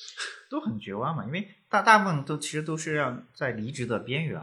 [0.48, 4.40] 都很绝望嘛，因为大大部分都其实都是要在离职的边缘，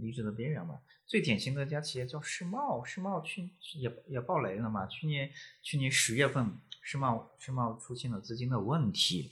[0.00, 0.80] 离职的边缘嘛。
[1.06, 4.86] 最典型的一家企业叫世茂，世茂去也也暴雷了嘛。
[4.86, 5.30] 去年
[5.62, 9.30] 去年十月份，世茂世茂出现了资金的问题。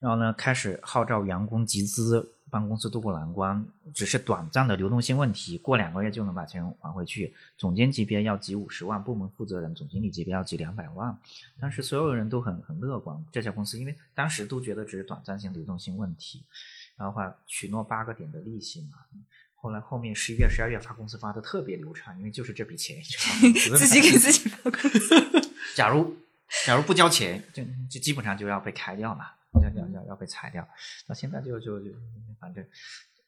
[0.00, 7.34] 然后呢，开始号召员工集资帮公司渡过难关，只是短暂的流动性问题，过两个月就能把钱还回去。
[7.56, 11.18] 总监级别要集五十万，部门负责人、总经理级别要集两百万。
[11.60, 16.44] 当时所有人都很很乐观，这家公司因为当时都觉得只是短暂性流动性问题，
[16.96, 18.98] 然后话许诺八个点的利息嘛。
[19.56, 23.02] 后来后面十一月、十二月发工资发的特别流畅，因为就是这笔钱
[23.76, 25.50] 自己给自己发工资。
[25.74, 26.16] 假如
[26.64, 29.34] 假如不交钱，就就基本上就要被开掉了。
[29.54, 30.66] 要要要要被裁掉，
[31.06, 31.90] 那现在就就就
[32.40, 32.64] 反正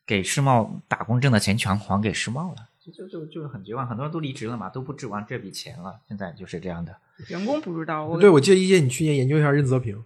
[0.06, 6.00] 给世贸打工挣的钱全还给世贸了，就就就就很绝望，很多人都离职了嘛，都不指望这笔钱了。
[6.08, 6.94] 现在就是这样的。
[7.28, 10.02] 员工不知道，对，我记得一姐，你去年研究一下任泽平，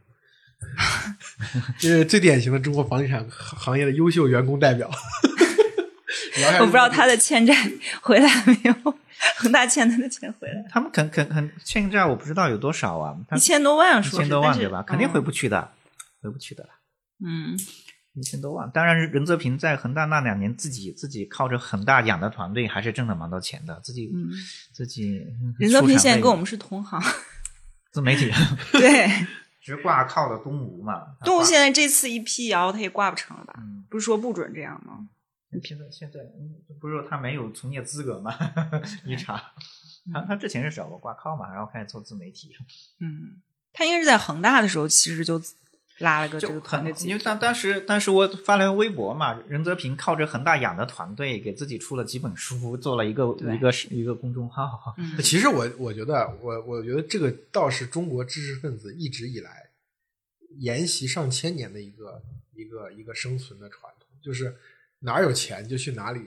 [1.78, 4.90] 这是最典型的中国房地产行业的优秀员工代表。
[6.60, 7.54] 我不知道他的欠债
[8.02, 8.74] 回来没有，
[9.36, 10.64] 恒大欠他的钱回来。
[10.68, 14.82] 他们肯肯肯欠债，我不知道有多少啊，一千多万说，一千多万对吧？
[14.82, 15.70] 肯定回不去的。
[16.24, 16.70] 回不去的了。
[17.24, 17.56] 嗯
[18.14, 23.80] 一千多万，当然任泽平在恒大那两年自己自己靠着恒大养的团队，还是挣了蛮多钱的。
[23.80, 24.30] 自己、嗯，
[24.72, 25.26] 自己
[25.58, 27.02] 任泽平现在跟我们们是同行，
[27.90, 28.30] 自媒体
[28.72, 29.08] 对，
[29.60, 31.16] 直挂靠的东吴嘛。
[31.24, 33.54] 东吴现在这次一辟谣，他也挂不成了吧？
[33.58, 35.08] 嗯，不是说不准这样吗？
[35.62, 38.32] 现在现在嗯不是说他没有从业资格吗？
[39.04, 39.42] 一查，
[40.12, 42.52] 他他之前是找过挂靠嘛，然后开始做自媒体，
[43.00, 43.42] 嗯，
[43.72, 45.40] 他应该是在恒大的时候，其实就
[45.98, 54.94] 拉了个这就个团很队因为当当时当时我发了微博嘛，任泽平靠着恒大养的团队，给自己出了几本书，做了一个一个一个公众号。
[54.98, 59.70] 嗯 其实我我觉得，我我觉得这个倒是中国知识分子一直以来
[60.58, 62.20] 沿袭上千年的一个
[62.54, 64.56] 一个一个生存的传统，就是
[65.00, 66.20] 哪儿有钱就去哪里，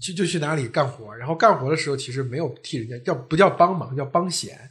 [0.00, 1.14] 就就去哪里干活。
[1.16, 4.70] 然后干活的时候，其实没有替人家叫不叫帮忙，叫帮闲，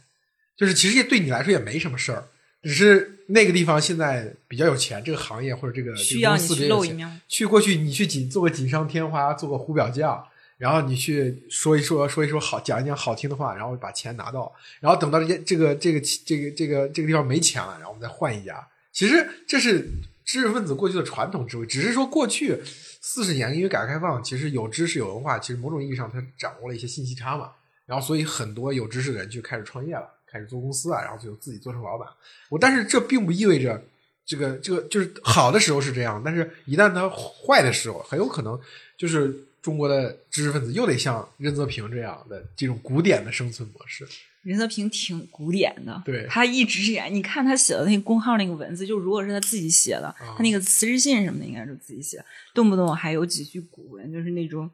[0.56, 2.28] 就是其实也对你来说也没什么事儿，
[2.64, 7.20] 只是那个地方现在比较有钱，这个行业或者这个需要你去这个公司比较有钱露一面。
[7.28, 10.26] 去过去你去锦做个锦上添花，做个胡表匠，
[10.56, 14.50] 然后你去说一说说一说好讲一讲好听的话，然后把钱拿到，
[14.80, 18.66] 然后等到这些这个这个这个这个这个地方没钱了，然后我们再换一家。
[18.92, 19.90] 其实这是
[20.24, 22.58] 知识分子过去的传统智慧，只是说过去
[23.00, 27.50] 四十年因为改革开放，其实有知识有文化，其实某种意义上他掌握了一些信息差嘛，
[27.84, 32.08] 然后所以很多有知识的人就开始创业了，开始做公司啊，然后最后自己做成老板。
[32.48, 33.80] 我但是这并不意味着
[34.26, 38.60] 这个这个就是好的时候是这样，但是一旦它坏的时候，很有可能
[38.98, 39.32] 就是
[39.62, 44.04] 中国的知识分子又得像任泽平这样的这种古典的生存模式。
[44.42, 54.70] 任泽平挺古典的，对他一直演，你看他写的那个公号那个文字，就如果是他自己写的，啊他那个辞职信什么的应该是自己写，动不动还有几句古文，就是那种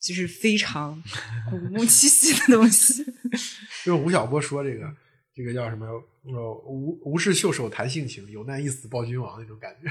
[0.00, 1.02] 就是非常
[1.50, 3.04] 古木气息的东西。
[3.84, 4.92] 就是吴晓波说这个
[5.34, 5.86] 这个叫什么？
[6.24, 9.90] 呃，无无事袖手谈性情，有难一死报君王那种感觉。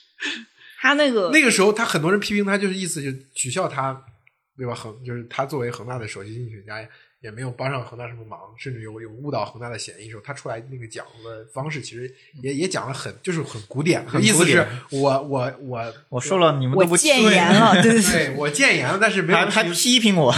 [0.80, 4.02] 他那个那个时候，他很多人批评他，就是意思就取笑他，
[4.56, 4.74] 对吧？
[4.74, 6.88] 恒就是他作为恒大的首席经济学家，
[7.22, 10.08] 也没有帮上恒大什么忙，甚至有有误导恒大的嫌疑。
[10.08, 20.32] 时候他出来那个讲的方式，其实也也讲的很就是很古典，很意思是我我我我说了，你们我都不谏言了， 对对对，对我谏言了，但是没有还还批评我，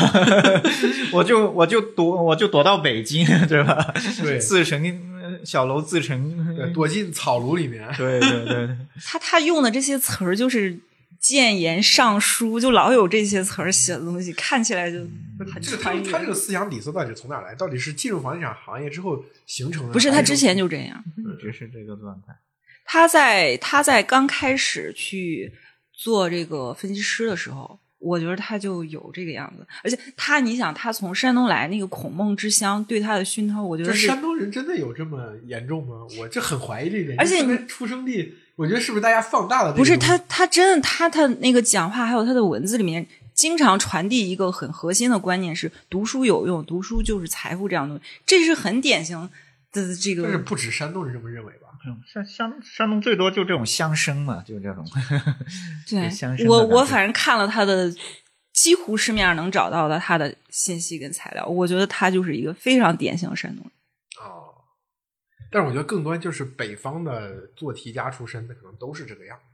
[1.12, 3.94] 我就我就躲我就躲到北京，对吧？
[4.22, 5.10] 对自成
[5.44, 7.88] 小楼自成，对躲进草庐里面。
[7.96, 10.78] 对对对对，他他用的这些词儿就是
[11.22, 14.98] 谏言上书，就老有这些词儿写的东西，看起来就
[15.38, 15.92] 很这他。
[16.00, 17.54] 他这个思想底色到底是从哪来？
[17.54, 19.92] 到底是进入房地产行业之后形成的？
[19.92, 22.34] 不是他之前就这样，一直是这个状态。
[22.84, 25.52] 他在他在刚开始去
[25.92, 29.64] 做这个分析师的时候，我觉得他就有这个样子。
[29.84, 36.04] 而且他，你想，他从山东来，那个孔孟之乡对他的熏陶，我觉得这山东人真的有这么严重吗？
[36.18, 37.16] 我这很怀疑这一点。
[37.16, 39.72] 而且出生地，我觉得是不是大家放大了？
[39.72, 48.20] 不是他，他真的，他他那个讲话，还有他的文字里面，经常传递一个很核心的观念是：读书有用，读书就是财富这样的东西。
[48.26, 49.30] 这是很典型
[49.72, 50.38] 的这个但是。
[50.38, 51.68] 不止山东人这么认为吧？
[52.06, 54.86] 山山山东最多就这种乡绅嘛，就这种。
[55.88, 57.92] 对乡绅我我反正看了他的，
[58.52, 63.72] 几乎市面上能找到的他的信息跟材料，我觉得他就是一个非常典型的山东人。
[65.52, 69.44] 但是我觉得更多就是北方的做题家出身的，可能都是这个样子。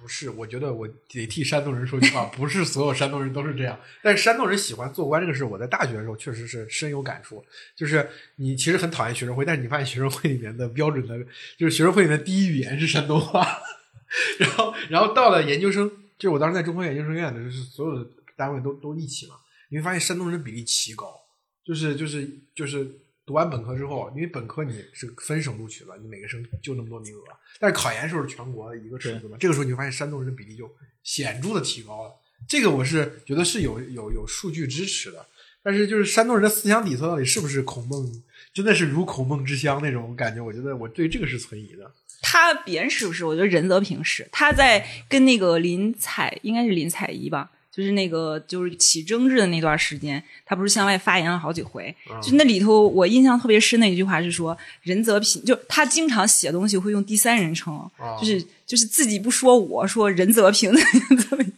[0.00, 3.78] 不是，我觉得我得替山东人说句话，不是所有山东人都是这样。
[4.02, 7.44] 但是山东人喜欢做官这个事，我在大学的时候确实是深有感触。
[7.76, 11.16] 就是你其实很讨厌学生会，但是你发现学生会里面的标准的，
[11.58, 13.46] 就是学生会里面第一语言是山东话。
[14.40, 15.88] 然后，然后到了研究生，
[16.18, 19.36] 就是我当时在中科院研究生院的，就是所有的单位都都一起嘛，
[19.70, 21.20] 你会发现山东人的比例奇高，
[21.64, 22.90] 就是就是就是
[23.32, 27.22] 读完本科之后，因为本科你是分省录取了，你每个省就那么多名额，
[27.58, 30.70] 但是考研时候是全国的一个尺子嘛，这个时候你会发现山东人的比例就
[31.02, 32.14] 显著的提高了。
[32.46, 35.24] 这个我是觉得是有有有数据支持的，
[35.62, 38.22] 但是就是山东人的思想底色到底是不是孔孟，
[38.52, 40.42] 真的是如孔孟之乡那种感觉？
[40.42, 41.90] 我觉得我对这个是存疑的。
[42.20, 43.24] 他别人是不是？
[43.24, 51.94] 我觉得任泽平是他在跟那个林采，应该是林采宜吧，就是那个就是起争执的那段时间，他不是向外发言了好几回。
[52.22, 61.51] 就那里头，我印象特别深的一句话是说，任泽平就他经常写东西会用第三人称，哦就是就是自己不说我说任泽平的任泽平。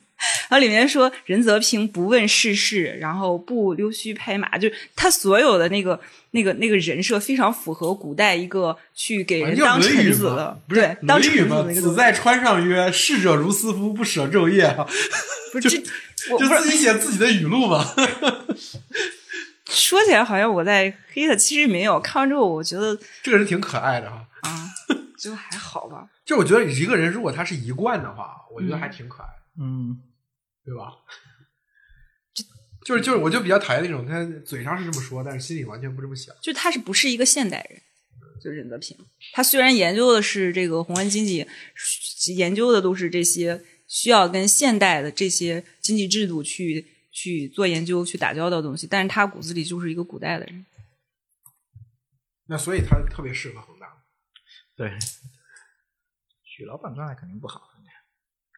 [0.54, 5.98] 然后里面说任泽平不问世事，然后不溜须拍马，就是他所有的那个
[6.30, 11.80] 那个那个人设非常符合古代一个去给人当臣子的，不是对，当臣子。
[11.80, 14.86] 子在川上曰：“逝者如斯夫，不舍昼夜。”啊，
[15.52, 15.82] 不是这，
[16.32, 17.84] 我就自己写自己的语录嘛。
[19.66, 21.98] 说起来好像我在黑他，其实没有。
[21.98, 24.24] 看完之后，我觉得这个人挺可爱的哈。
[24.42, 24.70] 啊，
[25.18, 26.06] 就还好吧。
[26.24, 29.98] 就我觉得一个人如果他是一贯的话，我觉得还挺可爱的，嗯，
[30.64, 30.92] 对吧？
[32.84, 36.34] 就是就是，我就比较讨厌那种他嘴上是这么说，但是心里完全不这么想。
[36.42, 37.80] 就他是不是一个现代人？
[38.42, 38.94] 就任泽平，
[39.32, 41.46] 他虽然研究的是这个宏观经济，
[42.36, 50.66] 研究的都是这些需要跟现代的这些经济制度去去做研究、去打交道的东西，但是他骨子里就是一个古代的人。
[52.46, 54.04] 那所以他特别适合恒大。
[54.76, 54.90] 对，
[56.42, 57.70] 许老板状态肯定不好。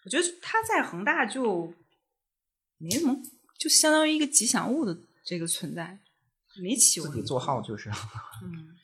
[0.05, 1.75] 我觉得他在恒大就
[2.79, 3.17] 没什么，
[3.59, 5.99] 就相当于一个吉祥物的这个存在，
[6.63, 7.91] 没起自己做号就是，
[8.43, 8.75] 嗯。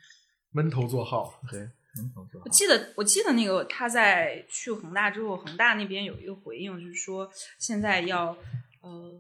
[0.55, 1.60] 闷头做号，对，
[1.97, 2.44] 闷头做号。
[2.44, 8.36] 我记得，我记得那个他在去恒大之后，恒大那边有一个回应，就是说现在要
[8.82, 9.19] 呃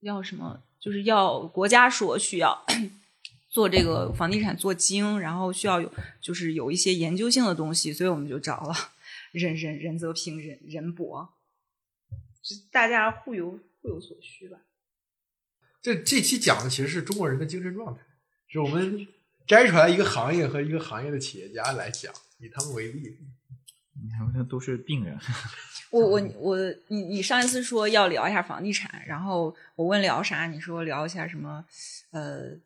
[0.00, 2.64] 要什么，就是要国家说需要
[3.52, 8.74] 做这个房地产做精，然后需要有就是有一些研究性的东西，所以我们就找了
[9.32, 11.28] 任任任泽平、任任博，
[12.42, 14.56] 就大家互有互有所需吧。
[15.82, 18.00] 这这期讲的其实是中国人的精神状态，
[18.48, 19.06] 是我们。
[19.46, 23.18] 摘出来一个行业和一个行业的企业家来讲，以他们为例，
[24.02, 25.18] 你看，都是病人。
[25.92, 26.56] 我我我，
[26.88, 31.62] 你你上一次说要聊一下房地产，然后我问聊啥，你说聊一下什么？
[32.10, 32.58] 呃。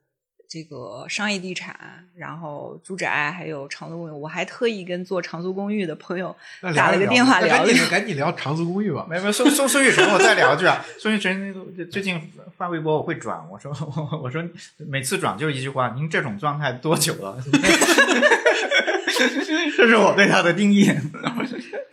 [0.48, 1.76] 这个商业地产，
[2.16, 6.34] 然后住宅，还有长租公寓，我还特意跟做长租公寓的朋友
[6.74, 7.86] 打了个电话聊一聊。
[7.90, 9.06] 赶紧聊长租公寓吧。
[9.10, 10.82] 没有没有，宋宋宋玉成，我再聊一句啊。
[10.98, 11.54] 宋玉成
[11.90, 12.18] 最近
[12.56, 13.70] 发微博我会转，我说
[14.22, 14.42] 我说
[14.78, 17.36] 每次转就是一句话，您这种状态多久了？
[19.76, 20.90] 这是我对他的定义。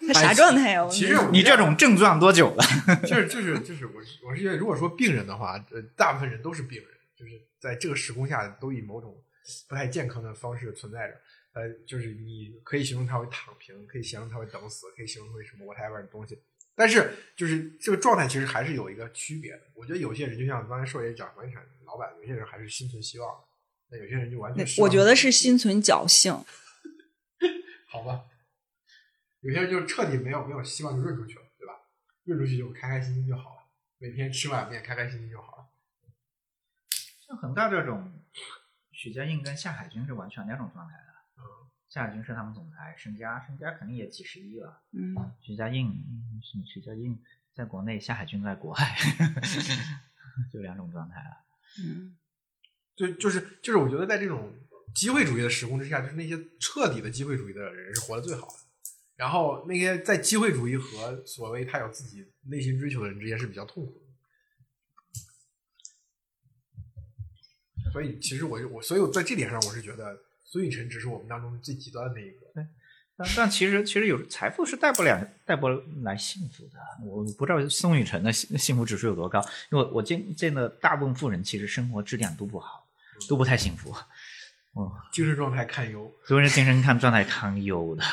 [0.07, 0.88] 他啥状态呀？
[0.90, 2.64] 其实你这种症状多久了？
[3.03, 3.94] 就是就是就是我
[4.30, 6.88] 我是觉得，如果说病人的话，呃，大部分人都是病人。
[7.15, 9.23] 就是在这个时空下，都以某种
[9.67, 11.21] 不太健康的方式存在着。
[11.53, 16.37] 呃，就是你可以形容它为躺平，可以形容它为等死，可以形容为什么 whatever 的东西。
[16.75, 19.61] 但是，就是这个状态其实还是有一个区别的。
[19.73, 23.33] 我觉得有些人就像刚才寿爷讲房地产老板，有些人还是心存希望，
[23.89, 26.33] 那有些人就完全我觉得是心存侥幸。
[27.87, 28.25] 好吧，
[29.39, 31.73] 有些人就彻底没有没有希望就润出去了，对吧？
[32.25, 33.61] 润出去就开开心心就好了，
[33.99, 35.64] 每天吃碗面开开心心就好了。
[37.27, 38.11] 像恒大这种，
[38.91, 41.03] 许家印跟夏海军是完全两种状态的。
[41.38, 41.41] 嗯，
[41.89, 44.84] 夏海军是他们总裁，身家身家肯定也几十亿了。
[44.91, 45.91] 嗯，许家印，
[46.43, 47.19] 许许家印
[47.53, 48.95] 在国内，夏海军在国外，
[50.53, 51.45] 就两种状态了。
[51.84, 52.15] 嗯，
[52.95, 54.53] 就就是就是，我觉得在这种
[54.93, 58.53] 机会主义的时空之下，就是那些彻底的机会主义的人是活得最好的。
[59.15, 64.05] 然后那些在机会主义和所谓他有自己内心追求的人之间是比较痛苦的。
[67.95, 72.45] 所以，其实我我，所以我在这点上，我是觉得孙雨辰只是我们当中最极端的那一个。
[72.53, 72.67] 对，
[73.15, 75.69] 但但其实其实有财富是带不了带不
[76.03, 76.77] 来幸福的。
[77.05, 79.39] 我不知道宋雨辰的幸幸福指数有多高，
[79.72, 82.85] 因为我见见的大部分富人其实生活质量都不好，
[83.30, 83.95] 都不太幸福。
[84.73, 88.03] 哦，精神状态堪忧，都是精神看状态堪忧的，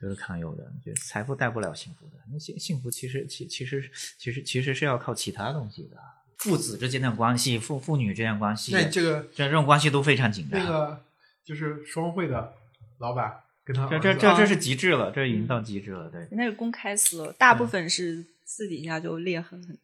[0.00, 0.72] 都是堪忧的。
[0.86, 5.96] 就财富带不了幸福的，那幸幸福其实其其实其实其实是要靠其他东西的。
[6.40, 10.58] 父子之间的关系，父父女之间关系，那这个这这种关系都非常紧张。
[10.58, 11.04] 那个
[11.44, 12.54] 就是双汇的
[12.98, 16.08] 老板跟他，这这这这是极致了，这已经到极致了。
[16.08, 19.78] 对，那是公开撕了，大部分是私底下就裂痕很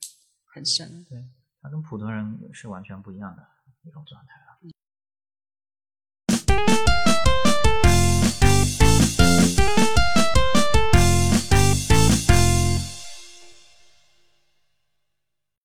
[0.47, 1.05] 很深。
[1.11, 1.23] 对
[1.61, 3.43] 他跟普通人是完全不一样的
[3.85, 4.46] 一种状态了。